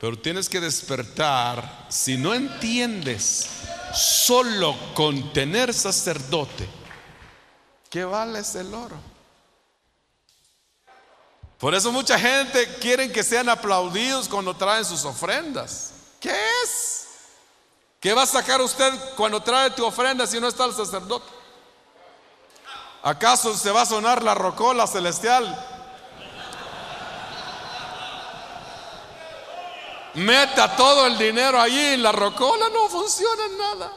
pero 0.00 0.18
tienes 0.18 0.48
que 0.48 0.60
despertar. 0.60 1.86
Si 1.88 2.16
no 2.16 2.34
entiendes, 2.34 3.48
solo 3.94 4.76
con 4.94 5.32
tener 5.32 5.72
sacerdote, 5.72 6.68
¿qué 7.90 8.04
vale 8.04 8.40
el 8.54 8.74
oro? 8.74 8.96
Por 11.58 11.74
eso 11.74 11.90
mucha 11.90 12.18
gente 12.18 12.76
quiere 12.80 13.10
que 13.10 13.24
sean 13.24 13.48
aplaudidos 13.48 14.28
cuando 14.28 14.54
traen 14.54 14.84
sus 14.84 15.04
ofrendas. 15.04 15.92
¿Qué 16.20 16.34
es? 16.64 17.06
¿Qué 18.00 18.12
va 18.14 18.22
a 18.22 18.26
sacar 18.26 18.60
usted 18.60 18.92
cuando 19.16 19.40
trae 19.42 19.70
tu 19.70 19.84
ofrenda 19.84 20.26
si 20.26 20.40
no 20.40 20.46
está 20.48 20.64
el 20.66 20.74
sacerdote? 20.74 21.37
¿Acaso 23.02 23.56
se 23.56 23.70
va 23.70 23.82
a 23.82 23.86
sonar 23.86 24.22
la 24.22 24.34
rocola 24.34 24.86
celestial? 24.86 25.56
Meta 30.14 30.74
todo 30.74 31.06
el 31.06 31.16
dinero 31.16 31.60
allí 31.60 31.94
en 31.94 32.02
la 32.02 32.12
rocola, 32.12 32.68
no 32.70 32.88
funciona 32.88 33.42
nada. 33.56 33.92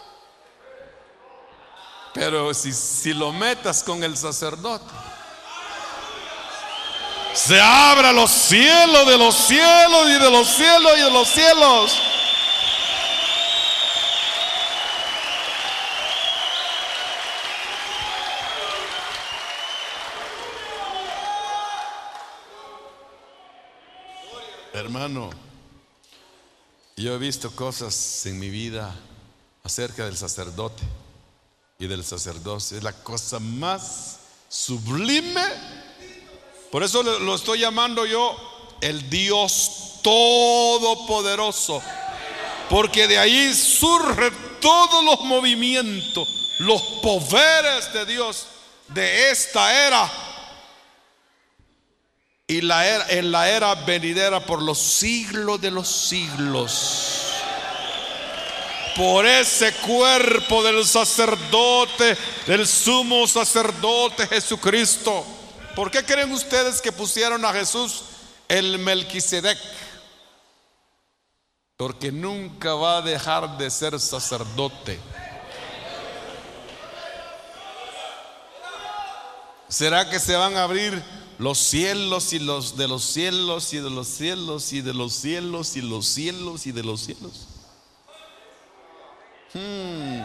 Pero 2.14 2.54
si, 2.54 2.72
si 2.74 3.14
lo 3.14 3.32
metas 3.32 3.84
con 3.84 4.04
el 4.04 4.16
sacerdote, 4.18 4.86
se 7.34 7.60
abra 7.60 8.12
los 8.12 8.30
cielos 8.30 9.08
de 9.08 9.18
los 9.18 9.34
cielos 9.34 10.10
y 10.10 10.20
de 10.20 10.30
los 10.30 10.48
cielos 10.48 10.92
y 10.98 11.02
de 11.02 11.12
los 11.12 11.28
cielos. 11.28 12.02
Hermano, 24.74 25.30
yo 26.98 27.14
he 27.14 27.18
visto 27.18 27.52
cosas 27.52 28.26
en 28.26 28.40
mi 28.40 28.50
vida 28.50 28.96
acerca 29.64 30.06
del 30.06 30.18
sacerdote 30.18 30.84
y 31.80 31.88
del 31.88 32.04
sacerdocio. 32.04 32.78
Es 32.78 32.84
la 32.84 32.94
cosa 32.94 33.40
más 33.40 34.20
sublime 34.50 35.42
por 36.72 36.84
eso 36.84 37.04
lo 37.04 37.36
estoy 37.36 37.60
llamando 37.60 38.06
yo 38.06 38.34
el 38.80 39.10
Dios 39.10 40.00
Todopoderoso. 40.02 41.84
Porque 42.70 43.08
de 43.08 43.20
ahí 43.20 43.54
surgen 43.54 44.34
todos 44.62 45.04
los 45.04 45.20
movimientos, 45.26 46.54
los 46.60 46.82
poderes 47.04 47.92
de 47.92 48.06
Dios 48.06 48.48
de 48.88 49.32
esta 49.32 49.86
era. 49.86 50.10
Y 52.52 52.60
la 52.60 52.86
era, 52.86 53.06
en 53.08 53.32
la 53.32 53.50
era 53.50 53.74
venidera 53.76 54.42
por 54.42 54.62
los 54.62 54.78
siglos 54.78 55.62
de 55.62 55.72
los 55.72 55.88
siglos. 55.88 57.28
Por 58.98 59.26
ese 59.26 59.72
cuerpo 59.76 60.62
del 60.62 60.86
sacerdote, 60.86 62.18
del 62.46 62.68
sumo 62.68 63.26
sacerdote 63.26 64.28
Jesucristo 64.28 65.26
¿Por 65.76 65.90
qué 65.90 66.04
creen 66.04 66.34
ustedes 66.34 66.82
que 66.82 66.92
pusieron 66.92 67.46
a 67.46 67.54
Jesús 67.54 68.04
el 68.50 68.78
Melquisedec? 68.80 69.58
Porque 71.78 72.12
nunca 72.12 72.74
va 72.74 72.98
a 72.98 73.02
dejar 73.02 73.58
de 73.58 73.70
ser 73.72 73.98
sacerdote. 73.98 75.00
¿Será 79.70 80.10
que 80.10 80.20
se 80.20 80.36
van 80.36 80.58
a 80.58 80.64
abrir 80.64 81.02
los 81.42 81.58
cielos 81.58 82.34
y 82.34 82.40
los 82.40 82.78
de 82.78 82.88
los 82.88 83.04
cielos 83.04 83.74
y 83.74 83.80
de 83.80 83.90
los 83.90 84.08
cielos 84.08 84.74
y 84.74 84.82
de 84.82 84.94
los 84.94 85.12
cielos 85.12 85.76
y 85.76 85.82
los 85.82 86.06
cielos 86.06 86.68
y 86.68 86.72
de 86.72 86.84
los 86.84 87.02
cielos? 87.02 87.48
Hmm. 89.54 90.22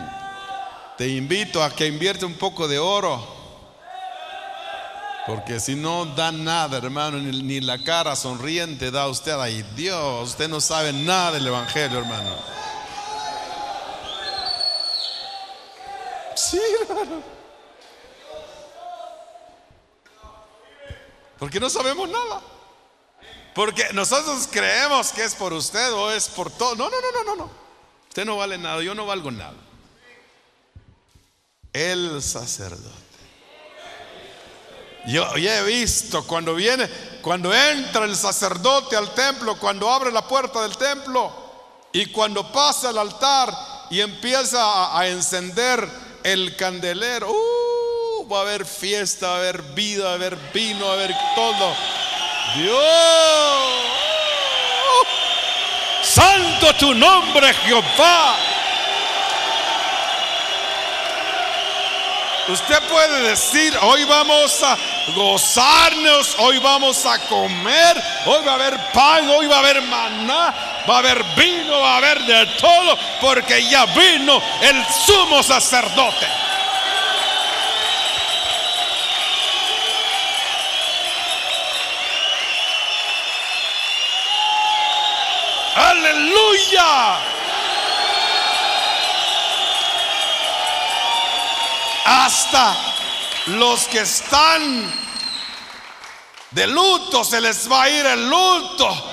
Te 0.99 1.09
invito 1.09 1.63
a 1.63 1.71
que 1.71 1.87
invierte 1.87 2.27
un 2.27 2.35
poco 2.35 2.69
de 2.69 2.79
oro 2.79 3.37
porque 5.27 5.59
si 5.59 5.75
no 5.75 6.05
da 6.05 6.31
nada, 6.31 6.77
hermano, 6.77 7.19
ni, 7.19 7.61
la 7.61 7.83
cara 7.83 8.15
sonriente 8.15 8.91
da 8.91 9.09
usted, 9.09 9.33
ay 9.41 9.65
Dios, 9.75 10.29
usted 10.29 10.49
no 10.49 10.61
sabe 10.61 10.93
nada 10.93 11.33
del 11.33 11.47
Evangelio, 11.47 11.99
hermano. 11.99 12.31
Sí, 16.37 16.61
hermano. 16.89 17.36
Porque 21.39 21.61
no 21.61 21.69
sabemos 21.71 22.09
nada. 22.09 22.41
Porque 23.55 23.85
nosotros 23.93 24.49
creemos 24.51 25.13
que 25.13 25.25
es 25.25 25.35
por 25.35 25.53
usted 25.53 25.93
o 25.93 26.11
es 26.11 26.29
por 26.29 26.51
todo. 26.51 26.75
No, 26.75 26.91
no, 26.91 27.01
no, 27.01 27.13
no, 27.13 27.25
no, 27.25 27.37
no. 27.37 27.51
Usted 28.09 28.25
no 28.25 28.37
vale 28.37 28.59
nada, 28.59 28.83
yo 28.83 28.95
no 28.95 29.07
valgo 29.07 29.31
nada. 29.31 29.57
El 31.73 32.23
sacerdote. 32.23 33.07
Yo 35.07 35.37
ya 35.37 35.59
he 35.59 35.65
visto 35.65 36.27
cuando 36.27 36.55
viene, 36.55 36.89
cuando 37.23 37.55
entra 37.55 38.05
el 38.05 38.17
sacerdote 38.17 38.97
al 38.97 39.15
templo, 39.15 39.57
cuando 39.59 39.89
abre 39.89 40.11
la 40.11 40.27
puerta 40.27 40.63
del 40.63 40.77
templo 40.77 41.33
y 41.93 42.07
cuando 42.07 42.51
pasa 42.51 42.89
al 42.89 42.99
altar 42.99 43.55
y 43.89 44.01
empieza 44.01 44.99
a, 44.99 45.07
encender 45.07 45.89
el 46.25 46.57
candelero. 46.57 47.31
Uh, 47.31 47.76
va 48.31 48.39
a 48.39 48.41
haber 48.43 48.65
fiesta, 48.65 49.29
va 49.29 49.35
a 49.35 49.39
haber 49.39 49.63
vida, 49.63 50.05
va 50.05 50.11
a 50.11 50.15
haber 50.15 50.37
vino, 50.53 50.85
va 50.85 50.91
a 50.91 50.95
haber 50.95 51.15
todo. 51.35 51.77
Dios. 52.57 52.77
Santo 56.03 56.73
tu 56.75 56.95
nombre, 56.95 57.53
Jehová. 57.55 58.37
Usted 62.49 62.81
puede 62.89 63.23
decir, 63.29 63.77
hoy 63.83 64.05
vamos 64.05 64.63
a 64.63 64.77
gozarnos, 65.15 66.37
hoy 66.39 66.59
vamos 66.59 67.05
a 67.05 67.19
comer, 67.27 68.03
hoy 68.25 68.45
va 68.45 68.53
a 68.53 68.55
haber 68.55 68.93
pan, 68.93 69.29
hoy 69.31 69.47
va 69.49 69.57
a 69.57 69.59
haber 69.59 69.83
maná, 69.83 70.55
va 70.89 70.95
a 70.95 70.99
haber 70.99 71.25
vino, 71.37 71.81
va 71.81 71.95
a 71.95 71.97
haber 71.97 72.21
de 72.23 72.47
todo, 72.61 72.97
porque 73.21 73.69
ya 73.69 73.85
vino 73.87 74.41
el 74.63 74.85
sumo 75.07 75.43
sacerdote. 75.43 76.27
Hasta 92.05 92.77
los 93.47 93.85
que 93.87 94.01
están 94.01 94.93
de 96.51 96.67
luto 96.67 97.25
se 97.25 97.41
les 97.41 97.71
va 97.71 97.83
a 97.83 97.91
ir 97.91 98.07
el 98.07 98.29
luto. 98.29 99.13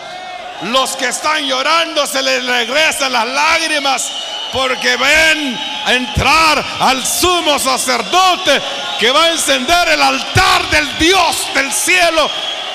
Los 0.63 0.95
que 0.95 1.07
están 1.07 1.45
llorando 1.45 2.07
se 2.07 2.21
les 2.21 2.45
regresan 2.45 3.11
las 3.11 3.27
lágrimas 3.27 4.09
porque 4.53 4.95
ven 4.95 5.59
a 5.85 5.93
entrar 5.93 6.63
al 6.79 7.05
sumo 7.05 7.59
sacerdote 7.59 8.61
que 8.99 9.11
va 9.11 9.25
a 9.25 9.31
encender 9.31 9.89
el 9.89 10.01
altar 10.01 10.69
del 10.69 10.97
Dios 10.99 11.53
del 11.53 11.73
cielo, 11.73 12.29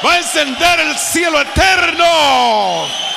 va 0.04 0.14
a 0.14 0.18
encender 0.18 0.80
el 0.80 0.98
cielo 0.98 1.40
eterno. 1.40 3.07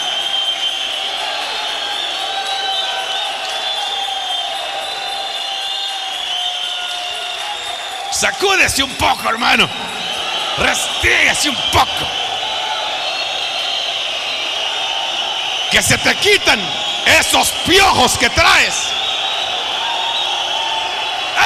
Sacúdese 8.21 8.83
un 8.83 8.93
poco, 8.97 9.27
hermano. 9.27 9.67
Restríguese 10.59 11.49
un 11.49 11.55
poco. 11.71 12.07
Que 15.71 15.81
se 15.81 15.97
te 15.97 16.13
quitan 16.17 16.61
esos 17.19 17.49
piojos 17.65 18.19
que 18.19 18.29
traes. 18.29 18.75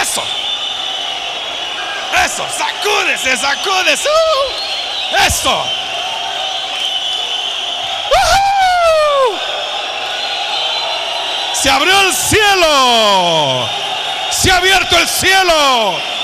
Eso. 0.01 0.21
Eso. 2.25 2.45
Sacúdese, 2.49 3.37
sacúdese. 3.37 4.09
Uh, 4.09 5.25
eso. 5.25 5.65
¡Woohoo! 8.11 9.39
Se 11.53 11.69
abrió 11.69 12.01
el 12.01 12.13
cielo. 12.13 13.69
Se 14.29 14.51
ha 14.51 14.57
abierto 14.57 14.97
el 14.97 15.07
cielo. 15.07 16.14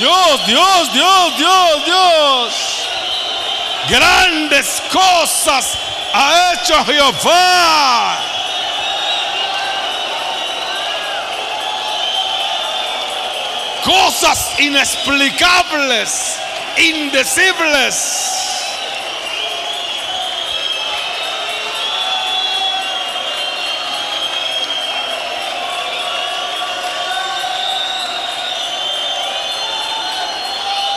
Dios, 0.00 0.46
Dios, 0.46 0.92
Dios, 0.94 1.36
Dios, 1.36 1.84
Dios. 1.84 2.88
Grandes 3.86 4.82
cosas 4.90 5.76
ha 6.14 6.54
hecho 6.54 6.84
Jehová. 6.86 8.18
Cosas 13.84 14.58
inexplicables, 14.58 16.40
indecibles. 16.78 18.39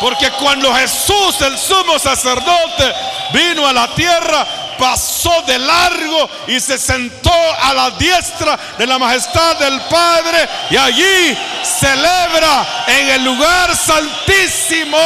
Porque 0.03 0.29
cuando 0.31 0.75
Jesús, 0.75 1.39
el 1.39 1.57
sumo 1.57 1.97
sacerdote, 1.97 2.93
vino 3.31 3.65
a 3.65 3.71
la 3.71 3.87
tierra, 3.95 4.45
pasó 4.77 5.31
de 5.47 5.57
largo 5.57 6.29
y 6.45 6.59
se 6.59 6.77
sentó 6.77 7.31
a 7.31 7.73
la 7.73 7.89
diestra 7.91 8.59
de 8.77 8.85
la 8.85 8.99
majestad 8.99 9.55
del 9.55 9.79
Padre 9.83 10.49
y 10.71 10.75
allí 10.75 11.37
celebra 11.63 12.83
en 12.87 13.09
el 13.11 13.23
lugar 13.23 13.73
santísimo. 13.77 14.97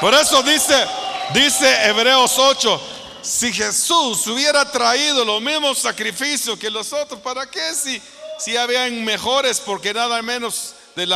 Por 0.00 0.14
eso 0.14 0.42
dice, 0.42 0.86
dice 1.34 1.86
Hebreos 1.86 2.38
8, 2.38 2.93
si 3.24 3.52
Jesús 3.52 4.26
hubiera 4.26 4.70
traído 4.70 5.24
los 5.24 5.40
mismos 5.40 5.78
sacrificios 5.78 6.58
que 6.58 6.70
los 6.70 6.92
otros, 6.92 7.20
¿para 7.20 7.46
qué 7.46 7.74
si, 7.74 8.00
si 8.38 8.56
habían 8.56 9.02
mejores? 9.02 9.60
Porque 9.60 9.94
nada 9.94 10.20
menos 10.20 10.74
de, 10.94 11.06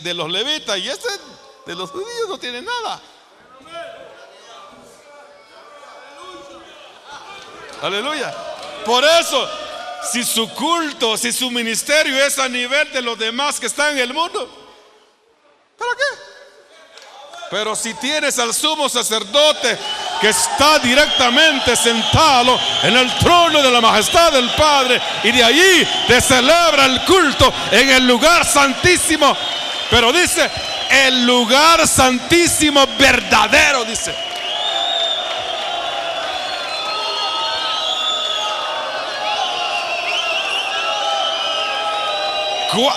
de 0.00 0.14
los 0.14 0.30
levitas 0.30 0.78
y 0.78 0.88
este 0.88 1.08
de 1.66 1.74
los 1.74 1.90
judíos 1.90 2.28
no 2.28 2.38
tiene 2.38 2.62
nada. 2.62 3.00
Aleluya. 7.82 8.32
Por 8.84 9.04
eso, 9.04 9.48
si 10.12 10.22
su 10.22 10.48
culto, 10.50 11.16
si 11.16 11.32
su 11.32 11.50
ministerio 11.50 12.16
es 12.24 12.38
a 12.38 12.48
nivel 12.48 12.92
de 12.92 13.02
los 13.02 13.18
demás 13.18 13.58
que 13.58 13.66
están 13.66 13.92
en 13.92 13.98
el 13.98 14.14
mundo, 14.14 14.48
¿para 15.76 15.90
qué? 15.96 16.30
Pero 17.50 17.74
si 17.74 17.92
tienes 17.94 18.38
al 18.38 18.54
sumo 18.54 18.88
sacerdote 18.88 19.76
que 20.20 20.28
está 20.28 20.78
directamente 20.78 21.74
sentado 21.76 22.58
en 22.82 22.96
el 22.96 23.10
trono 23.18 23.62
de 23.62 23.70
la 23.70 23.80
majestad 23.80 24.32
del 24.32 24.50
Padre 24.50 25.00
y 25.24 25.32
de 25.32 25.42
allí 25.42 25.88
te 26.06 26.20
celebra 26.20 26.84
el 26.86 27.00
culto 27.04 27.52
en 27.70 27.90
el 27.90 28.06
lugar 28.06 28.44
santísimo. 28.44 29.36
Pero 29.90 30.12
dice, 30.12 30.48
el 31.06 31.24
lugar 31.26 31.86
santísimo 31.88 32.86
verdadero, 32.98 33.84
dice. 33.84 34.14
¿Cuá- 42.72 42.96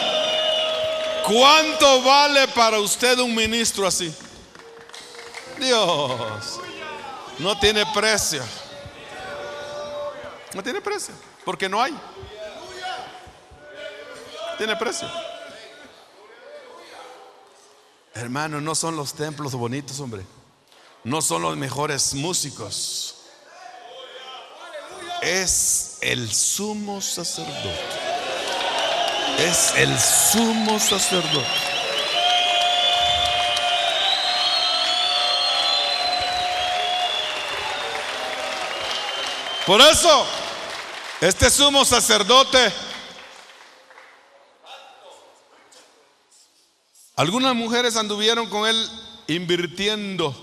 ¿Cuánto 1.26 2.02
vale 2.04 2.48
para 2.50 2.80
usted 2.80 3.18
un 3.20 3.34
ministro 3.34 3.88
así? 3.88 4.14
Dios, 5.58 6.60
no 7.44 7.60
tiene 7.60 7.86
precio. 7.94 8.42
No 10.54 10.64
tiene 10.64 10.82
precio, 10.82 11.14
porque 11.44 11.68
no 11.68 11.82
hay. 11.82 11.94
Tiene 14.58 14.76
precio. 14.78 15.10
Hermano, 18.14 18.62
no 18.62 18.76
son 18.76 18.96
los 18.96 19.14
templos 19.14 19.54
bonitos, 19.54 20.00
hombre. 20.00 20.24
No 21.04 21.22
son 21.22 21.42
los 21.42 21.58
mejores 21.58 22.14
músicos. 22.14 23.16
Es 25.22 25.98
el 26.02 26.32
sumo 26.32 27.02
sacerdote. 27.02 27.80
Es 29.40 29.74
el 29.76 30.00
sumo 30.00 30.80
sacerdote. 30.80 31.73
Por 39.66 39.80
eso, 39.80 40.26
este 41.22 41.50
sumo 41.50 41.86
sacerdote, 41.86 42.74
algunas 47.16 47.56
mujeres 47.56 47.96
anduvieron 47.96 48.50
con 48.50 48.68
él 48.68 48.90
invirtiendo 49.28 50.36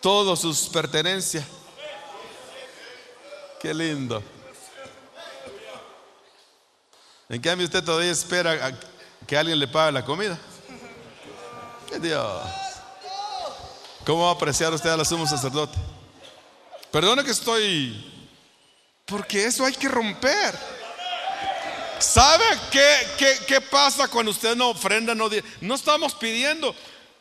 todas 0.00 0.38
sus 0.38 0.68
pertenencias. 0.68 1.44
Qué 3.60 3.74
lindo. 3.74 4.22
En 7.28 7.40
cambio, 7.40 7.66
usted 7.66 7.82
todavía 7.82 8.12
espera 8.12 8.72
que 9.26 9.36
alguien 9.36 9.58
le 9.58 9.66
pague 9.66 9.90
la 9.90 10.04
comida. 10.04 10.38
¡Qué 11.88 11.98
Dios! 11.98 12.42
¿Cómo 14.04 14.22
va 14.22 14.28
a 14.28 14.34
apreciar 14.34 14.72
usted 14.72 14.90
al 14.90 15.04
sumo 15.04 15.26
sacerdote? 15.26 15.95
Perdone 16.96 17.24
que 17.24 17.30
estoy. 17.30 17.94
Porque 19.04 19.44
eso 19.44 19.66
hay 19.66 19.74
que 19.74 19.86
romper. 19.86 20.58
¿Sabe 21.98 22.46
qué, 22.70 23.06
qué, 23.18 23.36
qué 23.46 23.60
pasa 23.60 24.08
cuando 24.08 24.30
usted 24.30 24.56
no 24.56 24.70
ofrenda? 24.70 25.14
No, 25.14 25.28
no 25.60 25.74
estamos 25.74 26.14
pidiendo, 26.14 26.74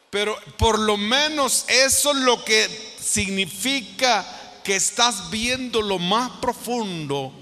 pero 0.10 0.40
por 0.58 0.80
lo 0.80 0.96
menos 0.96 1.66
eso 1.68 2.12
es 2.12 2.18
lo 2.20 2.46
que 2.46 2.70
significa 3.02 4.26
que 4.64 4.78
estás 4.78 5.30
viendo 5.30 5.82
lo 5.82 6.00
más 6.00 6.32
profundo, 6.40 7.34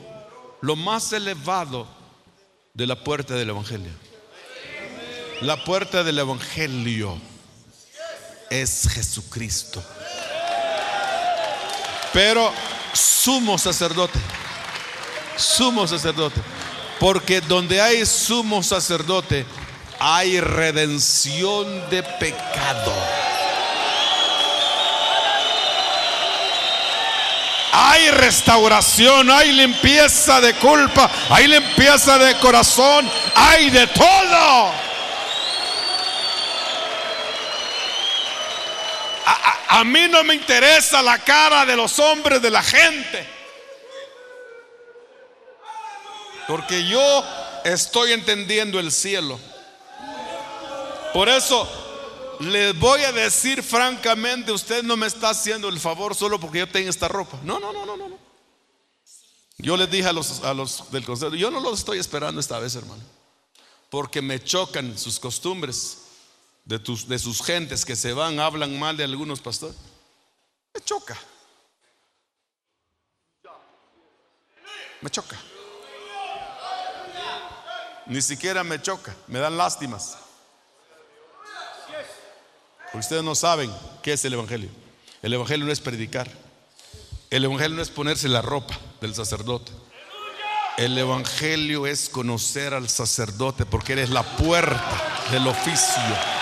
lo 0.62 0.76
más 0.76 1.14
elevado 1.14 1.88
de 2.74 2.88
la 2.88 2.96
puerta 2.96 3.36
del 3.36 3.52
Evangelio. 3.52 3.92
La 5.42 5.64
puerta 5.64 6.04
del 6.04 6.18
Evangelio 6.18 7.16
es 8.50 8.90
Jesucristo. 8.90 9.84
Pero 12.14 12.54
sumo 12.94 13.58
sacerdote, 13.58 14.20
sumo 15.36 15.88
sacerdote, 15.88 16.40
porque 17.00 17.42
donde 17.42 17.82
hay 17.82 18.06
sumo 18.06 18.62
sacerdote 18.62 19.46
hay 20.00 20.40
redención 20.40 21.90
de 21.90 22.04
pecado. 22.04 22.94
Hay 27.76 28.12
restauración, 28.12 29.32
hay 29.32 29.52
limpieza 29.52 30.40
de 30.40 30.54
culpa, 30.56 31.10
hay 31.30 31.48
limpieza 31.48 32.20
de 32.20 32.38
corazón, 32.38 33.10
hay 33.34 33.72
de 33.72 33.88
todo. 33.88 34.93
A, 39.74 39.84
mí 39.84 40.08
no 40.08 40.24
me 40.24 40.36
interesa 40.36 41.02
la 41.02 41.18
cara 41.18 41.66
de 41.66 41.76
los 41.76 41.98
hombres, 41.98 42.40
de 42.42 42.52
la 42.52 42.62
gente. 42.62 43.28
Porque 46.48 46.88
yo 46.88 47.24
estoy 47.64 48.12
entendiendo 48.12 48.80
el 48.80 48.92
cielo. 48.92 49.40
Por 51.12 51.28
eso 51.28 51.68
les 52.40 52.78
voy 52.78 53.02
a 53.02 53.12
decir 53.12 53.64
francamente, 53.64 54.52
usted 54.52 54.84
no 54.84 54.96
me 54.96 55.08
está 55.08 55.30
haciendo 55.32 55.70
el 55.70 55.80
favor 55.80 56.14
solo 56.14 56.40
porque 56.40 56.60
yo 56.60 56.70
tengo 56.70 56.90
esta 56.90 57.08
ropa. 57.08 57.40
No, 57.44 57.60
no, 57.60 57.74
no, 57.74 57.84
no, 57.86 57.98
no. 57.98 58.20
Yo 59.58 59.76
les 59.76 59.90
dije 59.90 60.08
a 60.08 60.14
los, 60.14 60.44
a 60.44 60.54
los 60.54 60.92
del 60.92 61.04
consejo, 61.04 61.34
yo 61.34 61.50
no 61.50 61.60
los 61.60 61.80
estoy 61.80 61.98
esperando 61.98 62.40
esta 62.40 62.60
vez, 62.60 62.76
hermano. 62.76 63.02
Porque 63.90 64.22
me 64.22 64.44
chocan 64.44 64.98
sus 64.98 65.20
costumbres 65.20 66.03
de, 66.66 66.80
tus, 66.80 67.08
de 67.08 67.20
sus 67.20 67.42
gentes 67.44 67.86
que 67.86 67.96
se 67.96 68.14
van, 68.14 68.40
hablan 68.40 68.78
mal 68.80 68.98
de 68.98 69.04
algunos 69.04 69.42
pastores. 69.42 69.76
Me 70.74 70.82
choca. 70.82 71.18
Me 75.02 75.10
choca. 75.10 75.38
Ni 78.06 78.22
siquiera 78.22 78.64
me 78.64 78.82
choca, 78.82 79.16
me 79.28 79.40
dan 79.40 79.58
lástimas. 79.58 80.18
ustedes 82.94 83.24
no 83.24 83.34
saben 83.34 83.74
qué 84.02 84.14
es 84.14 84.26
el 84.26 84.34
Evangelio. 84.34 84.70
El 85.22 85.34
Evangelio 85.34 85.66
no 85.66 85.72
es 85.72 85.80
predicar. 85.80 86.30
El 87.30 87.46
Evangelio 87.46 87.78
no 87.78 87.82
es 87.82 87.90
ponerse 87.90 88.28
la 88.28 88.42
ropa 88.42 88.78
del 89.02 89.16
sacerdote. 89.16 89.72
El 90.78 90.98
Evangelio 90.98 91.88
es 91.88 92.10
conocer 92.10 92.74
al 92.74 92.90
sacerdote 92.90 93.66
porque 93.66 93.94
eres 93.94 94.10
la 94.10 94.24
puerta 94.24 95.28
del 95.32 95.48
oficio. 95.48 96.33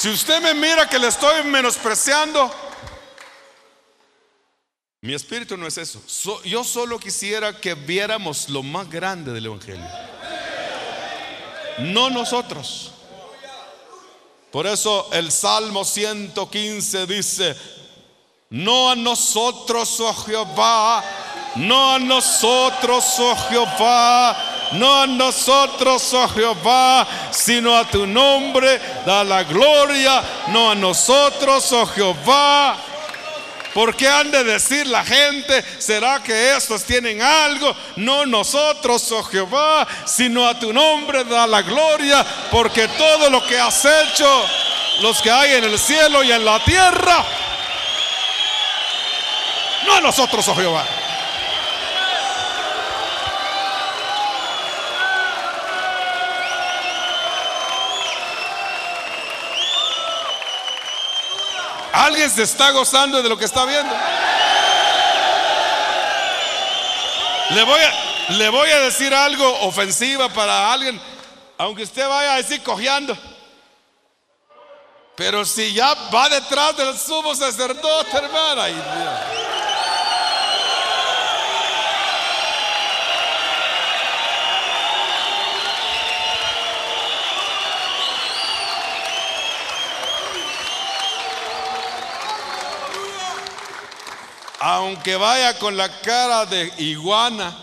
Si 0.00 0.08
usted 0.08 0.40
me 0.40 0.54
mira 0.54 0.88
que 0.88 0.98
le 0.98 1.08
estoy 1.08 1.44
menospreciando, 1.44 2.50
mi 5.02 5.12
espíritu 5.12 5.58
no 5.58 5.66
es 5.66 5.76
eso. 5.76 6.02
yo 6.46 6.64
solo 6.64 6.98
quisiera 6.98 7.60
que 7.60 7.74
viéramos 7.74 8.48
lo 8.48 8.62
más 8.62 8.88
grande 8.88 9.30
del 9.30 9.44
Evangelio. 9.44 9.86
No 11.80 12.08
nosotros. 12.08 12.92
Por 14.50 14.66
eso 14.66 15.10
el 15.12 15.30
Salmo 15.30 15.84
115 15.84 17.06
dice, 17.06 17.54
no 18.48 18.90
a 18.90 18.96
nosotros, 18.96 20.00
oh 20.00 20.14
Jehová, 20.14 21.04
no 21.56 21.92
a 21.92 21.98
nosotros, 21.98 23.04
oh 23.18 23.36
Jehová, 23.50 24.49
no 24.72 25.02
a 25.02 25.06
nosotros, 25.06 26.12
oh 26.14 26.28
Jehová, 26.28 27.06
sino 27.30 27.76
a 27.76 27.84
tu 27.84 28.06
nombre 28.06 28.80
da 29.04 29.24
la 29.24 29.42
gloria, 29.44 30.22
no 30.48 30.70
a 30.70 30.74
nosotros, 30.74 31.72
oh 31.72 31.86
Jehová. 31.86 32.76
¿Por 33.74 33.94
qué 33.94 34.08
han 34.08 34.30
de 34.30 34.42
decir 34.42 34.86
la 34.86 35.04
gente? 35.04 35.64
¿Será 35.78 36.20
que 36.22 36.56
estos 36.56 36.82
tienen 36.82 37.22
algo? 37.22 37.74
No 37.96 38.26
nosotros, 38.26 39.10
oh 39.12 39.22
Jehová, 39.22 39.86
sino 40.06 40.46
a 40.46 40.58
tu 40.58 40.72
nombre 40.72 41.24
da 41.24 41.46
la 41.46 41.62
gloria, 41.62 42.24
porque 42.50 42.88
todo 42.88 43.30
lo 43.30 43.44
que 43.46 43.58
has 43.58 43.84
hecho, 43.84 44.44
los 45.02 45.20
que 45.22 45.30
hay 45.30 45.54
en 45.54 45.64
el 45.64 45.78
cielo 45.78 46.22
y 46.24 46.32
en 46.32 46.44
la 46.44 46.58
tierra, 46.64 47.24
no 49.86 49.94
a 49.94 50.00
nosotros, 50.00 50.46
oh 50.48 50.56
Jehová. 50.56 50.99
¿Alguien 61.92 62.30
se 62.30 62.42
está 62.42 62.70
gozando 62.70 63.22
de 63.22 63.28
lo 63.28 63.36
que 63.36 63.44
está 63.44 63.64
viendo? 63.64 63.94
Le 67.50 68.48
voy 68.48 68.70
a, 68.70 68.78
decir 68.80 69.12
algo 69.12 69.60
ofensiva 69.62 70.28
para 70.28 70.72
alguien, 70.72 71.00
aunque 71.58 71.82
usted 71.82 72.08
vaya 72.08 72.34
a 72.34 72.36
decir 72.36 72.62
cojeando. 72.62 73.16
Pero 75.16 75.44
si 75.44 75.74
ya 75.74 75.92
va 76.14 76.28
detrás 76.28 76.76
del 76.76 76.96
sumo 76.96 77.34
sacerdote, 77.34 78.16
hermana, 78.16 78.68
aunque 94.62 95.16
vaya 95.16 95.58
con 95.58 95.74
la 95.74 95.88
cara 96.02 96.44
de 96.44 96.70
iguana. 96.76 97.56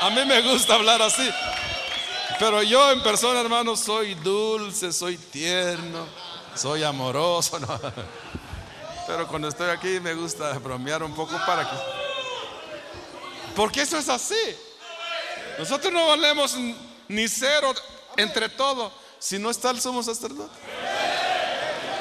a 0.00 0.10
mí 0.10 0.24
me 0.24 0.40
gusta 0.40 0.74
hablar 0.74 1.02
así, 1.02 1.30
pero 2.38 2.62
yo 2.62 2.90
en 2.90 3.02
persona, 3.02 3.40
hermano, 3.40 3.76
soy 3.76 4.14
dulce, 4.14 4.92
soy 4.92 5.18
tierno, 5.18 6.06
soy 6.54 6.82
amoroso. 6.82 7.60
Pero 9.06 9.26
cuando 9.26 9.48
estoy 9.48 9.68
aquí 9.70 10.00
me 10.00 10.14
gusta 10.14 10.52
bromear 10.58 11.02
un 11.02 11.12
poco 11.14 11.36
para 11.44 11.68
que... 11.68 11.76
Porque 13.56 13.82
eso 13.82 13.98
es 13.98 14.08
así. 14.08 14.56
Nosotros 15.58 15.92
no 15.92 16.06
valemos 16.06 16.56
ni 17.08 17.28
cero 17.28 17.74
entre 18.16 18.48
todo 18.48 18.92
si 19.20 19.38
no 19.38 19.50
está 19.50 19.70
el 19.70 19.80
sumo 19.80 20.02
sacerdote? 20.02 20.50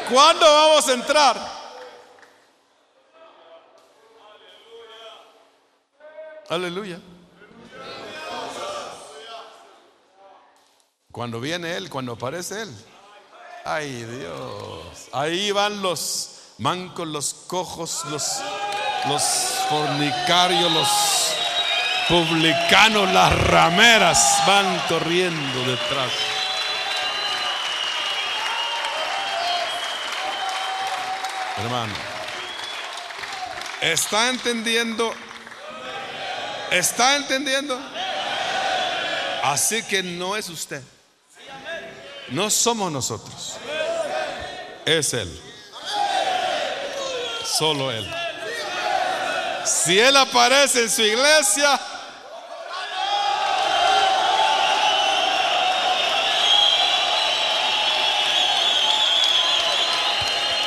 ¿Cuándo 0.10 0.46
vamos 0.46 0.88
a 0.88 0.94
entrar? 0.94 1.60
Aleluya. 6.50 7.00
Cuando 11.12 11.40
viene 11.40 11.76
Él, 11.76 11.90
cuando 11.90 12.14
aparece 12.14 12.64
Él. 12.64 12.76
Ay 13.66 14.04
Dios. 14.04 15.10
Ahí 15.12 15.52
van 15.52 15.82
los 15.82 16.54
mancos, 16.58 17.08
los 17.08 17.34
cojos, 17.34 18.04
los, 18.10 18.24
los 19.08 19.24
fornicarios, 19.70 20.72
los 20.72 20.90
publicanos, 22.08 23.12
las 23.14 23.48
rameras 23.48 24.42
van 24.48 24.82
corriendo 24.88 25.60
detrás. 25.66 26.39
Hermano, 31.60 31.94
¿está 33.82 34.30
entendiendo? 34.30 35.14
¿Está 36.72 37.18
entendiendo? 37.18 37.78
Así 39.44 39.84
que 39.84 40.02
no 40.02 40.38
es 40.38 40.48
usted. 40.48 40.82
No 42.30 42.50
somos 42.50 42.92
nosotros. 42.92 43.58
Es 44.86 45.14
Él. 45.14 45.42
Solo 47.44 47.92
Él. 47.92 48.10
Si 49.66 50.00
Él 50.00 50.16
aparece 50.16 50.84
en 50.84 50.90
su 50.90 51.02
iglesia, 51.02 51.80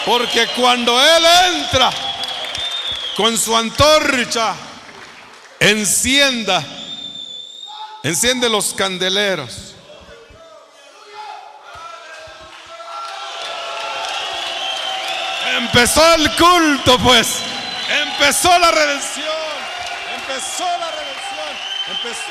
Porque 0.05 0.49
cuando 0.57 1.01
Él 1.01 1.25
entra 1.55 1.91
con 3.17 3.39
su 3.39 3.57
antorcha, 3.57 4.55
encienda, 5.61 6.65
enciende 8.03 8.49
los 8.49 8.75
candeleros. 8.75 9.75
Empezó 15.57 16.15
el 16.15 16.31
culto, 16.35 16.99
pues. 16.99 17.37
Empezó 17.89 18.59
la 18.59 18.71
redención. 18.71 19.27
Empezó 20.17 20.65
la 20.65 20.91
redención. 20.91 21.13
Empezó 21.91 22.29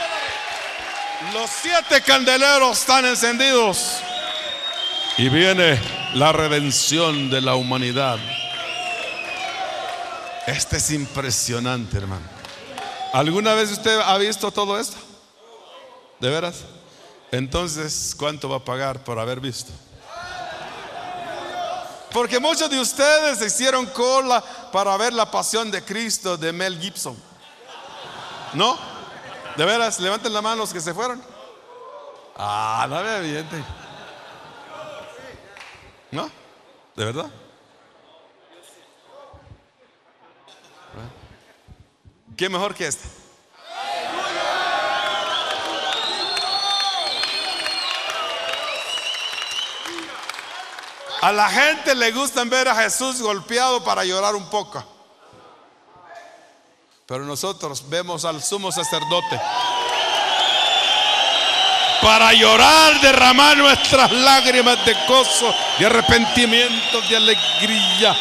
la 1.34 1.40
Los 1.40 1.50
siete 1.62 2.02
candeleros 2.02 2.80
están 2.80 3.06
encendidos. 3.06 4.02
Y 5.18 5.30
viene 5.30 6.01
la 6.14 6.34
redención 6.34 7.30
de 7.30 7.42
la 7.42 7.56
humanidad. 7.56 8.20
Este 10.46 10.78
es 10.78 10.92
impresionante, 10.92 11.98
hermano. 11.98 12.26
¿Alguna 13.14 13.54
vez 13.54 13.72
usted 13.72 14.00
ha 14.00 14.18
visto 14.18 14.52
todo 14.52 14.80
esto? 14.80 14.98
¿De 16.20 16.30
veras? 16.30 16.64
Entonces, 17.32 18.14
¿cuánto 18.18 18.50
va 18.50 18.58
a 18.58 18.66
pagar 18.66 19.04
por 19.04 19.20
haber 19.20 19.40
visto? 19.40 19.72
Porque 22.12 22.40
muchos 22.40 22.70
de 22.70 22.80
ustedes 22.80 23.42
hicieron 23.42 23.86
cola 23.86 24.44
para 24.72 24.98
ver 24.98 25.14
la 25.14 25.32
pasión 25.32 25.72
de 25.72 25.82
Cristo 25.84 26.36
de 26.36 26.52
Mel 26.52 26.78
Gibson. 26.80 27.16
¿No? 28.54 28.78
¿De 29.56 29.64
veras? 29.64 30.00
Levanten 30.00 30.34
la 30.34 30.42
mano 30.42 30.58
los 30.58 30.74
que 30.74 30.82
se 30.82 30.94
fueron. 30.94 31.24
Ah, 32.36 32.86
no 32.90 33.02
me 33.02 33.18
evidente. 33.18 33.64
¿No? 36.12 36.30
¿De 36.96 37.06
verdad? 37.06 37.32
¿Qué 42.36 42.50
mejor 42.50 42.74
que 42.74 42.88
esta? 42.88 43.08
A 51.22 51.32
la 51.32 51.50
gente 51.50 51.94
le 51.94 52.12
gusta 52.12 52.44
ver 52.46 52.68
a 52.68 52.76
Jesús 52.76 53.22
golpeado 53.22 53.84
para 53.84 54.04
llorar 54.04 54.36
un 54.36 54.50
poco. 54.50 54.84
Pero 57.06 57.26
nosotros 57.26 57.88
vemos 57.88 58.26
al 58.26 58.42
sumo 58.42 58.72
sacerdote 58.72 59.40
para 62.02 62.34
llorar, 62.34 63.00
derramar 63.00 63.58
nuestras 63.58 64.12
lágrimas 64.12 64.84
de 64.86 64.94
gozo, 65.08 65.54
de 65.80 65.86
arrepentimiento, 65.86 67.02
de 67.02 67.16
alegría. 67.16 68.16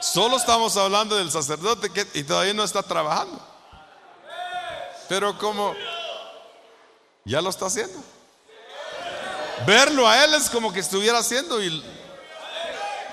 Solo 0.00 0.38
estamos 0.38 0.76
hablando 0.76 1.14
del 1.14 1.30
sacerdote 1.30 1.88
que 1.90 2.04
y 2.14 2.24
todavía 2.24 2.52
no 2.52 2.64
está 2.64 2.82
trabajando. 2.82 3.40
Pero 5.08 5.38
como 5.38 5.72
ya 7.24 7.40
lo 7.40 7.50
está 7.50 7.66
haciendo. 7.66 8.02
Verlo 9.66 10.08
a 10.08 10.24
él 10.24 10.34
es 10.34 10.48
como 10.48 10.72
que 10.72 10.80
estuviera 10.80 11.18
haciendo 11.18 11.62
y 11.62 11.82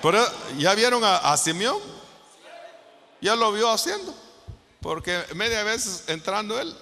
pero 0.01 0.25
ya 0.57 0.75
vieron 0.75 1.03
a, 1.03 1.17
a 1.17 1.37
Simeón. 1.37 1.79
Ya 3.19 3.35
lo 3.35 3.51
vio 3.51 3.69
haciendo. 3.69 4.13
Porque 4.81 5.23
media 5.33 5.63
vez 5.63 6.03
entrando 6.07 6.59
él, 6.59 6.75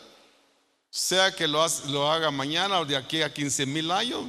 sea 0.90 1.34
que 1.34 1.48
lo, 1.48 1.66
lo 1.88 2.12
haga 2.12 2.30
mañana 2.30 2.80
o 2.80 2.86
de 2.86 2.96
aquí 2.96 3.22
a 3.22 3.34
15 3.34 3.66
mil 3.66 3.90
años, 3.90 4.26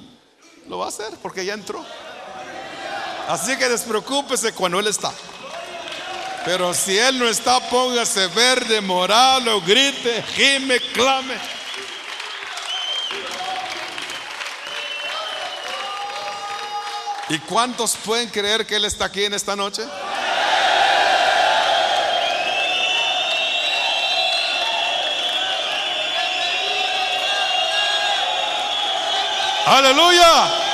lo 0.69 0.79
va 0.79 0.87
a 0.87 0.89
hacer 0.89 1.11
porque 1.21 1.45
ya 1.45 1.55
entró. 1.55 1.85
Así 3.29 3.57
que 3.57 3.69
despreocúpese 3.69 4.53
cuando 4.53 4.79
él 4.79 4.87
está. 4.87 5.13
Pero 6.45 6.73
si 6.73 6.97
Él 6.97 7.19
no 7.19 7.29
está, 7.29 7.59
póngase 7.69 8.29
verde, 8.29 8.81
morado, 8.81 9.61
grite, 9.63 10.23
gime, 10.23 10.79
clame. 10.93 11.35
¿Y 17.29 17.39
cuántos 17.41 17.97
pueden 17.97 18.29
creer 18.29 18.67
que 18.67 18.77
Él 18.77 18.85
está 18.85 19.07
aquí 19.07 19.25
en 19.25 19.35
esta 19.35 19.57
noche? 19.57 19.83
Aleluya. 29.67 30.67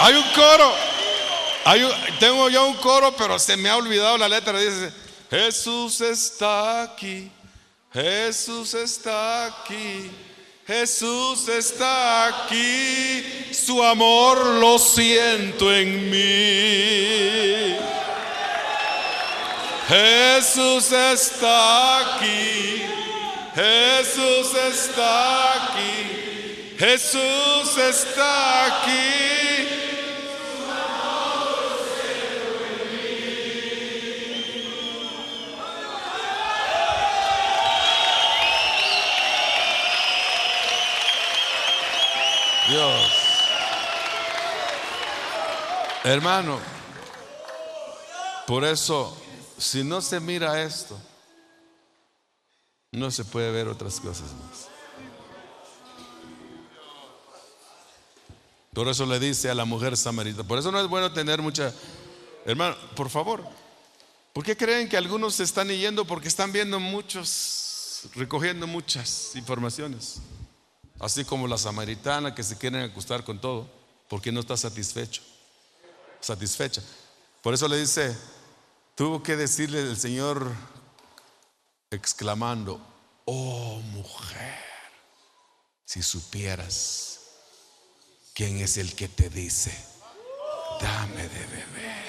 Hay 0.00 0.14
un 0.14 0.24
coro 0.34 0.84
tengo 2.20 2.48
ya 2.48 2.62
un 2.62 2.74
coro, 2.74 3.14
pero 3.16 3.38
se 3.38 3.56
me 3.56 3.68
ha 3.68 3.76
olvidado 3.76 4.18
la 4.18 4.28
letra. 4.28 4.58
Dice, 4.58 4.92
Jesús 5.30 6.00
está 6.00 6.82
aquí, 6.82 7.30
Jesús 7.92 8.74
está 8.74 9.46
aquí, 9.46 10.10
Jesús 10.66 11.46
está 11.46 12.26
aquí, 12.26 13.22
su 13.52 13.82
amor 13.82 14.38
lo 14.60 14.78
siento 14.78 15.70
en 15.70 16.08
mí. 16.08 17.76
Jesús 19.86 20.90
está 20.90 22.16
aquí, 22.16 22.82
Jesús 23.54 24.54
está 24.54 25.52
aquí, 25.52 26.76
Jesús 26.78 27.76
está 27.76 28.64
aquí. 28.64 29.43
Hermano, 46.04 46.60
por 48.46 48.62
eso, 48.62 49.16
si 49.56 49.82
no 49.82 50.02
se 50.02 50.20
mira 50.20 50.62
esto, 50.62 51.00
no 52.92 53.10
se 53.10 53.24
puede 53.24 53.50
ver 53.50 53.68
otras 53.68 54.00
cosas 54.00 54.30
más. 54.34 54.68
Por 58.74 58.86
eso 58.88 59.06
le 59.06 59.18
dice 59.18 59.48
a 59.48 59.54
la 59.54 59.64
mujer 59.64 59.96
samarita, 59.96 60.42
por 60.42 60.58
eso 60.58 60.70
no 60.70 60.78
es 60.78 60.88
bueno 60.88 61.10
tener 61.10 61.40
mucha... 61.40 61.72
Hermano, 62.44 62.76
por 62.94 63.08
favor, 63.08 63.42
¿por 64.34 64.44
qué 64.44 64.54
creen 64.58 64.90
que 64.90 64.98
algunos 64.98 65.36
se 65.36 65.44
están 65.44 65.68
yendo? 65.68 66.04
Porque 66.04 66.28
están 66.28 66.52
viendo 66.52 66.78
muchos, 66.78 68.10
recogiendo 68.14 68.66
muchas 68.66 69.34
informaciones. 69.36 70.20
Así 71.00 71.24
como 71.24 71.48
la 71.48 71.56
samaritana 71.56 72.34
que 72.34 72.42
se 72.42 72.58
quieren 72.58 72.82
acostar 72.82 73.24
con 73.24 73.40
todo, 73.40 73.66
porque 74.10 74.30
no 74.30 74.40
está 74.40 74.54
satisfecho, 74.54 75.22
satisfecha. 76.24 76.82
Por 77.42 77.54
eso 77.54 77.68
le 77.68 77.76
dice, 77.76 78.16
tuvo 78.94 79.22
que 79.22 79.36
decirle 79.36 79.80
el 79.80 79.96
Señor 79.98 80.50
exclamando, 81.90 82.80
oh 83.26 83.80
mujer, 83.92 84.58
si 85.84 86.02
supieras 86.02 87.20
quién 88.32 88.58
es 88.58 88.78
el 88.78 88.94
que 88.94 89.08
te 89.08 89.28
dice, 89.28 89.76
dame 90.80 91.28
de 91.28 91.46
beber. 91.46 92.04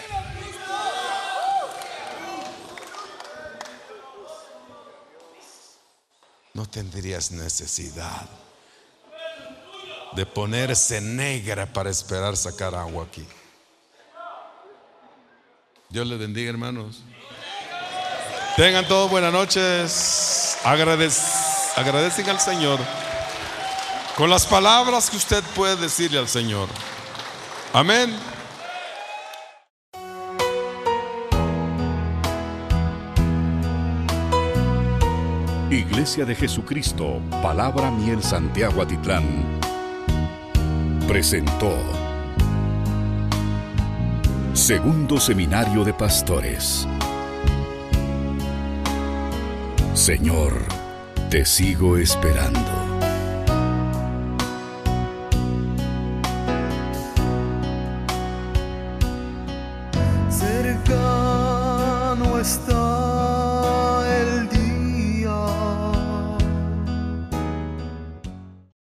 No 6.54 6.66
tendrías 6.66 7.32
necesidad 7.32 8.30
de 10.14 10.26
ponerse 10.26 11.02
negra 11.02 11.74
para 11.74 11.90
esperar 11.90 12.38
sacar 12.38 12.74
agua 12.74 13.04
aquí. 13.04 13.28
Dios 15.96 16.08
les 16.08 16.20
bendiga, 16.20 16.50
hermanos. 16.50 17.04
Tengan 18.58 18.86
todos 18.86 19.10
buenas 19.10 19.32
noches. 19.32 20.58
agradecen 20.66 22.30
al 22.30 22.38
Señor 22.38 22.82
con 24.18 24.30
las 24.30 24.46
palabras 24.46 25.10
que 25.10 25.16
usted 25.16 25.42
puede 25.56 25.78
decirle 25.78 26.20
al 26.20 26.28
Señor. 26.28 26.68
Amén. 27.72 28.14
Iglesia 35.72 36.26
de 36.26 36.36
Jesucristo, 36.36 37.22
Palabra 37.42 37.90
Miel 37.90 38.22
Santiago 38.22 38.82
Atitlán 38.82 39.62
presentó 41.08 42.05
Segundo 44.66 45.20
Seminario 45.20 45.84
de 45.84 45.94
Pastores. 45.94 46.88
Señor, 49.94 50.54
te 51.30 51.46
sigo 51.46 51.98
esperando. 51.98 52.95